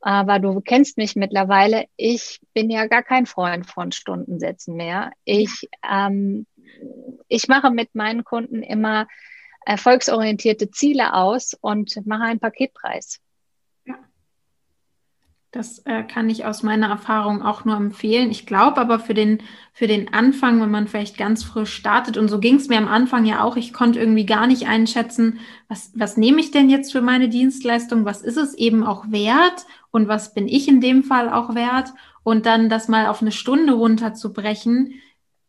Aber 0.00 0.38
du 0.38 0.60
kennst 0.60 0.98
mich 0.98 1.16
mittlerweile. 1.16 1.86
Ich 1.96 2.40
bin 2.54 2.70
ja 2.70 2.86
gar 2.86 3.02
kein 3.02 3.26
Freund 3.26 3.66
von 3.66 3.90
Stundensätzen 3.90 4.76
mehr. 4.76 5.10
Ich, 5.24 5.68
ähm, 5.82 6.46
ich 7.26 7.48
mache 7.48 7.72
mit 7.72 7.92
meinen 7.96 8.22
Kunden 8.22 8.62
immer 8.62 9.08
erfolgsorientierte 9.66 10.70
Ziele 10.70 11.12
aus 11.14 11.54
und 11.60 12.06
mache 12.06 12.22
einen 12.22 12.40
Paketpreis. 12.40 13.20
Das 15.52 15.80
äh, 15.80 16.02
kann 16.02 16.30
ich 16.30 16.46
aus 16.46 16.62
meiner 16.62 16.88
Erfahrung 16.88 17.42
auch 17.42 17.66
nur 17.66 17.76
empfehlen. 17.76 18.30
Ich 18.30 18.46
glaube 18.46 18.80
aber 18.80 18.98
für 18.98 19.12
den, 19.12 19.42
für 19.74 19.86
den 19.86 20.14
Anfang, 20.14 20.62
wenn 20.62 20.70
man 20.70 20.88
vielleicht 20.88 21.18
ganz 21.18 21.44
frisch 21.44 21.74
startet, 21.74 22.16
und 22.16 22.28
so 22.28 22.40
ging 22.40 22.56
es 22.56 22.68
mir 22.68 22.78
am 22.78 22.88
Anfang 22.88 23.26
ja 23.26 23.44
auch, 23.44 23.56
ich 23.56 23.74
konnte 23.74 24.00
irgendwie 24.00 24.24
gar 24.24 24.46
nicht 24.46 24.66
einschätzen, 24.66 25.40
was, 25.68 25.92
was 25.94 26.16
nehme 26.16 26.40
ich 26.40 26.52
denn 26.52 26.70
jetzt 26.70 26.90
für 26.90 27.02
meine 27.02 27.28
Dienstleistung, 27.28 28.06
was 28.06 28.22
ist 28.22 28.38
es 28.38 28.54
eben 28.54 28.82
auch 28.82 29.10
wert 29.10 29.66
und 29.90 30.08
was 30.08 30.32
bin 30.32 30.48
ich 30.48 30.68
in 30.68 30.80
dem 30.80 31.04
Fall 31.04 31.28
auch 31.28 31.54
wert 31.54 31.92
und 32.22 32.46
dann 32.46 32.70
das 32.70 32.88
mal 32.88 33.06
auf 33.06 33.20
eine 33.20 33.32
Stunde 33.32 33.74
runterzubrechen, 33.74 34.94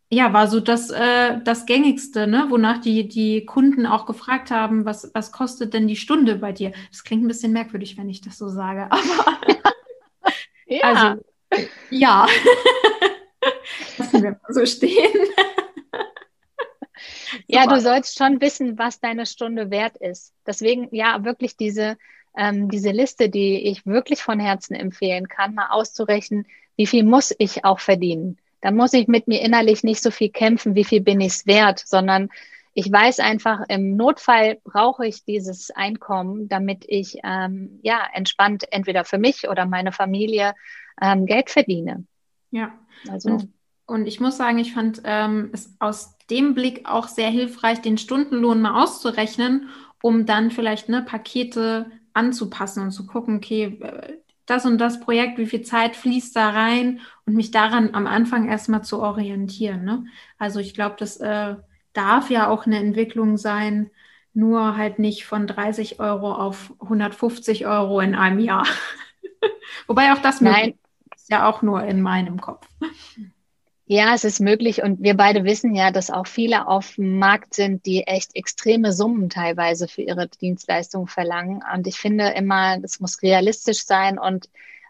ja, 0.10 0.34
war 0.34 0.48
so 0.48 0.60
das, 0.60 0.90
äh, 0.90 1.40
das 1.46 1.66
Gängigste, 1.66 2.28
ne? 2.28 2.48
wonach 2.50 2.80
die, 2.80 3.08
die 3.08 3.46
Kunden 3.46 3.86
auch 3.86 4.06
gefragt 4.06 4.52
haben, 4.52 4.84
was, 4.84 5.10
was 5.14 5.32
kostet 5.32 5.74
denn 5.74 5.88
die 5.88 5.96
Stunde 5.96 6.36
bei 6.36 6.52
dir? 6.52 6.74
Das 6.92 7.06
klingt 7.06 7.24
ein 7.24 7.30
bisschen 7.30 7.54
merkwürdig, 7.54 7.98
wenn 7.98 8.10
ich 8.10 8.20
das 8.20 8.38
so 8.38 8.50
sage, 8.50 8.88
aber 8.92 9.38
ja. 10.82 10.84
Also, 10.84 11.24
ja. 11.90 12.28
Lassen 13.98 14.24
wir 14.24 14.32
mal 14.32 14.40
so 14.50 14.66
stehen. 14.66 15.14
ja, 17.48 17.68
du 17.68 17.80
sollst 17.80 18.18
schon 18.18 18.42
wissen, 18.42 18.78
was 18.78 19.00
deine 19.00 19.26
Stunde 19.26 19.70
wert 19.70 19.98
ist. 19.98 20.34
Deswegen, 20.46 20.90
ja, 20.92 21.24
wirklich 21.24 21.58
diese, 21.58 21.98
ähm, 22.38 22.70
diese 22.70 22.92
Liste, 22.92 23.30
die 23.30 23.68
ich 23.68 23.86
wirklich 23.86 24.24
von 24.24 24.40
Herzen 24.40 24.76
empfehlen 24.76 25.28
kann, 25.28 25.56
mal 25.56 25.70
auszurechnen, 25.70 26.48
wie 26.76 26.88
viel 26.88 27.04
muss 27.04 27.34
ich 27.38 27.66
auch 27.66 27.80
verdienen. 27.80 28.38
Da 28.62 28.72
muss 28.72 28.94
ich 28.94 29.08
mit 29.08 29.28
mir 29.28 29.42
innerlich 29.42 29.84
nicht 29.84 30.02
so 30.02 30.10
viel 30.10 30.30
kämpfen, 30.30 30.76
wie 30.76 30.86
viel 30.86 31.02
bin 31.02 31.22
ich 31.22 31.34
es 31.34 31.48
wert, 31.48 31.84
sondern 31.86 32.30
ich 32.74 32.92
weiß 32.92 33.20
einfach, 33.20 33.62
im 33.70 33.96
Notfall 33.96 34.60
brauche 34.64 35.06
ich 35.06 35.24
dieses 35.26 35.70
Einkommen, 35.72 36.50
damit 36.50 36.86
ich 36.88 37.18
ähm, 37.24 37.80
ja 37.84 38.00
entspannt 38.14 38.66
entweder 38.72 39.06
für 39.06 39.20
mich 39.20 39.48
oder 39.48 39.66
meine 39.66 39.92
Familie 39.92 40.54
ähm, 41.02 41.26
Geld 41.26 41.50
verdiene. 41.50 42.06
Ja. 42.52 42.74
Also. 43.10 43.30
Und, 43.30 43.50
und 43.86 44.08
ich 44.08 44.20
muss 44.20 44.38
sagen, 44.38 44.58
ich 44.58 44.74
fand 44.74 45.02
ähm, 45.06 45.52
es 45.54 45.76
aus 45.80 46.18
dem 46.30 46.56
Blick 46.56 46.90
auch 46.90 47.08
sehr 47.08 47.30
hilfreich, 47.30 47.82
den 47.82 47.98
Stundenlohn 47.98 48.62
mal 48.62 48.82
auszurechnen, 48.82 49.70
um 50.02 50.26
dann 50.26 50.50
vielleicht 50.50 50.90
ne, 50.90 51.04
Pakete 51.04 51.92
anzupassen 52.14 52.84
und 52.84 52.92
zu 52.92 53.06
gucken, 53.06 53.38
okay, 53.38 53.78
äh, 53.82 54.18
das 54.46 54.66
und 54.66 54.78
das 54.80 55.00
Projekt, 55.00 55.38
wie 55.38 55.46
viel 55.46 55.62
Zeit 55.62 55.96
fließt 55.96 56.36
da 56.36 56.50
rein 56.50 57.00
und 57.26 57.36
mich 57.36 57.52
daran 57.52 57.94
am 57.94 58.08
Anfang 58.08 58.50
erstmal 58.50 58.84
zu 58.84 59.00
orientieren. 59.00 59.86
Ne? 59.86 60.06
Also 60.38 60.60
ich 60.60 60.74
glaube, 60.74 60.96
das 61.00 61.18
äh, 61.18 61.56
darf 61.94 62.30
ja 62.30 62.50
auch 62.50 62.66
eine 62.66 62.78
Entwicklung 62.78 63.38
sein, 63.38 63.90
nur 64.34 64.78
halt 64.78 65.00
nicht 65.00 65.26
von 65.26 65.48
30 65.48 66.00
Euro 66.00 66.34
auf 66.34 66.74
150 66.82 67.68
Euro 67.68 68.00
in 68.00 68.16
einem 68.16 68.40
Jahr. 68.40 68.66
Wobei 69.88 70.12
auch 70.12 70.20
das 70.20 70.42
Nein. 70.42 70.74
ist 71.16 71.30
ja 71.30 71.48
auch 71.48 71.62
nur 71.62 71.84
in 71.84 72.02
meinem 72.02 72.42
Kopf. 72.42 72.68
Ja, 73.86 74.16
es 74.16 74.24
ist 74.24 74.40
möglich 74.40 74.82
und 74.82 75.04
wir 75.04 75.16
beide 75.16 75.44
wissen 75.44 75.76
ja, 75.76 75.92
dass 75.92 76.10
auch 76.10 76.26
viele 76.26 76.68
auf 76.68 76.96
dem 76.96 77.20
Markt 77.20 77.54
sind, 77.54 77.86
die 77.86 78.04
echt 78.04 78.36
extreme 78.36 78.94
Summen 78.94 79.30
teilweise 79.30 79.88
für 79.88 80.02
ihre 80.02 80.30
Dienstleistungen 80.30 81.08
verlangen. 81.08 81.62
Und 81.74 81.86
ich 81.86 81.98
finde 81.98 82.30
immer, 82.30 82.80
das 82.80 83.00
muss 83.02 83.22
realistisch 83.22 83.84
sein 83.86 84.18
und 84.18 84.50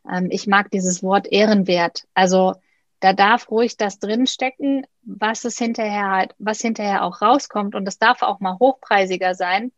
ähm, 0.10 0.28
ich 0.30 0.48
mag 0.48 0.70
dieses 0.70 1.02
Wort 1.02 1.28
Ehrenwert. 1.28 2.06
Also 2.14 2.54
da 3.00 3.14
darf 3.14 3.50
ruhig 3.50 3.78
das 3.78 4.00
drinstecken, 4.00 4.86
was 5.06 5.46
es 5.46 5.58
hinterher 5.58 6.10
halt, 6.10 6.36
was 6.40 6.62
hinterher 6.62 7.04
auch 7.04 7.22
rauskommt. 7.22 7.76
Und 7.76 7.86
das 7.86 8.00
darf 8.00 8.22
auch 8.22 8.40
mal 8.40 8.58
hochpreisiger 8.60 9.36
sein. 9.36 9.72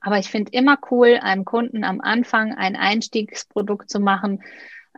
Aber 0.00 0.18
ich 0.18 0.30
finde 0.30 0.52
immer 0.52 0.78
cool, 0.90 1.18
einem 1.20 1.44
Kunden 1.44 1.84
am 1.84 2.00
Anfang 2.00 2.54
ein 2.54 2.76
Einstiegsprodukt 2.76 3.90
zu 3.90 4.00
machen, 4.00 4.42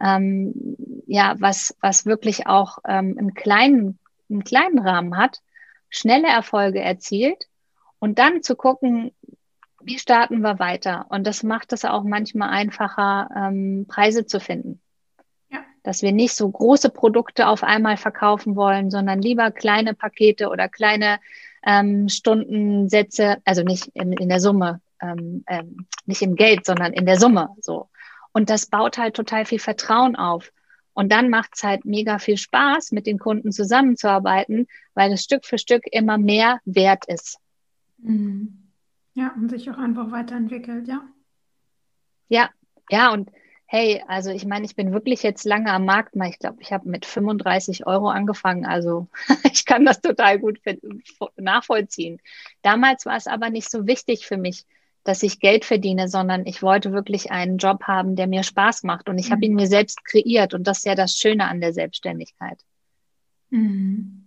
ähm, 0.00 0.76
ja, 1.06 1.36
was, 1.38 1.76
was 1.80 2.06
wirklich 2.06 2.46
auch 2.46 2.78
ähm, 2.86 3.16
im 3.18 3.34
kleinen, 3.34 3.98
im 4.28 4.44
kleinen 4.44 4.78
Rahmen 4.78 5.16
hat, 5.16 5.40
schnelle 5.88 6.28
Erfolge 6.28 6.80
erzielt 6.80 7.48
und 7.98 8.18
dann 8.18 8.42
zu 8.42 8.56
gucken, 8.56 9.12
wie 9.80 9.98
starten 9.98 10.40
wir 10.40 10.58
weiter? 10.58 11.06
Und 11.10 11.26
das 11.26 11.42
macht 11.42 11.72
es 11.72 11.84
auch 11.84 12.04
manchmal 12.04 12.50
einfacher, 12.50 13.28
ähm, 13.36 13.86
Preise 13.88 14.26
zu 14.26 14.40
finden 14.40 14.80
dass 15.84 16.02
wir 16.02 16.10
nicht 16.10 16.34
so 16.34 16.50
große 16.50 16.90
Produkte 16.90 17.46
auf 17.46 17.62
einmal 17.62 17.96
verkaufen 17.96 18.56
wollen, 18.56 18.90
sondern 18.90 19.22
lieber 19.22 19.52
kleine 19.52 19.94
Pakete 19.94 20.48
oder 20.48 20.68
kleine 20.68 21.20
ähm, 21.64 22.08
Stundensätze, 22.08 23.36
also 23.44 23.62
nicht 23.62 23.88
in, 23.88 24.12
in 24.14 24.28
der 24.28 24.40
Summe, 24.40 24.80
ähm, 25.00 25.44
ähm, 25.46 25.86
nicht 26.06 26.22
im 26.22 26.34
Geld, 26.34 26.66
sondern 26.66 26.92
in 26.92 27.06
der 27.06 27.20
Summe 27.20 27.50
so. 27.60 27.88
Und 28.32 28.50
das 28.50 28.66
baut 28.66 28.98
halt 28.98 29.14
total 29.14 29.44
viel 29.44 29.60
Vertrauen 29.60 30.16
auf. 30.16 30.50
Und 30.94 31.12
dann 31.12 31.28
macht 31.28 31.50
es 31.54 31.62
halt 31.62 31.84
mega 31.84 32.18
viel 32.18 32.36
Spaß, 32.36 32.92
mit 32.92 33.06
den 33.06 33.18
Kunden 33.18 33.52
zusammenzuarbeiten, 33.52 34.66
weil 34.94 35.12
es 35.12 35.22
Stück 35.22 35.44
für 35.44 35.58
Stück 35.58 35.82
immer 35.90 36.18
mehr 36.18 36.60
wert 36.64 37.04
ist. 37.06 37.38
Mhm. 37.98 38.70
Ja, 39.14 39.32
und 39.36 39.50
sich 39.50 39.70
auch 39.70 39.78
einfach 39.78 40.10
weiterentwickelt, 40.10 40.88
ja. 40.88 41.02
Ja, 42.28 42.50
ja, 42.90 43.12
und 43.12 43.30
hey, 43.74 44.04
also 44.06 44.30
ich 44.30 44.46
meine, 44.46 44.64
ich 44.66 44.76
bin 44.76 44.92
wirklich 44.92 45.24
jetzt 45.24 45.44
lange 45.44 45.72
am 45.72 45.84
Markt, 45.84 46.14
ich 46.14 46.38
glaube, 46.38 46.58
ich 46.60 46.72
habe 46.72 46.88
mit 46.88 47.04
35 47.04 47.88
Euro 47.88 48.08
angefangen, 48.08 48.64
also 48.64 49.08
ich 49.52 49.64
kann 49.64 49.84
das 49.84 50.00
total 50.00 50.38
gut 50.38 50.60
nachvollziehen. 51.36 52.20
Damals 52.62 53.04
war 53.04 53.16
es 53.16 53.26
aber 53.26 53.50
nicht 53.50 53.68
so 53.68 53.88
wichtig 53.88 54.26
für 54.26 54.36
mich, 54.36 54.64
dass 55.02 55.24
ich 55.24 55.40
Geld 55.40 55.64
verdiene, 55.64 56.06
sondern 56.06 56.46
ich 56.46 56.62
wollte 56.62 56.92
wirklich 56.92 57.32
einen 57.32 57.58
Job 57.58 57.82
haben, 57.82 58.14
der 58.14 58.28
mir 58.28 58.44
Spaß 58.44 58.84
macht 58.84 59.08
und 59.08 59.18
ich 59.18 59.30
mhm. 59.30 59.32
habe 59.32 59.44
ihn 59.46 59.54
mir 59.54 59.66
selbst 59.66 60.04
kreiert 60.04 60.54
und 60.54 60.68
das 60.68 60.78
ist 60.78 60.86
ja 60.86 60.94
das 60.94 61.18
Schöne 61.18 61.48
an 61.48 61.60
der 61.60 61.72
Selbstständigkeit. 61.72 62.60
Mhm. 63.50 64.23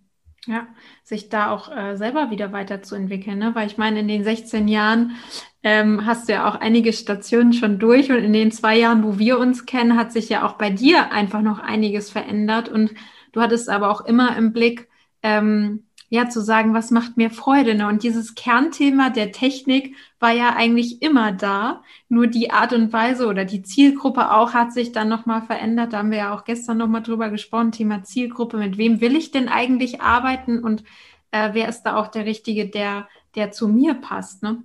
Ja, 0.48 0.66
sich 1.04 1.28
da 1.28 1.52
auch 1.52 1.70
äh, 1.70 1.98
selber 1.98 2.32
wieder 2.32 2.54
weiterzuentwickeln, 2.54 3.38
ne? 3.38 3.54
weil 3.54 3.68
ich 3.68 3.78
meine, 3.78 4.00
in 4.00 4.08
den 4.08 4.24
16 4.24 4.70
Jahren 4.70 5.18
ähm, 5.62 6.06
hast 6.06 6.30
du 6.30 6.34
ja 6.34 6.50
auch 6.50 6.56
einige 6.56 6.94
Stationen 6.94 7.52
schon 7.52 7.80
durch 7.80 8.10
und 8.12 8.20
in 8.20 8.32
den 8.32 8.52
zwei 8.52 8.78
Jahren, 8.78 9.04
wo 9.04 9.20
wir 9.20 9.40
uns 9.40 9.66
kennen, 9.66 9.98
hat 9.98 10.14
sich 10.14 10.30
ja 10.30 10.48
auch 10.48 10.54
bei 10.54 10.70
dir 10.70 11.12
einfach 11.12 11.42
noch 11.42 11.60
einiges 11.60 12.10
verändert 12.10 12.70
und 12.70 12.94
du 13.34 13.42
hattest 13.42 13.68
aber 13.68 13.92
auch 13.92 14.06
immer 14.06 14.38
im 14.38 14.54
Blick, 14.54 14.88
ähm, 15.22 15.87
ja, 16.10 16.30
zu 16.30 16.41
sagen, 16.41 16.74
was 16.74 16.89
macht 16.91 17.17
mir 17.17 17.30
Freude. 17.30 17.76
Ne? 17.76 17.88
Und 17.88 18.04
dieses 18.04 18.36
Kernthema 18.36 19.10
der 19.10 19.32
Technik 19.34 19.96
war 20.20 20.32
ja 20.32 20.56
eigentlich 20.56 21.02
immer 21.02 21.34
da. 21.34 21.84
Nur 22.08 22.28
die 22.28 22.52
Art 22.52 22.72
und 22.74 22.93
Weise 22.93 23.28
oder 23.28 23.43
die 23.43 23.62
Zielgruppe 23.62 24.32
auch 24.32 24.54
hat 24.54 24.72
sich 24.72 24.93
dann 24.93 25.10
nochmal 25.10 25.41
verändert. 25.41 25.91
Da 25.93 26.00
haben 26.00 26.12
wir 26.12 26.20
ja 26.20 26.34
auch 26.34 26.46
gestern 26.46 26.78
nochmal 26.78 27.04
drüber 27.04 27.30
gesprochen, 27.30 27.74
Thema 27.74 28.04
Zielgruppe. 28.04 28.58
Mit 28.58 28.78
wem 28.78 29.02
will 29.02 29.15
ich 29.15 29.32
denn 29.32 29.50
eigentlich 29.50 30.02
arbeiten 30.02 30.63
und 30.63 30.84
äh, 31.32 31.50
wer 31.54 31.67
ist 31.67 31.84
da 31.84 31.98
auch 31.98 32.08
der 32.08 32.26
Richtige, 32.26 32.70
der, 32.70 33.10
der 33.36 33.52
zu 33.52 33.67
mir 33.67 33.93
passt, 33.96 34.43
ne? 34.43 34.63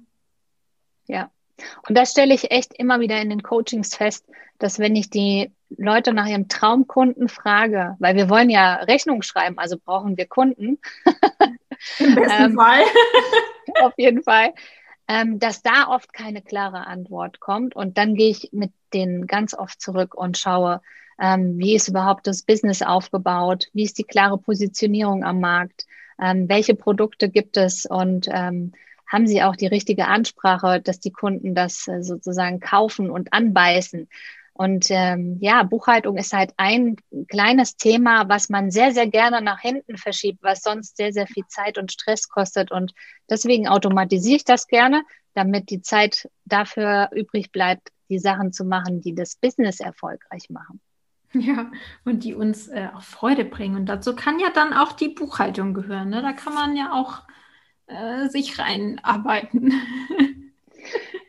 Ja. 1.08 1.30
Und 1.88 1.96
das 1.96 2.12
stelle 2.12 2.34
ich 2.34 2.50
echt 2.50 2.74
immer 2.74 3.00
wieder 3.00 3.20
in 3.20 3.30
den 3.30 3.42
Coachings 3.42 3.94
fest, 3.94 4.26
dass 4.58 4.78
wenn 4.78 4.96
ich 4.96 5.10
die 5.10 5.50
Leute 5.76 6.12
nach 6.12 6.26
ihrem 6.26 6.48
Traumkunden 6.48 7.28
frage, 7.28 7.96
weil 7.98 8.14
wir 8.14 8.28
wollen 8.28 8.50
ja 8.50 8.76
Rechnung 8.76 9.22
schreiben, 9.22 9.58
also 9.58 9.76
brauchen 9.78 10.16
wir 10.16 10.26
Kunden. 10.26 10.78
Im 11.98 12.14
besten 12.14 12.44
ähm, 12.44 12.54
Fall. 12.54 12.82
auf 13.80 13.94
jeden 13.96 14.22
Fall. 14.22 14.52
Ähm, 15.08 15.38
dass 15.38 15.62
da 15.62 15.88
oft 15.88 16.12
keine 16.12 16.42
klare 16.42 16.86
Antwort 16.86 17.40
kommt. 17.40 17.74
Und 17.74 17.98
dann 17.98 18.14
gehe 18.14 18.30
ich 18.30 18.50
mit 18.52 18.72
denen 18.94 19.26
ganz 19.26 19.54
oft 19.54 19.80
zurück 19.80 20.14
und 20.14 20.38
schaue, 20.38 20.80
ähm, 21.20 21.58
wie 21.58 21.74
ist 21.74 21.88
überhaupt 21.88 22.26
das 22.26 22.42
Business 22.42 22.82
aufgebaut, 22.82 23.68
wie 23.72 23.84
ist 23.84 23.98
die 23.98 24.04
klare 24.04 24.38
Positionierung 24.38 25.24
am 25.24 25.40
Markt, 25.40 25.86
ähm, 26.20 26.48
welche 26.48 26.74
Produkte 26.74 27.28
gibt 27.28 27.56
es 27.56 27.84
und 27.84 28.28
ähm, 28.30 28.72
haben 29.12 29.26
sie 29.26 29.42
auch 29.42 29.56
die 29.56 29.66
richtige 29.66 30.08
Ansprache, 30.08 30.80
dass 30.80 30.98
die 30.98 31.12
Kunden 31.12 31.54
das 31.54 31.86
äh, 31.86 32.02
sozusagen 32.02 32.60
kaufen 32.60 33.10
und 33.10 33.32
anbeißen. 33.32 34.08
Und 34.54 34.86
ähm, 34.90 35.38
ja, 35.40 35.62
Buchhaltung 35.62 36.16
ist 36.16 36.32
halt 36.32 36.52
ein 36.56 36.96
kleines 37.28 37.76
Thema, 37.76 38.28
was 38.28 38.48
man 38.48 38.70
sehr, 38.70 38.92
sehr 38.92 39.06
gerne 39.06 39.40
nach 39.42 39.60
hinten 39.60 39.96
verschiebt, 39.96 40.42
was 40.42 40.62
sonst 40.62 40.96
sehr, 40.96 41.12
sehr 41.12 41.26
viel 41.26 41.46
Zeit 41.48 41.78
und 41.78 41.92
Stress 41.92 42.28
kostet. 42.28 42.70
Und 42.70 42.92
deswegen 43.28 43.68
automatisiere 43.68 44.36
ich 44.36 44.44
das 44.44 44.66
gerne, 44.66 45.02
damit 45.34 45.70
die 45.70 45.82
Zeit 45.82 46.30
dafür 46.44 47.10
übrig 47.14 47.50
bleibt, 47.50 47.88
die 48.08 48.18
Sachen 48.18 48.52
zu 48.52 48.64
machen, 48.64 49.00
die 49.00 49.14
das 49.14 49.36
Business 49.36 49.80
erfolgreich 49.80 50.50
machen. 50.50 50.80
Ja, 51.34 51.70
und 52.04 52.24
die 52.24 52.34
uns 52.34 52.68
äh, 52.68 52.88
auch 52.94 53.02
Freude 53.02 53.46
bringen. 53.46 53.76
Und 53.76 53.86
dazu 53.86 54.14
kann 54.14 54.38
ja 54.38 54.50
dann 54.50 54.74
auch 54.74 54.92
die 54.92 55.08
Buchhaltung 55.08 55.72
gehören. 55.72 56.10
Ne? 56.10 56.20
Da 56.20 56.34
kann 56.34 56.52
man 56.52 56.76
ja 56.76 56.92
auch 56.92 57.22
äh, 57.92 58.28
sich 58.28 58.58
reinarbeiten. 58.58 59.72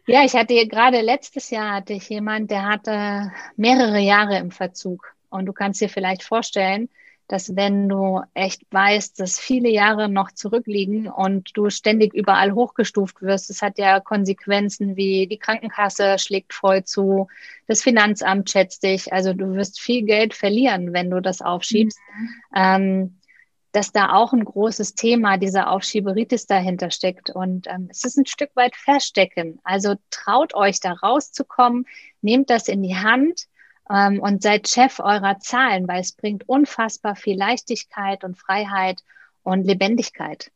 Ja, 0.06 0.26
ich 0.26 0.34
hatte 0.34 0.68
gerade 0.68 1.00
letztes 1.00 1.50
Jahr 1.50 1.76
hatte 1.76 1.94
ich 1.94 2.10
jemand, 2.10 2.52
der 2.52 2.66
hatte 2.66 3.32
mehrere 3.56 4.00
Jahre 4.00 4.38
im 4.38 4.52
Verzug. 4.52 5.16
Und 5.30 5.46
du 5.46 5.54
kannst 5.54 5.80
dir 5.80 5.88
vielleicht 5.88 6.24
vorstellen, 6.24 6.90
dass 7.30 7.56
wenn 7.56 7.88
du 7.88 8.22
echt 8.34 8.62
weißt, 8.70 9.20
dass 9.20 9.40
viele 9.40 9.70
Jahre 9.70 10.10
noch 10.10 10.32
zurückliegen 10.32 11.08
und 11.08 11.52
du 11.56 11.70
ständig 11.70 12.14
überall 12.14 12.52
hochgestuft 12.54 13.22
wirst, 13.22 13.50
das 13.50 13.62
hat 13.62 13.78
ja 13.78 14.02
Konsequenzen 14.02 14.98
wie 14.98 15.26
die 15.26 15.40
Krankenkasse 15.40 16.20
schlägt 16.20 16.54
voll 16.54 16.84
zu, 16.84 17.28
das 17.68 17.82
Finanzamt 17.82 18.50
schätzt 18.50 18.84
dich, 18.84 19.14
also 19.14 19.34
du 19.34 19.56
wirst 19.56 19.80
viel 19.80 20.04
Geld 20.04 20.34
verlieren, 20.34 20.92
wenn 20.92 21.10
du 21.10 21.22
das 21.22 21.42
aufschiebst. 21.42 21.98
Mhm. 21.98 22.30
Ähm, 22.56 23.16
dass 23.74 23.92
da 23.92 24.14
auch 24.14 24.34
ein 24.34 24.46
großes 24.46 24.94
Thema 24.94 25.38
dieser 25.38 25.70
Aufschieberitis 25.70 26.46
dahinter 26.46 26.92
steckt. 26.92 27.32
Und 27.32 27.68
ähm, 27.68 27.88
es 27.90 28.06
ist 28.06 28.18
ein 28.18 28.28
Stück 28.28 28.52
weit 28.56 28.76
Verstecken. 28.76 29.60
Also 29.64 29.96
traut 30.12 30.54
euch 30.54 30.80
da 30.80 30.94
rauszukommen, 30.94 31.86
nehmt 32.22 32.50
das 32.52 32.68
in 32.68 32.84
die 32.84 32.96
Hand 32.96 33.48
ähm, 33.90 34.20
und 34.22 34.44
seid 34.44 34.70
Chef 34.70 35.00
eurer 35.00 35.40
Zahlen, 35.40 35.88
weil 35.88 36.02
es 36.02 36.12
bringt 36.12 36.48
unfassbar 36.48 37.16
viel 37.16 37.38
Leichtigkeit 37.38 38.24
und 38.24 38.38
Freiheit 38.38 39.02
und 39.42 39.66
Lebendigkeit. 39.66 40.52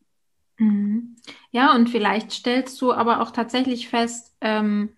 Mhm. 0.57 1.15
Ja, 1.51 1.73
und 1.73 1.89
vielleicht 1.89 2.31
stellst 2.31 2.79
du 2.81 2.93
aber 2.93 3.21
auch 3.21 3.31
tatsächlich 3.31 3.89
fest, 3.89 4.35
ähm, 4.41 4.89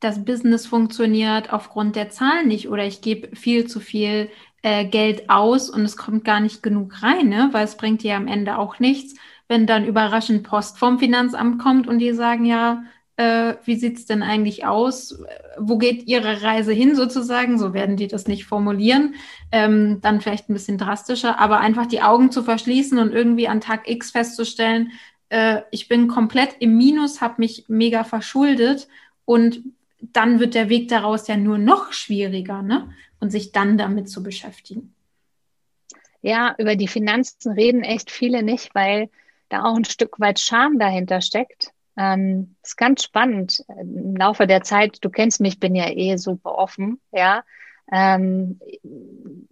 das 0.00 0.24
Business 0.24 0.66
funktioniert 0.66 1.52
aufgrund 1.52 1.96
der 1.96 2.10
Zahlen 2.10 2.48
nicht 2.48 2.68
oder 2.68 2.84
ich 2.84 3.00
gebe 3.00 3.34
viel 3.36 3.66
zu 3.66 3.80
viel 3.80 4.28
äh, 4.62 4.84
Geld 4.84 5.30
aus 5.30 5.70
und 5.70 5.82
es 5.82 5.96
kommt 5.96 6.24
gar 6.24 6.40
nicht 6.40 6.62
genug 6.62 7.02
rein, 7.02 7.28
ne? 7.28 7.48
weil 7.52 7.64
es 7.64 7.76
bringt 7.76 8.02
dir 8.02 8.16
am 8.16 8.26
Ende 8.26 8.58
auch 8.58 8.78
nichts, 8.78 9.14
wenn 9.48 9.66
dann 9.66 9.86
überraschend 9.86 10.42
Post 10.42 10.78
vom 10.78 10.98
Finanzamt 10.98 11.60
kommt 11.60 11.86
und 11.86 11.98
die 11.98 12.12
sagen, 12.12 12.44
ja, 12.44 12.82
äh, 13.16 13.54
wie 13.64 13.76
sieht 13.76 13.98
es 13.98 14.06
denn 14.06 14.22
eigentlich 14.22 14.64
aus? 14.64 15.22
Wo 15.58 15.76
geht 15.76 16.06
Ihre 16.06 16.42
Reise 16.42 16.72
hin 16.72 16.94
sozusagen? 16.94 17.58
So 17.58 17.74
werden 17.74 17.96
die 17.96 18.06
das 18.06 18.28
nicht 18.28 18.44
formulieren. 18.44 19.14
Ähm, 19.50 20.00
dann 20.02 20.20
vielleicht 20.20 20.48
ein 20.48 20.54
bisschen 20.54 20.78
drastischer, 20.78 21.40
aber 21.40 21.58
einfach 21.58 21.86
die 21.86 22.02
Augen 22.02 22.30
zu 22.30 22.44
verschließen 22.44 22.98
und 22.98 23.12
irgendwie 23.12 23.48
an 23.48 23.60
Tag 23.60 23.90
X 23.90 24.12
festzustellen, 24.12 24.92
äh, 25.30 25.62
ich 25.70 25.88
bin 25.88 26.08
komplett 26.08 26.56
im 26.60 26.76
Minus, 26.76 27.20
habe 27.20 27.34
mich 27.38 27.64
mega 27.68 28.04
verschuldet 28.04 28.88
und 29.24 29.62
dann 30.00 30.40
wird 30.40 30.54
der 30.54 30.68
Weg 30.68 30.88
daraus 30.88 31.26
ja 31.28 31.36
nur 31.36 31.58
noch 31.58 31.92
schwieriger, 31.92 32.62
ne? 32.62 32.90
Und 33.20 33.30
sich 33.30 33.52
dann 33.52 33.78
damit 33.78 34.08
zu 34.08 34.22
beschäftigen. 34.22 34.94
Ja, 36.22 36.54
über 36.58 36.76
die 36.76 36.88
Finanzen 36.88 37.52
reden 37.52 37.82
echt 37.82 38.10
viele 38.10 38.42
nicht, 38.42 38.74
weil 38.74 39.10
da 39.48 39.64
auch 39.64 39.76
ein 39.76 39.84
Stück 39.84 40.20
weit 40.20 40.38
Scham 40.38 40.78
dahinter 40.78 41.20
steckt. 41.20 41.72
Ähm, 41.96 42.54
ist 42.62 42.76
ganz 42.76 43.02
spannend. 43.02 43.64
Im 43.80 44.14
Laufe 44.14 44.46
der 44.46 44.62
Zeit, 44.62 44.98
du 45.00 45.10
kennst 45.10 45.40
mich, 45.40 45.58
bin 45.58 45.74
ja 45.74 45.88
eh 45.90 46.16
super 46.16 46.56
offen, 46.56 47.00
ja. 47.12 47.42
Ähm, 47.90 48.60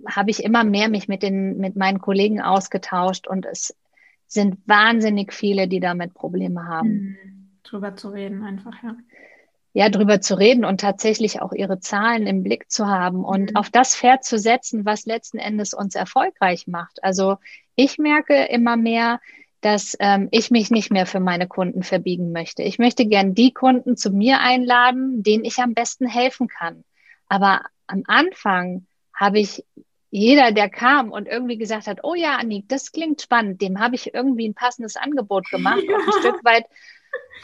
habe 0.06 0.30
ich 0.30 0.44
immer 0.44 0.62
mehr 0.62 0.88
mich 0.88 1.08
mit 1.08 1.22
den 1.22 1.56
mit 1.56 1.74
meinen 1.74 2.00
Kollegen 2.00 2.42
ausgetauscht 2.42 3.26
und 3.26 3.46
es 3.46 3.74
sind 4.26 4.58
wahnsinnig 4.66 5.32
viele, 5.32 5.68
die 5.68 5.80
damit 5.80 6.12
Probleme 6.12 6.66
haben. 6.66 6.88
Mhm. 6.88 7.16
Drüber 7.62 7.96
zu 7.96 8.10
reden 8.10 8.44
einfach, 8.44 8.82
ja 8.82 8.94
ja, 9.76 9.90
drüber 9.90 10.22
zu 10.22 10.38
reden 10.38 10.64
und 10.64 10.80
tatsächlich 10.80 11.42
auch 11.42 11.52
ihre 11.52 11.80
Zahlen 11.80 12.26
im 12.26 12.42
Blick 12.42 12.70
zu 12.70 12.86
haben 12.86 13.26
und 13.26 13.50
mhm. 13.50 13.56
auf 13.56 13.68
das 13.68 13.94
Pferd 13.94 14.24
zu 14.24 14.38
setzen, 14.38 14.86
was 14.86 15.04
letzten 15.04 15.36
Endes 15.36 15.74
uns 15.74 15.94
erfolgreich 15.94 16.66
macht. 16.66 17.04
Also 17.04 17.36
ich 17.74 17.98
merke 17.98 18.46
immer 18.46 18.78
mehr, 18.78 19.20
dass 19.60 19.94
ähm, 20.00 20.28
ich 20.30 20.50
mich 20.50 20.70
nicht 20.70 20.90
mehr 20.90 21.04
für 21.04 21.20
meine 21.20 21.46
Kunden 21.46 21.82
verbiegen 21.82 22.32
möchte. 22.32 22.62
Ich 22.62 22.78
möchte 22.78 23.04
gern 23.04 23.34
die 23.34 23.52
Kunden 23.52 23.98
zu 23.98 24.10
mir 24.10 24.40
einladen, 24.40 25.22
denen 25.22 25.44
ich 25.44 25.58
am 25.58 25.74
besten 25.74 26.06
helfen 26.06 26.48
kann. 26.48 26.82
Aber 27.28 27.60
am 27.86 28.02
Anfang 28.06 28.86
habe 29.12 29.40
ich 29.40 29.62
jeder, 30.08 30.52
der 30.52 30.70
kam 30.70 31.12
und 31.12 31.28
irgendwie 31.28 31.58
gesagt 31.58 31.86
hat, 31.86 31.98
oh 32.02 32.14
ja, 32.14 32.36
Annik, 32.36 32.66
das 32.70 32.92
klingt 32.92 33.20
spannend, 33.20 33.60
dem 33.60 33.78
habe 33.78 33.94
ich 33.94 34.14
irgendwie 34.14 34.48
ein 34.48 34.54
passendes 34.54 34.96
Angebot 34.96 35.50
gemacht. 35.50 35.82
Ja. 35.86 35.96
Und 35.96 36.06
ein 36.06 36.12
Stück 36.20 36.42
weit 36.46 36.64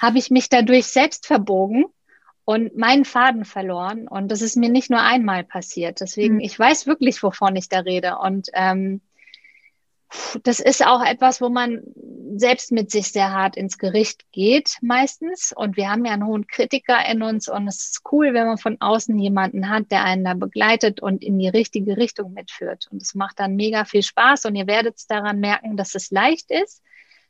habe 0.01 0.17
ich 0.17 0.31
mich 0.31 0.49
dadurch 0.49 0.87
selbst 0.87 1.27
verbogen 1.27 1.85
und 2.45 2.77
meinen 2.77 3.05
Faden 3.05 3.45
verloren. 3.45 4.09
Und 4.09 4.31
das 4.31 4.43
ist 4.43 4.57
mir 4.57 4.69
nicht 4.69 4.91
nur 4.91 5.01
einmal 5.01 5.45
passiert. 5.45 6.01
Deswegen, 6.01 6.35
mhm. 6.35 6.41
ich 6.41 6.59
weiß 6.59 6.87
wirklich, 6.87 7.23
wovon 7.23 7.57
ich 7.57 7.69
da 7.69 7.81
rede. 7.81 8.19
Und 8.19 8.49
ähm, 8.55 9.01
das 10.43 10.61
ist 10.61 10.85
auch 10.85 11.05
etwas, 11.05 11.41
wo 11.41 11.49
man 11.49 11.83
selbst 12.35 12.73
mit 12.73 12.91
sich 12.91 13.13
sehr 13.13 13.33
hart 13.33 13.57
ins 13.57 13.79
Gericht 13.79 14.31
geht, 14.33 14.77
meistens. 14.83 15.53
Und 15.55 15.77
wir 15.77 15.91
haben 15.91 16.05
ja 16.05 16.13
einen 16.13 16.27
hohen 16.27 16.47
Kritiker 16.47 16.99
in 17.09 17.23
uns. 17.23 17.49
Und 17.49 17.69
es 17.69 17.91
ist 17.91 18.03
cool, 18.11 18.35
wenn 18.35 18.47
man 18.47 18.59
von 18.59 18.81
außen 18.81 19.17
jemanden 19.19 19.69
hat, 19.69 19.91
der 19.91 20.05
einen 20.05 20.25
da 20.25 20.35
begleitet 20.35 21.01
und 21.01 21.23
in 21.23 21.39
die 21.39 21.49
richtige 21.49 21.97
Richtung 21.97 22.33
mitführt. 22.33 22.89
Und 22.91 23.01
es 23.03 23.15
macht 23.15 23.39
dann 23.39 23.55
mega 23.55 23.85
viel 23.85 24.03
Spaß. 24.03 24.47
Und 24.47 24.57
ihr 24.57 24.67
werdet 24.67 24.97
es 24.97 25.07
daran 25.07 25.39
merken, 25.41 25.77
dass 25.77 25.95
es 25.95 26.11
leicht 26.11 26.51
ist, 26.51 26.83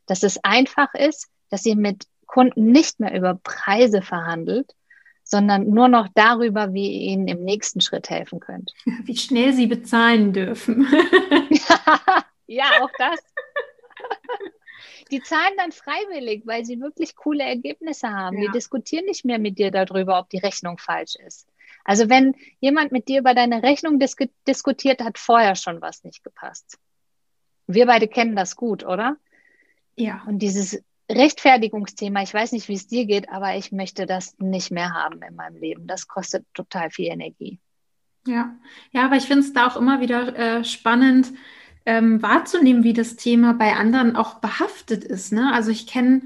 dass 0.06 0.22
es 0.22 0.42
einfach 0.42 0.94
ist, 0.94 1.28
dass 1.50 1.66
ihr 1.66 1.76
mit 1.76 2.06
Kunden 2.26 2.72
nicht 2.72 2.98
mehr 2.98 3.14
über 3.14 3.34
Preise 3.34 4.00
verhandelt, 4.00 4.74
sondern 5.32 5.70
nur 5.70 5.88
noch 5.88 6.08
darüber, 6.14 6.74
wie 6.74 6.92
ihr 6.92 7.12
ihnen 7.12 7.26
im 7.26 7.42
nächsten 7.42 7.80
Schritt 7.80 8.10
helfen 8.10 8.38
könnt. 8.38 8.74
Wie 9.04 9.16
schnell 9.16 9.54
sie 9.54 9.66
bezahlen 9.66 10.34
dürfen. 10.34 10.86
ja, 12.46 12.66
auch 12.82 12.90
das. 12.98 13.18
Die 15.10 15.22
zahlen 15.22 15.54
dann 15.56 15.72
freiwillig, 15.72 16.42
weil 16.44 16.66
sie 16.66 16.80
wirklich 16.80 17.16
coole 17.16 17.44
Ergebnisse 17.44 18.10
haben. 18.10 18.36
Ja. 18.36 18.46
Die 18.46 18.52
diskutieren 18.52 19.06
nicht 19.06 19.24
mehr 19.24 19.38
mit 19.38 19.58
dir 19.58 19.70
darüber, 19.70 20.18
ob 20.18 20.28
die 20.28 20.38
Rechnung 20.38 20.76
falsch 20.76 21.16
ist. 21.16 21.48
Also 21.82 22.10
wenn 22.10 22.34
jemand 22.60 22.92
mit 22.92 23.08
dir 23.08 23.20
über 23.20 23.34
deine 23.34 23.62
Rechnung 23.62 23.98
dis 23.98 24.14
diskutiert, 24.46 25.00
hat 25.00 25.16
vorher 25.16 25.56
schon 25.56 25.80
was 25.80 26.04
nicht 26.04 26.22
gepasst. 26.22 26.78
Wir 27.66 27.86
beide 27.86 28.06
kennen 28.06 28.36
das 28.36 28.54
gut, 28.54 28.84
oder? 28.84 29.16
Ja. 29.96 30.22
Und 30.26 30.40
dieses 30.40 30.84
Rechtfertigungsthema, 31.12 32.22
ich 32.22 32.34
weiß 32.34 32.52
nicht, 32.52 32.68
wie 32.68 32.74
es 32.74 32.86
dir 32.86 33.06
geht, 33.06 33.28
aber 33.28 33.56
ich 33.56 33.72
möchte 33.72 34.06
das 34.06 34.34
nicht 34.38 34.70
mehr 34.70 34.92
haben 34.92 35.20
in 35.22 35.36
meinem 35.36 35.56
Leben. 35.56 35.86
Das 35.86 36.08
kostet 36.08 36.44
total 36.54 36.90
viel 36.90 37.06
Energie. 37.06 37.58
Ja, 38.26 38.54
ja, 38.92 39.04
aber 39.04 39.16
ich 39.16 39.24
finde 39.24 39.40
es 39.40 39.52
da 39.52 39.66
auch 39.66 39.76
immer 39.76 40.00
wieder 40.00 40.36
äh, 40.36 40.64
spannend 40.64 41.32
ähm, 41.86 42.22
wahrzunehmen, 42.22 42.84
wie 42.84 42.92
das 42.92 43.16
Thema 43.16 43.54
bei 43.54 43.74
anderen 43.74 44.16
auch 44.16 44.34
behaftet 44.34 45.04
ist. 45.04 45.32
Ne? 45.32 45.52
Also 45.52 45.70
ich 45.70 45.86
kenne, 45.86 46.22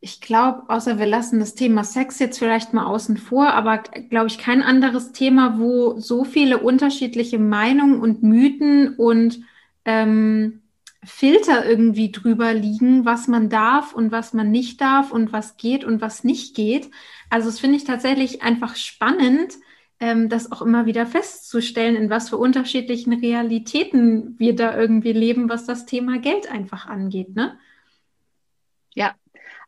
ich 0.00 0.20
glaube, 0.20 0.64
außer 0.68 0.98
wir 0.98 1.06
lassen 1.06 1.40
das 1.40 1.54
Thema 1.54 1.84
Sex 1.84 2.18
jetzt 2.18 2.38
vielleicht 2.38 2.74
mal 2.74 2.86
außen 2.86 3.16
vor, 3.16 3.48
aber 3.54 3.78
glaube 3.78 4.26
ich 4.26 4.38
kein 4.38 4.62
anderes 4.62 5.12
Thema, 5.12 5.58
wo 5.58 5.98
so 5.98 6.24
viele 6.24 6.58
unterschiedliche 6.58 7.38
Meinungen 7.38 8.00
und 8.00 8.22
Mythen 8.22 8.94
und 8.96 9.40
ähm, 9.84 10.61
Filter 11.04 11.66
irgendwie 11.66 12.12
drüber 12.12 12.54
liegen, 12.54 13.04
was 13.04 13.26
man 13.26 13.48
darf 13.48 13.92
und 13.92 14.12
was 14.12 14.32
man 14.32 14.50
nicht 14.50 14.80
darf 14.80 15.10
und 15.10 15.32
was 15.32 15.56
geht 15.56 15.84
und 15.84 16.00
was 16.00 16.22
nicht 16.22 16.54
geht. 16.54 16.90
Also 17.28 17.48
das 17.48 17.58
finde 17.58 17.76
ich 17.76 17.84
tatsächlich 17.84 18.42
einfach 18.42 18.76
spannend, 18.76 19.54
ähm, 19.98 20.28
das 20.28 20.52
auch 20.52 20.62
immer 20.62 20.86
wieder 20.86 21.06
festzustellen, 21.06 21.96
in 21.96 22.08
was 22.08 22.28
für 22.28 22.36
unterschiedlichen 22.36 23.12
Realitäten 23.14 24.38
wir 24.38 24.54
da 24.54 24.76
irgendwie 24.76 25.12
leben, 25.12 25.48
was 25.48 25.66
das 25.66 25.86
Thema 25.86 26.18
Geld 26.18 26.50
einfach 26.50 26.86
angeht, 26.86 27.34
ne? 27.34 27.58
Ja, 28.94 29.14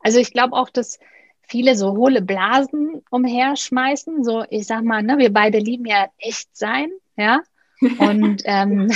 also 0.01 0.19
ich 0.19 0.33
glaube 0.33 0.55
auch, 0.55 0.71
dass 0.71 0.99
viele 1.43 1.77
so 1.77 1.97
hohle 1.97 2.23
Blasen 2.23 3.03
umherschmeißen. 3.11 4.23
So, 4.25 4.45
ich 4.51 4.67
sag 4.67 4.85
mal, 4.85 5.03
ne, 5.03 5.19
wir 5.19 5.33
beide 5.33 5.59
lieben 5.59 5.87
ja 5.87 6.07
echt 6.19 6.57
sein, 6.57 6.91
ja. 7.17 7.41
Und 7.99 8.43
ähm, 8.45 8.91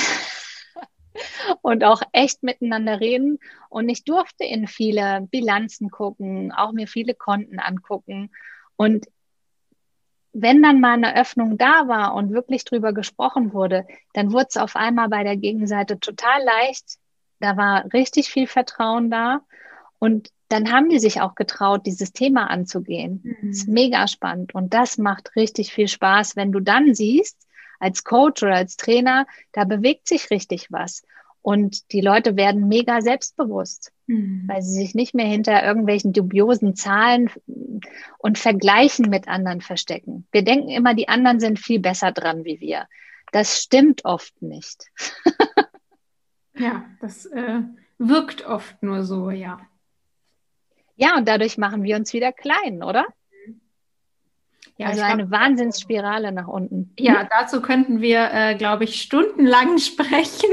und 1.63 1.85
auch 1.85 2.03
echt 2.13 2.43
miteinander 2.43 3.01
reden. 3.01 3.39
Und 3.69 3.89
ich 3.89 4.05
durfte 4.05 4.45
in 4.45 4.67
viele 4.67 5.27
Bilanzen 5.31 5.91
gucken, 5.91 6.53
auch 6.53 6.73
mir 6.73 6.87
viele 6.87 7.15
Konten 7.15 7.59
angucken. 7.59 8.31
Und 8.77 9.07
wenn 10.33 10.63
dann 10.63 10.81
mal 10.81 10.95
eine 10.95 11.17
Öffnung 11.17 11.59
da 11.59 11.89
war 11.89 12.15
und 12.15 12.33
wirklich 12.33 12.65
drüber 12.65 12.93
gesprochen 12.93 13.53
wurde, 13.53 13.87
dann 14.13 14.33
wurde 14.33 14.47
es 14.51 14.57
auf 14.57 14.77
einmal 14.77 15.09
bei 15.09 15.25
der 15.25 15.37
Gegenseite 15.37 15.99
total 15.99 16.43
leicht. 16.45 16.99
Da 17.41 17.57
war 17.57 17.93
richtig 17.93 18.31
viel 18.31 18.47
Vertrauen 18.47 19.11
da. 19.11 19.41
Und 19.99 20.31
dann 20.49 20.73
haben 20.73 20.89
die 20.89 20.99
sich 20.99 21.21
auch 21.21 21.35
getraut, 21.35 21.87
dieses 21.87 22.13
Thema 22.13 22.51
anzugehen. 22.51 23.21
Mhm. 23.23 23.49
Das 23.49 23.59
ist 23.59 23.69
mega 23.69 24.07
spannend. 24.07 24.55
Und 24.55 24.75
das 24.75 24.99
macht 24.99 25.35
richtig 25.37 25.73
viel 25.73 25.89
Spaß, 25.89 26.37
wenn 26.37 26.53
du 26.53 26.61
dann 26.61 26.95
siehst, 26.95 27.48
als 27.79 28.05
Coach 28.05 28.43
oder 28.43 28.55
als 28.55 28.77
Trainer, 28.77 29.27
da 29.53 29.65
bewegt 29.65 30.09
sich 30.09 30.31
richtig 30.31 30.71
was. 30.71 31.03
Und 31.41 31.93
die 31.93 32.01
Leute 32.01 32.37
werden 32.37 32.69
mega 32.69 33.01
selbstbewusst, 33.01 33.93
mhm. 34.07 34.45
weil 34.47 34.61
sie 34.63 34.75
sich 34.75 34.95
nicht 34.95 35.15
mehr 35.15 35.27
hinter 35.27 35.65
irgendwelchen 35.65 36.13
dubiosen 36.13 36.75
Zahlen 36.75 37.31
und 38.19 38.39
Vergleichen 38.39 39.09
mit 39.09 39.29
anderen 39.29 39.61
verstecken. 39.61 40.27
Wir 40.33 40.43
denken 40.43 40.69
immer, 40.69 40.95
die 40.95 41.09
anderen 41.09 41.41
sind 41.41 41.59
viel 41.59 41.81
besser 41.81 42.13
dran 42.13 42.45
wie 42.45 42.61
wir. 42.61 42.87
Das 43.33 43.63
stimmt 43.63 44.05
oft 44.05 44.43
nicht. 44.43 44.87
ja, 46.55 46.85
das 47.01 47.27
äh, 47.27 47.61
wirkt 47.99 48.45
oft 48.45 48.83
nur 48.83 49.05
so, 49.05 49.31
ja. 49.31 49.61
Ja, 50.97 51.17
und 51.17 51.29
dadurch 51.29 51.59
machen 51.59 51.85
wir 51.85 51.97
uns 51.97 52.13
wieder 52.13 52.33
klein, 52.33 52.83
oder? 52.83 53.07
Ja, 54.79 54.87
also 54.87 55.03
eine 55.03 55.27
glaub, 55.27 55.41
Wahnsinnsspirale 55.41 56.31
nach 56.31 56.47
unten. 56.47 56.93
Ja, 56.99 57.29
dazu 57.29 57.61
könnten 57.61 58.01
wir, 58.01 58.31
äh, 58.33 58.55
glaube 58.55 58.85
ich, 58.85 59.03
stundenlang 59.03 59.79
sprechen, 59.79 60.51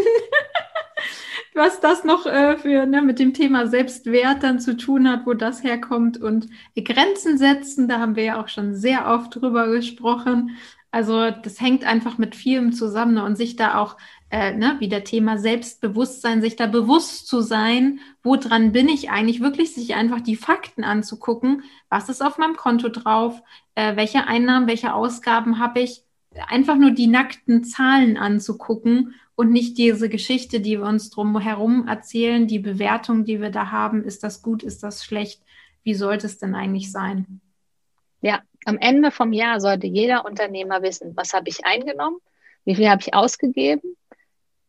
was 1.53 1.79
das 1.79 2.03
noch 2.03 2.25
äh, 2.25 2.57
für 2.57 2.87
ne, 2.87 3.03
mit 3.03 3.19
dem 3.19 3.35
Thema 3.35 3.67
Selbstwert 3.67 4.41
dann 4.41 4.59
zu 4.59 4.75
tun 4.75 5.07
hat, 5.07 5.27
wo 5.27 5.35
das 5.35 5.63
herkommt 5.63 6.17
und 6.17 6.47
Grenzen 6.75 7.37
setzen. 7.37 7.87
Da 7.87 7.99
haben 7.99 8.15
wir 8.15 8.23
ja 8.23 8.41
auch 8.41 8.47
schon 8.47 8.75
sehr 8.75 9.07
oft 9.07 9.35
drüber 9.35 9.67
gesprochen. 9.67 10.57
Also 10.89 11.29
das 11.29 11.61
hängt 11.61 11.83
einfach 11.83 12.17
mit 12.17 12.35
vielem 12.35 12.71
zusammen 12.71 13.17
und 13.19 13.35
sich 13.35 13.57
da 13.57 13.77
auch 13.77 13.95
äh, 14.35 14.51
ne, 14.51 14.75
wie 14.79 14.89
der 14.89 15.05
Thema 15.05 15.37
Selbstbewusstsein, 15.37 16.41
sich 16.41 16.57
da 16.57 16.67
bewusst 16.67 17.25
zu 17.25 17.39
sein, 17.39 18.01
woran 18.21 18.73
bin 18.73 18.89
ich 18.89 19.09
eigentlich, 19.09 19.39
wirklich 19.39 19.73
sich 19.73 19.95
einfach 19.95 20.19
die 20.19 20.35
Fakten 20.35 20.83
anzugucken, 20.83 21.63
was 21.87 22.09
ist 22.09 22.21
auf 22.21 22.37
meinem 22.37 22.57
Konto 22.57 22.89
drauf, 22.89 23.41
äh, 23.75 23.95
welche 23.95 24.27
Einnahmen, 24.27 24.67
welche 24.67 24.93
Ausgaben 24.93 25.59
habe 25.59 25.79
ich, 25.79 26.03
einfach 26.49 26.75
nur 26.75 26.91
die 26.91 27.07
nackten 27.07 27.63
Zahlen 27.63 28.17
anzugucken 28.17 29.15
und 29.35 29.53
nicht 29.53 29.77
diese 29.77 30.09
Geschichte, 30.09 30.59
die 30.59 30.79
wir 30.79 30.85
uns 30.85 31.11
drum 31.11 31.39
herum 31.39 31.87
erzählen, 31.87 32.45
die 32.45 32.59
Bewertung, 32.59 33.23
die 33.23 33.39
wir 33.39 33.51
da 33.51 33.71
haben, 33.71 34.03
ist 34.03 34.21
das 34.21 34.41
gut, 34.41 34.63
ist 34.63 34.83
das 34.83 35.05
schlecht, 35.05 35.41
wie 35.83 35.93
sollte 35.93 36.27
es 36.27 36.39
denn 36.39 36.55
eigentlich 36.55 36.91
sein? 36.91 37.39
Ja, 38.19 38.41
am 38.65 38.77
Ende 38.79 39.11
vom 39.11 39.31
Jahr 39.31 39.61
sollte 39.61 39.87
jeder 39.87 40.25
Unternehmer 40.25 40.81
wissen, 40.81 41.15
was 41.15 41.33
habe 41.33 41.47
ich 41.47 41.65
eingenommen, 41.65 42.17
wie 42.65 42.75
viel 42.75 42.89
habe 42.89 42.99
ich 42.99 43.13
ausgegeben 43.13 43.95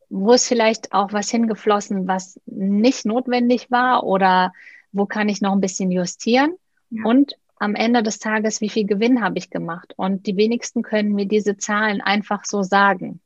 wo 0.09 0.33
ist 0.33 0.47
vielleicht 0.47 0.93
auch 0.93 1.13
was 1.13 1.31
hingeflossen, 1.31 2.07
was 2.07 2.41
nicht 2.47 3.07
notwendig 3.07 3.71
war 3.71 4.05
oder 4.05 4.53
wo 4.93 5.07
kann 5.07 5.29
ich 5.29 5.41
noch 5.41 5.53
ein 5.53 5.61
bisschen 5.61 5.91
justieren? 5.91 6.55
Ja. 6.91 7.05
Und 7.05 7.35
am 7.59 7.75
Ende 7.75 8.03
des 8.03 8.19
Tages, 8.19 8.61
wie 8.61 8.69
viel 8.69 8.87
Gewinn 8.87 9.23
habe 9.23 9.39
ich 9.39 9.51
gemacht? 9.51 9.95
Und 9.97 10.27
die 10.27 10.37
wenigsten 10.37 10.83
können 10.83 11.13
mir 11.13 11.27
diese 11.27 11.57
Zahlen 11.57 12.01
einfach 12.01 12.45
so 12.45 12.63
sagen. 12.63 13.21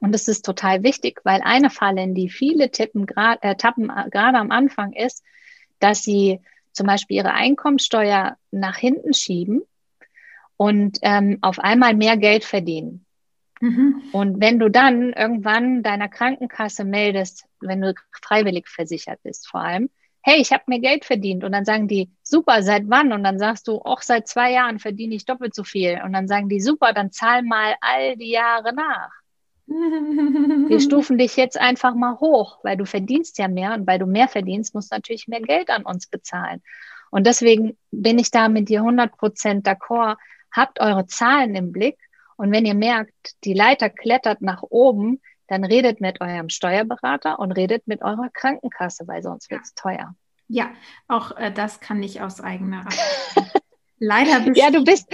Und 0.00 0.12
das 0.12 0.28
ist 0.28 0.44
total 0.44 0.82
wichtig, 0.82 1.20
weil 1.24 1.40
eine 1.42 1.70
Falle, 1.70 2.02
in 2.02 2.14
die 2.14 2.28
viele 2.28 2.70
tippen, 2.70 3.06
grad, 3.06 3.42
äh, 3.42 3.56
tappen 3.56 3.90
äh, 3.90 4.08
gerade 4.10 4.38
am 4.38 4.50
Anfang 4.50 4.92
ist, 4.92 5.24
dass 5.78 6.02
sie 6.02 6.40
zum 6.72 6.86
Beispiel 6.86 7.16
ihre 7.16 7.32
Einkommensteuer 7.32 8.36
nach 8.50 8.76
hinten 8.76 9.14
schieben 9.14 9.62
und 10.56 10.98
ähm, 11.02 11.38
auf 11.40 11.58
einmal 11.58 11.94
mehr 11.94 12.16
Geld 12.16 12.44
verdienen. 12.44 13.04
Mhm. 13.60 14.02
Und 14.12 14.40
wenn 14.40 14.58
du 14.58 14.70
dann 14.70 15.12
irgendwann 15.12 15.82
deiner 15.82 16.08
Krankenkasse 16.08 16.84
meldest, 16.84 17.44
wenn 17.60 17.80
du 17.80 17.94
freiwillig 18.12 18.68
versichert 18.68 19.22
bist 19.22 19.48
vor 19.48 19.60
allem, 19.60 19.90
hey, 20.22 20.40
ich 20.40 20.52
habe 20.52 20.64
mir 20.66 20.80
Geld 20.80 21.04
verdient. 21.04 21.44
Und 21.44 21.52
dann 21.52 21.64
sagen 21.64 21.88
die, 21.88 22.10
super, 22.22 22.62
seit 22.62 22.84
wann? 22.88 23.12
Und 23.12 23.24
dann 23.24 23.38
sagst 23.38 23.66
du, 23.68 23.78
auch 23.78 24.02
seit 24.02 24.28
zwei 24.28 24.52
Jahren 24.52 24.78
verdiene 24.78 25.14
ich 25.14 25.24
doppelt 25.24 25.54
so 25.54 25.64
viel. 25.64 26.00
Und 26.04 26.12
dann 26.12 26.28
sagen 26.28 26.48
die, 26.48 26.60
super, 26.60 26.92
dann 26.92 27.12
zahl 27.12 27.42
mal 27.42 27.74
all 27.80 28.16
die 28.16 28.30
Jahre 28.30 28.74
nach. 28.74 29.10
Wir 29.68 30.80
stufen 30.80 31.18
dich 31.18 31.36
jetzt 31.36 31.58
einfach 31.58 31.94
mal 31.94 32.18
hoch, 32.20 32.58
weil 32.62 32.76
du 32.76 32.84
verdienst 32.84 33.38
ja 33.38 33.48
mehr 33.48 33.74
und 33.74 33.86
weil 33.86 33.98
du 33.98 34.06
mehr 34.06 34.28
verdienst, 34.28 34.74
musst 34.74 34.92
du 34.92 34.96
natürlich 34.96 35.28
mehr 35.28 35.40
Geld 35.40 35.70
an 35.70 35.84
uns 35.84 36.06
bezahlen. 36.06 36.62
Und 37.10 37.26
deswegen 37.26 37.76
bin 37.90 38.18
ich 38.18 38.30
da 38.30 38.48
mit 38.48 38.68
dir 38.68 38.80
100 38.80 39.16
Prozent 39.16 39.66
d'accord. 39.66 40.16
Habt 40.50 40.80
eure 40.80 41.06
Zahlen 41.06 41.54
im 41.54 41.72
Blick 41.72 41.98
und 42.38 42.52
wenn 42.52 42.64
ihr 42.64 42.74
merkt, 42.74 43.34
die 43.44 43.52
Leiter 43.52 43.90
klettert 43.90 44.42
nach 44.42 44.62
oben, 44.62 45.20
dann 45.48 45.64
redet 45.64 46.00
mit 46.00 46.20
eurem 46.20 46.48
Steuerberater 46.48 47.40
und 47.40 47.50
redet 47.52 47.88
mit 47.88 48.00
eurer 48.00 48.30
Krankenkasse, 48.32 49.08
weil 49.08 49.22
sonst 49.22 49.50
wird 49.50 49.62
es 49.64 49.74
teuer. 49.74 50.14
Ja, 50.46 50.70
auch 51.08 51.36
äh, 51.36 51.52
das 51.52 51.80
kann 51.80 52.00
ich 52.02 52.20
aus 52.20 52.40
eigener. 52.40 52.86
Leider 53.98 54.52
Ja, 54.54 54.70
du 54.70 54.84
bist, 54.84 55.08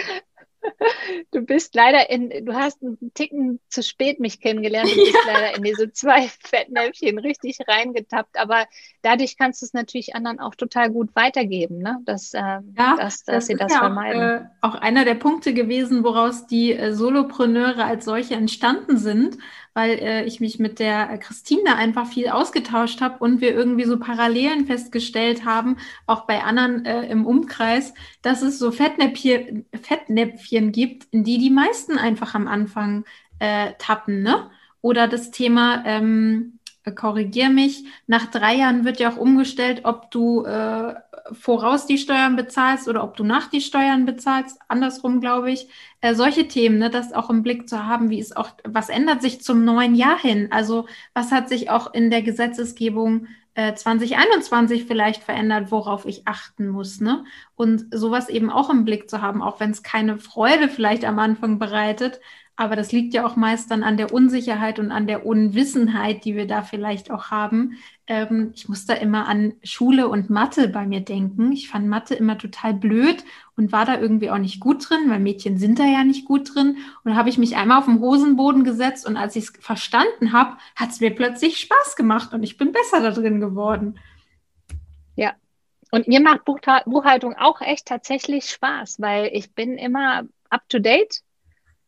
Du 1.30 1.42
bist 1.42 1.74
leider 1.74 2.10
in, 2.10 2.44
du 2.44 2.54
hast 2.54 2.82
einen 2.82 3.12
Ticken 3.14 3.60
zu 3.68 3.82
spät 3.82 4.20
mich 4.20 4.40
kennengelernt. 4.40 4.90
Du 4.90 4.96
bist 4.96 5.14
ja. 5.26 5.32
leider 5.32 5.56
in 5.56 5.62
diese 5.62 5.92
zwei 5.92 6.28
Fettnäpfchen 6.42 7.18
richtig 7.18 7.58
reingetappt. 7.66 8.38
Aber 8.38 8.66
dadurch 9.02 9.36
kannst 9.36 9.62
du 9.62 9.66
es 9.66 9.72
natürlich 9.72 10.14
anderen 10.14 10.40
auch 10.40 10.54
total 10.54 10.90
gut 10.90 11.14
weitergeben, 11.14 11.78
ne? 11.78 11.98
dass, 12.04 12.34
äh, 12.34 12.40
ja, 12.40 12.62
dass, 12.76 12.96
dass 12.96 13.24
das 13.24 13.46
sie 13.46 13.54
das 13.54 13.72
ja 13.72 13.80
vermeiden. 13.80 14.22
Auch, 14.22 14.40
äh, 14.40 14.46
auch 14.62 14.74
einer 14.76 15.04
der 15.04 15.14
Punkte 15.14 15.54
gewesen, 15.54 16.04
woraus 16.04 16.46
die 16.46 16.72
äh, 16.72 16.92
Solopreneure 16.92 17.84
als 17.84 18.04
solche 18.04 18.34
entstanden 18.34 18.98
sind, 18.98 19.38
weil 19.74 19.98
äh, 19.98 20.24
ich 20.24 20.40
mich 20.40 20.58
mit 20.58 20.78
der 20.78 21.18
Christine 21.18 21.76
einfach 21.76 22.06
viel 22.06 22.28
ausgetauscht 22.28 23.00
habe 23.00 23.18
und 23.18 23.40
wir 23.40 23.52
irgendwie 23.52 23.84
so 23.84 23.98
Parallelen 23.98 24.66
festgestellt 24.66 25.44
haben, 25.44 25.76
auch 26.06 26.26
bei 26.26 26.42
anderen 26.42 26.86
äh, 26.86 27.06
im 27.08 27.26
Umkreis, 27.26 27.92
dass 28.22 28.42
es 28.42 28.58
so 28.58 28.70
Fettnäpfchen, 28.70 29.66
Fettnäpfchen 29.82 30.72
gibt, 30.72 31.08
in 31.10 31.24
die 31.24 31.38
die 31.38 31.50
meisten 31.50 31.98
einfach 31.98 32.34
am 32.34 32.48
Anfang 32.48 33.04
äh, 33.40 33.72
tappen, 33.78 34.22
ne? 34.22 34.50
Oder 34.80 35.08
das 35.08 35.30
Thema, 35.30 35.82
ähm, 35.86 36.53
korrigier 36.92 37.48
mich, 37.48 37.84
nach 38.06 38.26
drei 38.26 38.56
Jahren 38.56 38.84
wird 38.84 39.00
ja 39.00 39.10
auch 39.10 39.16
umgestellt, 39.16 39.82
ob 39.84 40.10
du 40.10 40.44
äh, 40.44 40.94
voraus 41.32 41.86
die 41.86 41.98
Steuern 41.98 42.36
bezahlst 42.36 42.88
oder 42.88 43.02
ob 43.02 43.16
du 43.16 43.24
nach 43.24 43.48
die 43.48 43.60
Steuern 43.60 44.04
bezahlst, 44.04 44.58
andersrum 44.68 45.20
glaube 45.20 45.50
ich. 45.50 45.68
Äh, 46.00 46.14
solche 46.14 46.48
Themen, 46.48 46.78
ne, 46.78 46.90
das 46.90 47.12
auch 47.12 47.30
im 47.30 47.42
Blick 47.42 47.68
zu 47.68 47.86
haben, 47.86 48.10
wie 48.10 48.20
es 48.20 48.36
auch, 48.36 48.50
was 48.64 48.88
ändert 48.88 49.22
sich 49.22 49.40
zum 49.40 49.64
neuen 49.64 49.94
Jahr 49.94 50.18
hin? 50.18 50.48
Also 50.50 50.86
was 51.14 51.32
hat 51.32 51.48
sich 51.48 51.70
auch 51.70 51.94
in 51.94 52.10
der 52.10 52.22
Gesetzesgebung 52.22 53.26
äh, 53.54 53.74
2021 53.74 54.84
vielleicht 54.84 55.22
verändert, 55.22 55.70
worauf 55.70 56.06
ich 56.06 56.26
achten 56.26 56.68
muss, 56.68 57.00
ne? 57.00 57.24
Und 57.54 57.86
sowas 57.92 58.28
eben 58.28 58.50
auch 58.50 58.68
im 58.68 58.84
Blick 58.84 59.08
zu 59.08 59.22
haben, 59.22 59.42
auch 59.42 59.60
wenn 59.60 59.70
es 59.70 59.82
keine 59.82 60.18
Freude 60.18 60.68
vielleicht 60.68 61.04
am 61.04 61.18
Anfang 61.18 61.58
bereitet, 61.58 62.20
aber 62.56 62.76
das 62.76 62.92
liegt 62.92 63.14
ja 63.14 63.26
auch 63.26 63.34
meist 63.34 63.70
dann 63.70 63.82
an 63.82 63.96
der 63.96 64.12
Unsicherheit 64.12 64.78
und 64.78 64.92
an 64.92 65.08
der 65.08 65.26
Unwissenheit, 65.26 66.24
die 66.24 66.36
wir 66.36 66.46
da 66.46 66.62
vielleicht 66.62 67.10
auch 67.10 67.32
haben. 67.32 67.78
Ähm, 68.06 68.52
ich 68.54 68.68
muss 68.68 68.86
da 68.86 68.94
immer 68.94 69.26
an 69.26 69.54
Schule 69.64 70.08
und 70.08 70.30
Mathe 70.30 70.68
bei 70.68 70.86
mir 70.86 71.00
denken. 71.00 71.50
Ich 71.50 71.68
fand 71.68 71.88
Mathe 71.88 72.14
immer 72.14 72.38
total 72.38 72.72
blöd 72.74 73.24
und 73.56 73.72
war 73.72 73.84
da 73.86 73.98
irgendwie 73.98 74.30
auch 74.30 74.38
nicht 74.38 74.60
gut 74.60 74.88
drin, 74.88 75.08
weil 75.08 75.18
Mädchen 75.18 75.58
sind 75.58 75.80
da 75.80 75.84
ja 75.84 76.04
nicht 76.04 76.26
gut 76.26 76.54
drin. 76.54 76.76
Und 77.02 77.10
da 77.10 77.16
habe 77.16 77.28
ich 77.28 77.38
mich 77.38 77.56
einmal 77.56 77.78
auf 77.78 77.86
den 77.86 77.98
Hosenboden 77.98 78.62
gesetzt 78.62 79.04
und 79.04 79.16
als 79.16 79.34
ich 79.34 79.44
es 79.44 79.52
verstanden 79.58 80.32
habe, 80.32 80.56
hat 80.76 80.90
es 80.90 81.00
mir 81.00 81.12
plötzlich 81.12 81.58
Spaß 81.58 81.96
gemacht 81.96 82.32
und 82.34 82.44
ich 82.44 82.56
bin 82.56 82.70
besser 82.70 83.00
da 83.00 83.10
drin 83.10 83.40
geworden. 83.40 83.98
Ja, 85.16 85.32
und 85.90 86.06
mir 86.06 86.20
macht 86.20 86.44
Buchhaltung 86.44 87.34
auch 87.34 87.60
echt 87.60 87.86
tatsächlich 87.86 88.44
Spaß, 88.50 89.00
weil 89.00 89.30
ich 89.32 89.52
bin 89.54 89.76
immer 89.76 90.22
up 90.50 90.68
to 90.68 90.78
date 90.78 91.23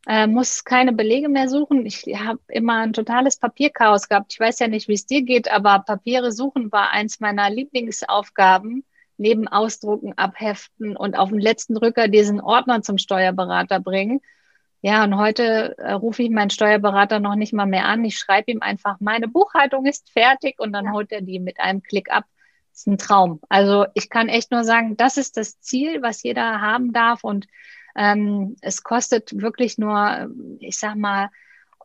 äh, 0.07 0.25
muss 0.25 0.63
keine 0.63 0.93
Belege 0.93 1.27
mehr 1.27 1.49
suchen. 1.49 1.85
Ich 1.85 2.05
habe 2.15 2.39
immer 2.47 2.77
ein 2.77 2.93
totales 2.93 3.37
Papierchaos 3.37 4.07
gehabt. 4.07 4.33
Ich 4.33 4.39
weiß 4.39 4.59
ja 4.59 4.67
nicht, 4.67 4.87
wie 4.87 4.93
es 4.93 5.05
dir 5.05 5.21
geht, 5.21 5.51
aber 5.51 5.79
Papiere 5.79 6.31
suchen 6.31 6.71
war 6.71 6.91
eins 6.91 7.19
meiner 7.19 7.49
Lieblingsaufgaben. 7.49 8.85
Neben 9.19 9.47
Ausdrucken, 9.47 10.13
Abheften 10.15 10.95
und 10.95 11.17
auf 11.17 11.29
den 11.29 11.39
letzten 11.39 11.73
Drücker 11.73 12.07
diesen 12.07 12.39
Ordner 12.39 12.83
zum 12.83 12.99
Steuerberater 12.99 13.79
bringen. 13.79 14.21
Ja, 14.81 15.03
und 15.03 15.17
heute 15.17 15.75
äh, 15.79 15.93
rufe 15.93 16.21
ich 16.21 16.29
meinen 16.29 16.51
Steuerberater 16.51 17.19
noch 17.19 17.35
nicht 17.35 17.51
mal 17.51 17.65
mehr 17.65 17.85
an. 17.85 18.05
Ich 18.05 18.17
schreibe 18.17 18.51
ihm 18.51 18.61
einfach, 18.61 18.97
meine 18.99 19.27
Buchhaltung 19.27 19.87
ist 19.87 20.11
fertig 20.11 20.59
und 20.59 20.71
dann 20.71 20.85
ja. 20.85 20.91
holt 20.91 21.11
er 21.11 21.21
die 21.21 21.39
mit 21.39 21.59
einem 21.59 21.81
Klick 21.81 22.11
ab. 22.11 22.25
Das 22.71 22.81
ist 22.81 22.87
ein 22.87 22.99
Traum. 22.99 23.41
Also 23.49 23.87
ich 23.95 24.09
kann 24.11 24.29
echt 24.29 24.51
nur 24.51 24.63
sagen, 24.63 24.95
das 24.97 25.17
ist 25.17 25.35
das 25.35 25.59
Ziel, 25.59 26.03
was 26.03 26.21
jeder 26.21 26.61
haben 26.61 26.93
darf. 26.93 27.23
Und 27.23 27.47
ähm, 27.97 28.55
es 28.61 28.83
kostet 28.83 29.41
wirklich 29.41 29.77
nur, 29.77 30.29
ich 30.59 30.77
sag 30.77 30.95
mal, 30.95 31.29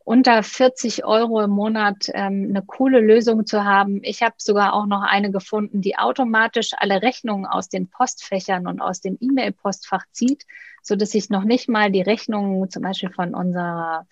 unter 0.04 0.42
40 0.42 1.04
Euro 1.04 1.40
im 1.42 1.50
Monat 1.50 2.10
ähm, 2.12 2.48
eine 2.50 2.62
coole 2.62 3.00
Lösung 3.00 3.46
zu 3.46 3.64
haben. 3.64 4.00
Ich 4.02 4.22
habe 4.22 4.34
sogar 4.36 4.74
auch 4.74 4.86
noch 4.86 5.02
eine 5.02 5.30
gefunden, 5.30 5.80
die 5.80 5.96
automatisch 5.96 6.72
alle 6.76 7.02
Rechnungen 7.02 7.46
aus 7.46 7.68
den 7.68 7.88
Postfächern 7.88 8.66
und 8.66 8.80
aus 8.80 9.00
dem 9.00 9.16
E-Mail-Postfach 9.20 10.04
zieht, 10.10 10.44
so 10.82 10.96
dass 10.96 11.14
ich 11.14 11.30
noch 11.30 11.44
nicht 11.44 11.68
mal 11.68 11.90
die 11.90 12.02
Rechnungen 12.02 12.68
zum 12.68 12.82
Beispiel 12.82 13.10
von 13.10 13.34
unserer 13.34 14.06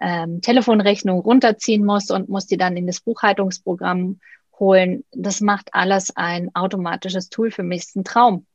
ähm, 0.00 0.40
Telefonrechnung 0.40 1.20
runterziehen 1.20 1.84
muss 1.84 2.10
und 2.10 2.28
muss 2.28 2.46
die 2.46 2.56
dann 2.56 2.76
in 2.76 2.86
das 2.86 3.00
Buchhaltungsprogramm 3.00 4.20
holen. 4.58 5.04
Das 5.12 5.40
macht 5.40 5.74
alles 5.74 6.16
ein 6.16 6.54
automatisches 6.54 7.28
Tool 7.28 7.50
für 7.50 7.64
mich. 7.64 7.82
Das 7.82 7.88
ist 7.88 7.96
ein 7.96 8.04
Traum. 8.04 8.46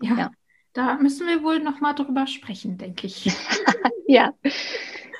Ja. 0.00 0.16
ja. 0.16 0.30
Da 0.72 0.94
müssen 0.94 1.26
wir 1.26 1.42
wohl 1.42 1.58
noch 1.60 1.80
mal 1.80 1.94
drüber 1.94 2.26
sprechen, 2.26 2.78
denke 2.78 3.06
ich. 3.06 3.30
ja. 4.06 4.32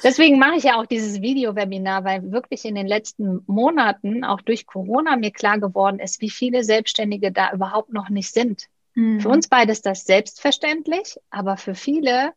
Deswegen 0.03 0.39
mache 0.39 0.57
ich 0.57 0.65
ja 0.65 0.77
auch 0.77 0.87
dieses 0.87 1.21
Video-Webinar, 1.21 2.05
weil 2.05 2.31
wirklich 2.33 2.65
in 2.65 2.75
den 2.75 2.87
letzten 2.87 3.43
Monaten 3.47 4.25
auch 4.25 4.41
durch 4.41 4.67
Corona 4.67 5.17
mir 5.17 5.31
klar 5.31 5.59
geworden 5.59 5.99
ist, 5.99 6.21
wie 6.21 6.31
viele 6.31 6.65
Selbstständige 6.65 7.33
da 7.33 7.53
überhaupt 7.53 7.93
noch 7.93 8.09
nicht 8.09 8.33
sind. 8.33 8.69
Mhm. 8.95 9.21
Für 9.21 9.29
uns 9.29 9.49
beide 9.49 9.73
ist 9.73 9.85
das 9.87 10.05
selbstverständlich, 10.05 11.17
aber 11.31 11.57
für 11.57 11.75
viele, 11.75 12.33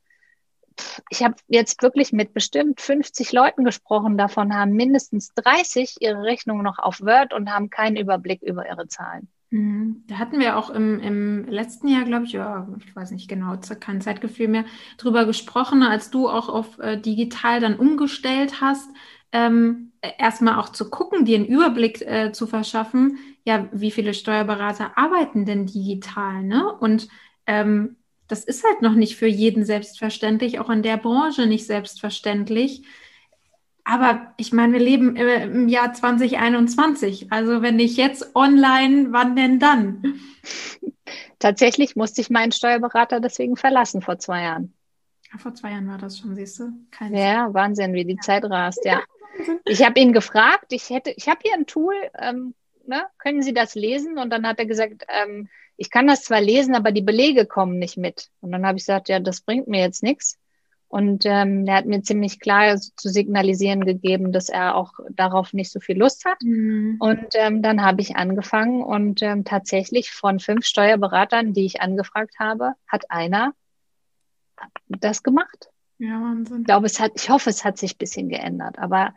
ich 1.10 1.24
habe 1.24 1.36
jetzt 1.48 1.82
wirklich 1.82 2.12
mit 2.12 2.34
bestimmt 2.34 2.82
50 2.82 3.32
Leuten 3.32 3.64
gesprochen, 3.64 4.18
davon 4.18 4.54
haben 4.54 4.74
mindestens 4.74 5.34
30 5.36 5.98
ihre 6.02 6.24
Rechnung 6.24 6.64
noch 6.64 6.80
auf 6.80 7.00
Word 7.02 7.34
und 7.34 7.52
haben 7.52 7.70
keinen 7.70 7.96
Überblick 7.96 8.42
über 8.42 8.68
ihre 8.68 8.88
Zahlen. 8.88 9.30
Mhm. 9.54 10.04
Da 10.08 10.18
hatten 10.18 10.40
wir 10.40 10.58
auch 10.58 10.72
im, 10.72 11.00
im 11.00 11.46
letzten 11.48 11.88
Jahr, 11.88 12.06
glaube 12.06 12.26
ich, 12.26 12.32
ja, 12.32 12.68
ich 12.84 12.96
weiß 12.96 13.12
nicht 13.12 13.30
genau, 13.30 13.56
kein 13.80 14.02
Zeitgefühl 14.02 14.48
mehr, 14.48 14.66
drüber 14.98 15.26
gesprochen, 15.26 15.84
als 15.84 16.10
du 16.10 16.28
auch 16.28 16.50
auf 16.50 16.80
äh, 16.80 16.98
digital 17.00 17.60
dann 17.60 17.78
umgestellt 17.78 18.62
hast, 18.62 18.90
ähm, 19.32 19.92
erstmal 20.18 20.58
auch 20.60 20.70
zu 20.70 20.90
gucken, 20.90 21.26
dir 21.26 21.38
einen 21.38 21.46
Überblick 21.46 22.02
äh, 22.02 22.32
zu 22.32 22.48
verschaffen, 22.48 23.20
ja, 23.46 23.68
wie 23.72 23.92
viele 23.92 24.16
Steuerberater 24.16 24.98
arbeiten 24.98 25.46
denn 25.46 25.68
digital, 25.68 26.44
ne? 26.44 26.74
Und 26.80 27.08
ähm, 27.46 27.98
das 28.28 28.46
ist 28.46 28.64
halt 28.64 28.82
noch 28.82 28.96
nicht 28.96 29.18
für 29.18 29.28
jeden 29.28 29.66
selbstverständlich, 29.66 30.60
auch 30.60 30.70
in 30.72 30.82
der 30.82 30.98
Branche 30.98 31.46
nicht 31.46 31.68
selbstverständlich. 31.68 32.84
Aber 33.86 34.34
ich 34.38 34.54
meine, 34.54 34.74
wir 34.74 34.80
leben 34.80 35.16
im 35.16 35.68
Jahr 35.68 35.94
2021. 35.94 37.32
Also 37.32 37.62
wenn 37.62 37.76
nicht 37.76 37.98
jetzt 37.98 38.36
online, 38.36 39.08
wann 39.12 39.36
denn 39.36 39.60
dann? 39.60 40.20
Tatsächlich 41.40 41.96
musste 41.96 42.22
ich 42.22 42.30
meinen 42.30 42.54
Steuerberater 42.54 43.20
deswegen 43.20 43.58
verlassen 43.58 44.02
vor 44.02 44.20
zwei 44.20 44.44
Jahren. 44.44 44.74
Ja, 45.32 45.38
vor 45.38 45.54
zwei 45.54 45.72
Jahren 45.72 45.90
war 45.90 45.98
das 45.98 46.20
schon, 46.20 46.36
siehst 46.36 46.60
du? 46.60 46.72
Kein 46.92 47.14
ja, 47.14 47.54
Wahnsinn, 47.54 47.94
wie 47.94 48.06
die 48.06 48.16
ja. 48.16 48.22
Zeit 48.22 48.46
rast, 48.46 48.86
ja. 48.86 49.02
Ich 49.66 49.84
habe 49.84 50.00
ihn 50.00 50.14
gefragt, 50.14 50.68
ich 50.70 50.90
hätte, 50.90 51.10
ich 51.12 51.28
habe 51.28 51.40
hier 51.44 51.56
ein 51.56 51.66
Tool, 51.66 51.96
ähm, 52.18 52.54
ne, 52.86 53.04
können 53.18 53.42
Sie 53.42 53.54
das 53.54 53.76
lesen? 53.76 54.18
Und 54.18 54.30
dann 54.30 54.48
hat 54.48 54.60
er 54.60 54.66
gesagt, 54.66 55.06
ähm, 55.10 55.50
ich 55.76 55.90
kann 55.90 56.08
das 56.08 56.24
zwar 56.24 56.40
lesen, 56.40 56.76
aber 56.76 56.92
die 56.92 57.02
Belege 57.02 57.46
kommen 57.46 57.80
nicht 57.80 57.98
mit. 57.98 58.30
Und 58.42 58.52
dann 58.52 58.66
habe 58.66 58.78
ich 58.78 58.84
gesagt, 58.84 59.10
ja, 59.10 59.20
das 59.20 59.42
bringt 59.42 59.68
mir 59.68 59.82
jetzt 59.82 60.04
nichts. 60.04 60.38
Und 60.94 61.26
ähm, 61.26 61.66
er 61.66 61.78
hat 61.78 61.88
mir 61.88 62.04
ziemlich 62.04 62.40
klar 62.40 62.78
zu 62.78 63.10
signalisieren 63.10 63.84
gegeben, 63.84 64.32
dass 64.32 64.48
er 64.48 64.76
auch 64.76 64.94
darauf 65.10 65.52
nicht 65.52 65.72
so 65.72 65.80
viel 65.80 65.98
Lust 65.98 66.24
hat. 66.24 66.38
Mhm. 66.44 66.98
Und 67.00 67.26
ähm, 67.34 67.64
dann 67.64 67.82
habe 67.82 68.02
ich 68.02 68.16
angefangen 68.16 68.84
und 68.84 69.24
ähm, 69.24 69.44
tatsächlich 69.44 70.12
von 70.12 70.40
fünf 70.40 70.68
Steuerberatern, 70.68 71.54
die 71.54 71.66
ich 71.66 71.82
angefragt 71.82 72.36
habe, 72.38 72.74
hat 72.88 73.10
einer 73.10 73.56
das 74.88 75.24
gemacht. 75.24 75.72
Ja, 75.98 76.22
Wahnsinn. 76.22 76.60
Ich 76.60 76.66
glaube, 76.66 76.86
es 76.86 77.00
hat, 77.00 77.14
ich 77.16 77.28
hoffe, 77.28 77.50
es 77.50 77.66
hat 77.66 77.80
sich 77.80 77.96
ein 77.96 77.98
bisschen 77.98 78.30
geändert. 78.30 78.78
Aber 78.78 79.16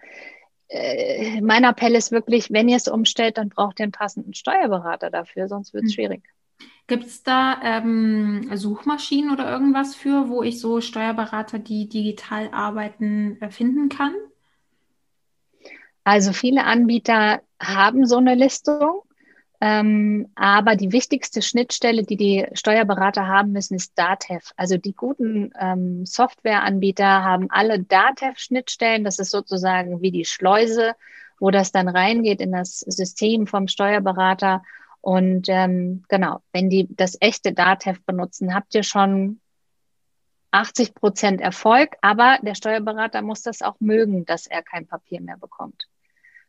äh, 0.69 1.43
mein 1.43 1.65
Appell 1.65 1.95
ist 1.95 2.11
wirklich, 2.11 2.51
wenn 2.51 2.71
ihr 2.71 2.79
es 2.79 2.89
umstellt, 2.89 3.37
dann 3.37 3.51
braucht 3.51 3.81
ihr 3.81 3.83
einen 3.83 3.93
passenden 3.93 4.33
Steuerberater 4.33 5.11
dafür, 5.11 5.47
sonst 5.47 5.75
wird 5.75 5.85
es 5.85 5.91
mhm. 5.91 5.95
schwierig. 5.95 6.23
Gibt 6.89 7.07
es 7.07 7.23
da 7.25 7.61
ähm, 7.63 8.49
Suchmaschinen 8.55 9.33
oder 9.33 9.51
irgendwas 9.51 9.97
für, 9.97 10.29
wo 10.29 10.43
ich 10.43 10.61
so 10.61 10.81
Steuerberater, 10.81 11.59
die 11.59 11.89
digital 11.89 12.51
arbeiten, 12.53 13.41
äh, 13.41 13.51
finden 13.51 13.89
kann? 13.89 14.15
Also 16.05 16.33
viele 16.33 16.65
Anbieter 16.65 17.41
haben 17.61 18.07
so 18.07 18.19
eine 18.19 18.37
Listung, 18.37 19.03
ähm, 19.61 20.29
aber 20.37 20.77
die 20.77 20.93
wichtigste 20.93 21.43
Schnittstelle, 21.43 22.05
die 22.05 22.17
die 22.17 22.47
Steuerberater 22.53 23.27
haben 23.27 23.51
müssen, 23.51 23.75
ist 23.75 23.99
DATEV. 23.99 24.53
Also 24.57 24.77
die 24.77 24.93
guten 24.93 25.51
ähm, 25.59 26.07
Softwareanbieter 26.07 27.25
haben 27.25 27.51
alle 27.51 27.81
DATEV-Schnittstellen. 27.81 29.03
Das 29.03 29.19
ist 29.19 29.31
sozusagen 29.31 30.03
wie 30.03 30.13
die 30.13 30.27
Schleuse, 30.27 30.93
wo 31.41 31.51
das 31.51 31.73
dann 31.73 31.89
reingeht 31.89 32.41
in 32.41 32.53
das 32.53 32.81
System 32.81 33.49
vom 33.49 33.67
Steuerberater. 33.67 34.63
Und 35.07 35.47
ähm, 35.49 36.03
genau, 36.09 36.43
wenn 36.51 36.69
die 36.69 36.89
das 36.91 37.17
echte 37.21 37.53
DATEV 37.53 38.03
benutzen, 38.07 38.53
habt 38.53 38.75
ihr 38.75 38.83
schon 38.83 39.41
80 40.51 40.97
Prozent 40.97 41.41
Erfolg, 41.41 41.95
aber 42.03 42.41
der 42.43 42.57
Steuerberater 42.57 43.23
muss 43.23 43.43
das 43.43 43.63
auch 43.63 43.77
mögen, 43.79 44.25
dass 44.25 44.49
er 44.49 44.65
kein 44.65 44.89
Papier 44.89 45.21
mehr 45.21 45.37
bekommt. 45.37 45.87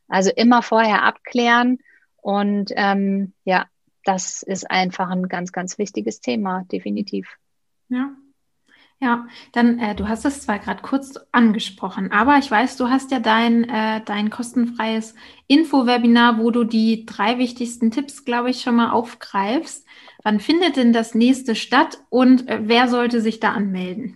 Also 0.07 0.31
immer 0.35 0.63
vorher 0.63 1.03
abklären 1.03 1.77
und 2.15 2.71
ähm, 2.75 3.33
ja, 3.43 3.67
das 4.03 4.41
ist 4.41 4.71
einfach 4.71 5.11
ein 5.11 5.27
ganz, 5.27 5.51
ganz 5.51 5.77
wichtiges 5.77 6.19
Thema, 6.19 6.63
definitiv. 6.71 7.37
Ja, 7.89 8.09
ja, 8.99 9.27
dann, 9.51 9.77
äh, 9.77 9.93
du 9.93 10.07
hast 10.07 10.25
es 10.25 10.41
zwar 10.41 10.57
gerade 10.57 10.81
kurz 10.81 11.19
angesprochen, 11.31 12.11
aber 12.11 12.37
ich 12.39 12.49
weiß, 12.49 12.77
du 12.77 12.89
hast 12.89 13.11
ja 13.11 13.19
dein, 13.19 13.69
äh, 13.69 14.01
dein 14.03 14.31
kostenfreies 14.31 15.13
Info-Webinar, 15.47 16.39
wo 16.39 16.49
du 16.49 16.63
die 16.63 17.05
drei 17.05 17.37
wichtigsten 17.37 17.91
Tipps, 17.91 18.25
glaube 18.25 18.49
ich, 18.49 18.61
schon 18.61 18.75
mal 18.75 18.91
aufgreifst. 18.91 19.85
Wann 20.23 20.39
findet 20.39 20.77
denn 20.77 20.93
das 20.93 21.13
nächste 21.13 21.53
statt 21.53 21.99
und 22.09 22.47
äh, 22.49 22.61
wer 22.63 22.87
sollte 22.87 23.21
sich 23.21 23.39
da 23.39 23.51
anmelden? 23.51 24.15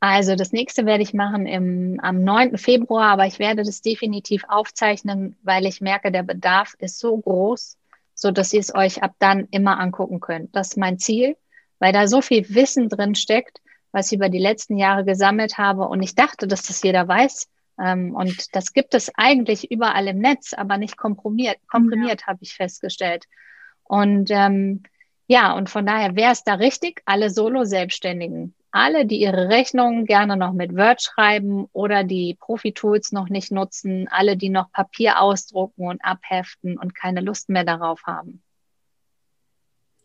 Also 0.00 0.34
das 0.34 0.50
nächste 0.50 0.84
werde 0.84 1.04
ich 1.04 1.14
machen 1.14 1.46
im, 1.46 2.00
am 2.02 2.24
9. 2.24 2.58
Februar, 2.58 3.12
aber 3.12 3.26
ich 3.26 3.38
werde 3.38 3.62
das 3.62 3.82
definitiv 3.82 4.42
aufzeichnen, 4.48 5.36
weil 5.44 5.64
ich 5.64 5.80
merke, 5.80 6.10
der 6.10 6.24
Bedarf 6.24 6.74
ist 6.80 6.98
so 6.98 7.16
groß, 7.16 7.78
so 8.14 8.32
dass 8.32 8.52
ihr 8.52 8.58
es 8.58 8.74
euch 8.74 9.04
ab 9.04 9.14
dann 9.20 9.46
immer 9.52 9.78
angucken 9.78 10.18
könnt. 10.18 10.56
Das 10.56 10.70
ist 10.70 10.76
mein 10.76 10.98
Ziel 10.98 11.36
weil 11.82 11.92
da 11.92 12.06
so 12.06 12.22
viel 12.22 12.48
Wissen 12.54 12.88
drin 12.88 13.16
steckt, 13.16 13.60
was 13.90 14.12
ich 14.12 14.16
über 14.16 14.28
die 14.28 14.38
letzten 14.38 14.78
Jahre 14.78 15.04
gesammelt 15.04 15.58
habe. 15.58 15.88
Und 15.88 16.00
ich 16.00 16.14
dachte, 16.14 16.46
dass 16.46 16.62
das 16.62 16.80
jeder 16.80 17.08
weiß. 17.08 17.48
Ähm, 17.80 18.14
und 18.14 18.54
das 18.54 18.72
gibt 18.72 18.94
es 18.94 19.10
eigentlich 19.16 19.68
überall 19.72 20.06
im 20.06 20.20
Netz, 20.20 20.54
aber 20.54 20.78
nicht 20.78 20.96
komprimiert, 20.96 21.56
komprimiert 21.68 22.20
ja. 22.20 22.26
habe 22.28 22.38
ich 22.42 22.54
festgestellt. 22.54 23.24
Und 23.82 24.30
ähm, 24.30 24.84
ja, 25.26 25.54
und 25.54 25.70
von 25.70 25.84
daher 25.84 26.14
wäre 26.14 26.30
es 26.30 26.44
da 26.44 26.54
richtig, 26.54 27.02
alle 27.04 27.30
Solo-Selbstständigen, 27.30 28.54
alle, 28.70 29.04
die 29.04 29.20
ihre 29.20 29.48
Rechnungen 29.48 30.06
gerne 30.06 30.36
noch 30.36 30.52
mit 30.52 30.76
Word 30.76 31.02
schreiben 31.02 31.66
oder 31.72 32.04
die 32.04 32.36
Profi-Tools 32.38 33.10
noch 33.10 33.28
nicht 33.28 33.50
nutzen, 33.50 34.06
alle, 34.08 34.36
die 34.36 34.50
noch 34.50 34.70
Papier 34.70 35.20
ausdrucken 35.20 35.88
und 35.88 36.04
abheften 36.04 36.78
und 36.78 36.94
keine 36.94 37.22
Lust 37.22 37.48
mehr 37.48 37.64
darauf 37.64 38.04
haben. 38.04 38.40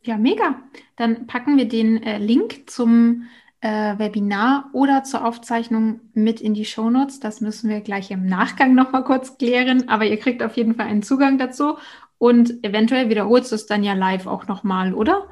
Ja, 0.03 0.17
mega. 0.17 0.61
Dann 0.95 1.27
packen 1.27 1.57
wir 1.57 1.67
den 1.67 2.01
äh, 2.01 2.17
Link 2.17 2.69
zum 2.69 3.27
äh, 3.61 3.97
Webinar 3.97 4.69
oder 4.73 5.03
zur 5.03 5.25
Aufzeichnung 5.25 5.99
mit 6.13 6.41
in 6.41 6.53
die 6.53 6.65
Shownotes. 6.65 7.19
Das 7.19 7.41
müssen 7.41 7.69
wir 7.69 7.81
gleich 7.81 8.11
im 8.11 8.25
Nachgang 8.25 8.75
nochmal 8.75 9.03
kurz 9.03 9.37
klären, 9.37 9.89
aber 9.89 10.05
ihr 10.05 10.17
kriegt 10.17 10.43
auf 10.43 10.55
jeden 10.55 10.75
Fall 10.75 10.87
einen 10.87 11.03
Zugang 11.03 11.37
dazu 11.37 11.77
und 12.17 12.63
eventuell 12.63 13.09
wiederholst 13.09 13.51
du 13.51 13.55
es 13.55 13.65
dann 13.65 13.83
ja 13.83 13.93
live 13.93 14.27
auch 14.27 14.47
nochmal, 14.47 14.93
oder? 14.93 15.27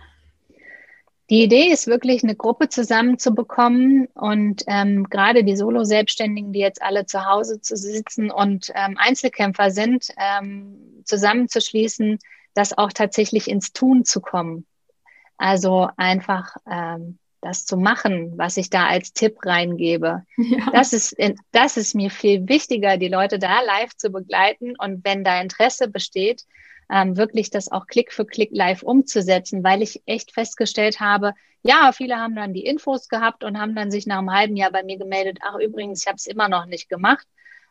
Die 1.31 1.43
Idee 1.43 1.71
ist 1.71 1.87
wirklich, 1.87 2.23
eine 2.23 2.35
Gruppe 2.35 2.69
zusammenzubekommen 2.69 4.07
und 4.13 4.63
ähm, 4.67 5.05
gerade 5.09 5.43
die 5.43 5.55
Solo-Selbstständigen, 5.55 6.53
die 6.53 6.59
jetzt 6.59 6.83
alle 6.83 7.07
zu 7.07 7.25
Hause 7.25 7.61
zu 7.61 7.75
sitzen 7.75 8.29
und 8.29 8.71
ähm, 8.75 8.95
Einzelkämpfer 8.99 9.71
sind, 9.71 10.09
ähm, 10.19 11.01
zusammenzuschließen, 11.03 12.19
das 12.55 12.75
auch 12.75 12.91
tatsächlich 12.91 13.47
ins 13.47 13.71
Tun 13.73 14.05
zu 14.05 14.21
kommen. 14.21 14.65
Also 15.37 15.89
einfach 15.97 16.55
ähm, 16.69 17.19
das 17.41 17.65
zu 17.65 17.77
machen, 17.77 18.33
was 18.37 18.57
ich 18.57 18.69
da 18.69 18.87
als 18.87 19.13
Tipp 19.13 19.37
reingebe. 19.45 20.23
Ja. 20.37 20.71
Das, 20.71 20.93
ist, 20.93 21.15
das 21.51 21.77
ist 21.77 21.93
mir 21.93 22.09
viel 22.09 22.47
wichtiger, 22.47 22.97
die 22.97 23.07
Leute 23.07 23.37
da 23.37 23.61
live 23.61 23.95
zu 23.95 24.09
begleiten 24.09 24.73
und 24.77 25.05
wenn 25.05 25.23
da 25.23 25.39
Interesse 25.39 25.87
besteht, 25.87 26.43
ähm, 26.89 27.17
wirklich 27.17 27.49
das 27.49 27.71
auch 27.71 27.87
Klick 27.87 28.11
für 28.11 28.25
Klick 28.25 28.49
live 28.51 28.83
umzusetzen, 28.83 29.63
weil 29.63 29.81
ich 29.81 30.01
echt 30.05 30.31
festgestellt 30.33 30.99
habe, 30.99 31.33
ja, 31.63 31.91
viele 31.93 32.17
haben 32.17 32.35
dann 32.35 32.53
die 32.53 32.65
Infos 32.65 33.09
gehabt 33.09 33.43
und 33.43 33.59
haben 33.59 33.75
dann 33.75 33.89
sich 33.89 34.05
nach 34.05 34.19
einem 34.19 34.31
halben 34.31 34.55
Jahr 34.55 34.71
bei 34.71 34.83
mir 34.83 34.97
gemeldet, 34.97 35.39
ach 35.41 35.57
übrigens, 35.57 36.01
ich 36.01 36.07
habe 36.07 36.17
es 36.17 36.27
immer 36.27 36.47
noch 36.47 36.67
nicht 36.67 36.89
gemacht. 36.89 37.27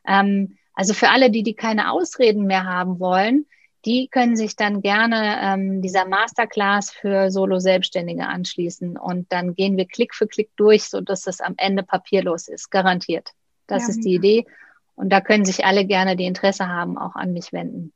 Ähm, 0.07 0.59
also 0.75 0.95
für 0.95 1.11
alle, 1.11 1.31
die, 1.31 1.45
die 1.45 1.55
keine 1.55 1.93
Ausreden 1.93 2.47
mehr 2.47 2.65
haben 2.65 2.99
wollen, 2.99 3.47
die 3.85 4.09
können 4.09 4.37
sich 4.37 4.57
dann 4.57 4.83
gerne 4.83 5.39
ähm, 5.43 5.83
dieser 5.83 6.07
Masterclass 6.07 6.91
für 6.91 7.31
Solo-Selbstständige 7.31 8.27
anschließen 8.27 8.97
und 8.97 9.33
dann 9.33 9.55
gehen 9.55 9.77
wir 9.77 9.87
Klick 9.87 10.15
für 10.15 10.27
Klick 10.27 10.51
durch, 10.57 10.85
so 10.85 11.01
dass 11.01 11.27
es 11.27 11.41
am 11.41 11.55
Ende 11.57 11.83
papierlos 11.83 12.49
ist, 12.49 12.71
garantiert. 12.71 13.31
Das 13.67 13.85
ja, 13.85 13.89
ist 13.91 14.01
die 14.01 14.15
Idee 14.15 14.47
und 14.95 15.11
da 15.11 15.21
können 15.21 15.45
sich 15.45 15.65
alle 15.65 15.87
gerne, 15.87 16.17
die 16.17 16.27
Interesse 16.27 16.69
haben, 16.69 16.99
auch 16.99 17.15
an 17.15 17.33
mich 17.33 17.53
wenden. 17.53 17.94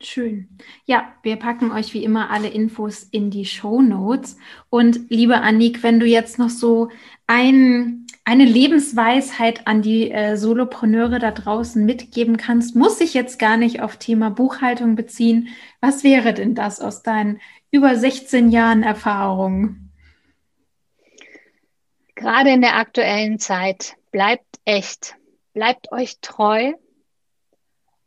Schön. 0.00 0.48
Ja, 0.84 1.14
wir 1.22 1.36
packen 1.36 1.70
euch 1.70 1.94
wie 1.94 2.04
immer 2.04 2.30
alle 2.30 2.48
Infos 2.48 3.04
in 3.04 3.30
die 3.30 3.46
Show 3.46 3.80
Notes. 3.80 4.36
Und 4.68 5.08
liebe 5.08 5.40
Annik, 5.40 5.82
wenn 5.82 6.00
du 6.00 6.06
jetzt 6.06 6.38
noch 6.38 6.50
so 6.50 6.90
ein, 7.26 8.06
eine 8.24 8.44
Lebensweisheit 8.44 9.66
an 9.66 9.82
die 9.82 10.10
äh, 10.10 10.36
Solopreneure 10.36 11.20
da 11.20 11.30
draußen 11.30 11.84
mitgeben 11.84 12.36
kannst, 12.36 12.74
muss 12.74 12.98
sich 12.98 13.14
jetzt 13.14 13.38
gar 13.38 13.56
nicht 13.56 13.80
auf 13.80 13.96
Thema 13.96 14.30
Buchhaltung 14.30 14.96
beziehen. 14.96 15.48
Was 15.80 16.04
wäre 16.04 16.34
denn 16.34 16.54
das 16.54 16.80
aus 16.80 17.02
deinen 17.02 17.40
über 17.70 17.96
16 17.96 18.50
Jahren 18.50 18.82
Erfahrung? 18.82 19.90
Gerade 22.14 22.50
in 22.50 22.60
der 22.60 22.76
aktuellen 22.76 23.38
Zeit, 23.38 23.96
bleibt 24.12 24.60
echt, 24.64 25.16
bleibt 25.52 25.90
euch 25.92 26.18
treu 26.20 26.74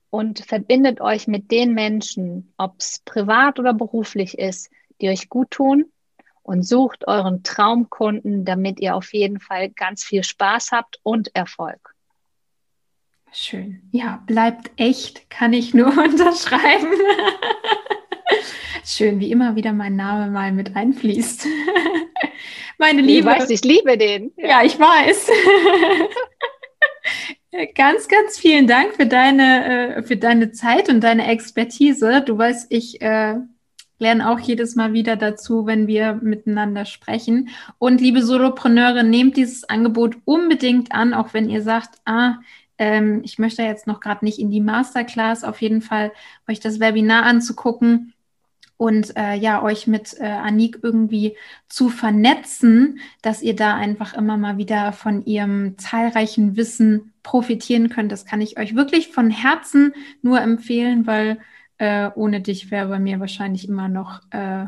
und 0.10 0.40
verbindet 0.40 1.02
euch 1.02 1.28
mit 1.28 1.52
den 1.52 1.74
Menschen, 1.74 2.54
ob 2.58 2.76
es 2.80 3.02
privat 3.06 3.60
oder 3.60 3.74
beruflich 3.74 4.38
ist, 4.38 4.70
die 5.02 5.10
euch 5.10 5.30
gut 5.30 5.52
tun 5.52 5.86
und 6.44 6.64
sucht 6.64 7.08
euren 7.08 7.44
Traumkunden, 7.44 8.46
damit 8.46 8.80
ihr 8.80 8.96
auf 8.96 9.14
jeden 9.14 9.40
Fall 9.40 9.70
ganz 9.70 10.04
viel 10.04 10.24
Spaß 10.24 10.72
habt 10.72 11.00
und 11.04 11.36
Erfolg. 11.36 11.94
Schön. 13.34 13.82
Ja, 13.92 14.24
bleibt 14.26 14.72
echt, 14.78 15.30
kann 15.30 15.54
ich 15.54 15.74
nur 15.74 15.88
unterschreiben. 15.98 16.88
Schön, 18.86 19.20
wie 19.20 19.32
immer 19.32 19.56
wieder 19.56 19.74
mein 19.74 19.98
Name 19.98 20.32
mal 20.32 20.54
mit 20.54 20.76
einfließt. 20.76 21.46
Meine 22.78 23.02
Liebe. 23.02 23.32
Ich 23.32 23.40
weiß, 23.40 23.50
ich 23.50 23.64
liebe 23.64 23.98
den. 23.98 24.32
Ja, 24.38 24.64
ich 24.64 24.80
weiß. 24.80 25.30
ganz, 27.76 28.08
ganz 28.08 28.38
vielen 28.38 28.68
Dank 28.68 28.96
für 28.96 29.06
deine, 29.06 29.98
äh, 29.98 30.04
für 30.04 30.18
deine 30.18 30.52
Zeit 30.52 30.90
und 30.90 31.02
deine 31.02 31.28
Expertise. 31.28 32.22
Du 32.22 32.38
weißt, 32.38 32.68
ich 32.70 33.02
äh, 33.02 33.36
lerne 34.00 34.30
auch 34.30 34.40
jedes 34.40 34.76
Mal 34.76 34.94
wieder 34.94 35.16
dazu, 35.16 35.66
wenn 35.66 35.88
wir 35.88 36.16
miteinander 36.16 36.86
sprechen. 36.86 37.50
Und 37.80 38.02
liebe 38.02 38.22
Solopreneure, 38.24 39.04
nehmt 39.04 39.38
dieses 39.38 39.64
Angebot 39.64 40.18
unbedingt 40.26 40.92
an, 40.92 41.14
auch 41.14 41.34
wenn 41.34 41.50
ihr 41.50 41.62
sagt, 41.62 42.00
ah, 42.06 42.36
ähm, 42.78 43.22
ich 43.24 43.40
möchte 43.40 43.64
jetzt 43.64 43.88
noch 43.88 44.00
gerade 44.00 44.24
nicht 44.24 44.40
in 44.40 44.52
die 44.52 44.62
Masterclass, 44.62 45.44
auf 45.44 45.62
jeden 45.62 45.82
Fall 45.82 46.12
euch 46.48 46.60
das 46.60 46.80
Webinar 46.80 47.24
anzugucken 47.24 48.14
und 48.78 49.18
äh, 49.18 49.34
ja, 49.34 49.64
euch 49.64 49.88
mit 49.88 50.16
äh, 50.20 50.26
Anik 50.26 50.80
irgendwie 50.84 51.36
zu 51.68 51.90
vernetzen, 51.90 53.00
dass 53.22 53.42
ihr 53.42 53.56
da 53.56 53.76
einfach 53.76 54.14
immer 54.14 54.38
mal 54.38 54.58
wieder 54.58 54.94
von 54.94 55.26
ihrem 55.26 55.78
zahlreichen 55.78 56.56
Wissen 56.56 57.14
profitieren 57.24 57.90
könnt. 57.90 58.12
Das 58.12 58.26
kann 58.26 58.40
ich 58.40 58.60
euch 58.60 58.76
wirklich 58.76 59.10
von 59.10 59.32
Herzen 59.32 59.94
nur 60.22 60.40
empfehlen, 60.40 61.08
weil 61.08 61.40
äh, 61.80 62.10
ohne 62.16 62.42
dich 62.42 62.72
wäre 62.72 62.88
bei 62.88 63.00
mir 63.00 63.20
wahrscheinlich 63.20 63.68
immer 63.68 63.88
noch 63.88 64.22
äh, 64.32 64.66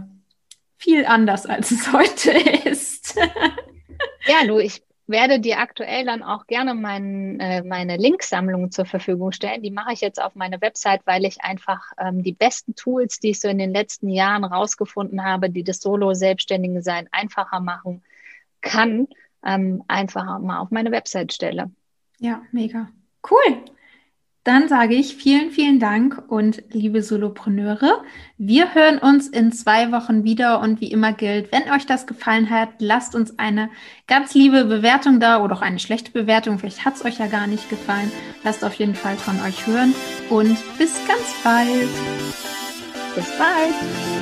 viel 0.78 1.06
anders, 1.06 1.46
als 1.46 1.72
es 1.72 1.94
heute 1.94 2.32
ist. 2.68 3.16
ja, 4.28 4.48
du, 4.48 4.58
ich 4.58 4.82
werde 5.10 5.40
dir 5.40 5.60
aktuell 5.60 6.06
dann 6.06 6.24
auch 6.24 6.48
gerne 6.48 6.76
mein, 6.76 7.40
äh, 7.40 7.64
meine 7.64 7.98
Linksammlung 7.98 8.72
zur 8.72 8.86
Verfügung 8.86 9.32
stellen. 9.32 9.64
Die 9.64 9.72
mache 9.72 9.94
ich 9.94 10.02
jetzt 10.02 10.22
auf 10.22 10.36
meine 10.36 10.62
Website, 10.62 11.02
weil 11.06 11.26
ich 11.26 11.42
einfach 11.42 11.92
ähm, 11.98 12.24
die 12.24 12.34
besten 12.34 12.76
Tools, 12.76 13.20
die 13.20 13.32
ich 13.32 13.40
so 13.40 13.48
in 13.48 13.58
den 13.58 13.72
letzten 13.72 14.10
Jahren 14.10 14.44
rausgefunden 14.44 15.24
habe, 15.24 15.50
die 15.50 15.64
das 15.64 15.82
Solo-Selbstständigen 15.82 16.82
sein 16.82 17.10
einfacher 17.12 17.60
machen 17.60 18.04
kann, 18.62 19.08
ähm, 19.44 19.84
einfach 19.88 20.40
mal 20.40 20.60
auf 20.60 20.72
meine 20.72 20.92
Website 20.92 21.34
stelle. 21.34 21.72
Ja, 22.20 22.44
mega. 22.52 22.90
Cool. 23.30 23.64
Dann 24.50 24.68
sage 24.68 24.96
ich 24.96 25.16
vielen, 25.16 25.52
vielen 25.52 25.80
Dank 25.80 26.24
und 26.28 26.64
liebe 26.72 27.04
Solopreneure, 27.04 28.04
wir 28.40 28.74
hören 28.74 28.98
uns 28.98 29.28
in 29.28 29.52
zwei 29.52 29.92
Wochen 29.92 30.24
wieder 30.24 30.60
und 30.62 30.82
wie 30.82 30.92
immer 30.92 31.14
gilt, 31.14 31.52
wenn 31.52 31.72
euch 31.72 31.86
das 31.86 32.08
gefallen 32.08 32.50
hat, 32.50 32.70
lasst 32.80 33.14
uns 33.14 33.38
eine 33.38 33.70
ganz 34.08 34.34
liebe 34.34 34.66
Bewertung 34.66 35.20
da 35.20 35.44
oder 35.44 35.54
auch 35.54 35.62
eine 35.62 35.78
schlechte 35.78 36.10
Bewertung, 36.10 36.58
vielleicht 36.58 36.84
hat 36.84 36.96
es 36.96 37.06
euch 37.06 37.20
ja 37.20 37.28
gar 37.28 37.46
nicht 37.46 37.70
gefallen. 37.70 38.12
Lasst 38.44 38.66
auf 38.66 38.74
jeden 38.74 38.96
Fall 38.96 39.18
von 39.18 39.40
euch 39.42 39.68
hören 39.68 39.94
und 40.32 40.58
bis 40.80 41.00
ganz 41.08 41.36
bald. 41.44 41.88
Bis 43.14 43.32
bald. 43.38 44.19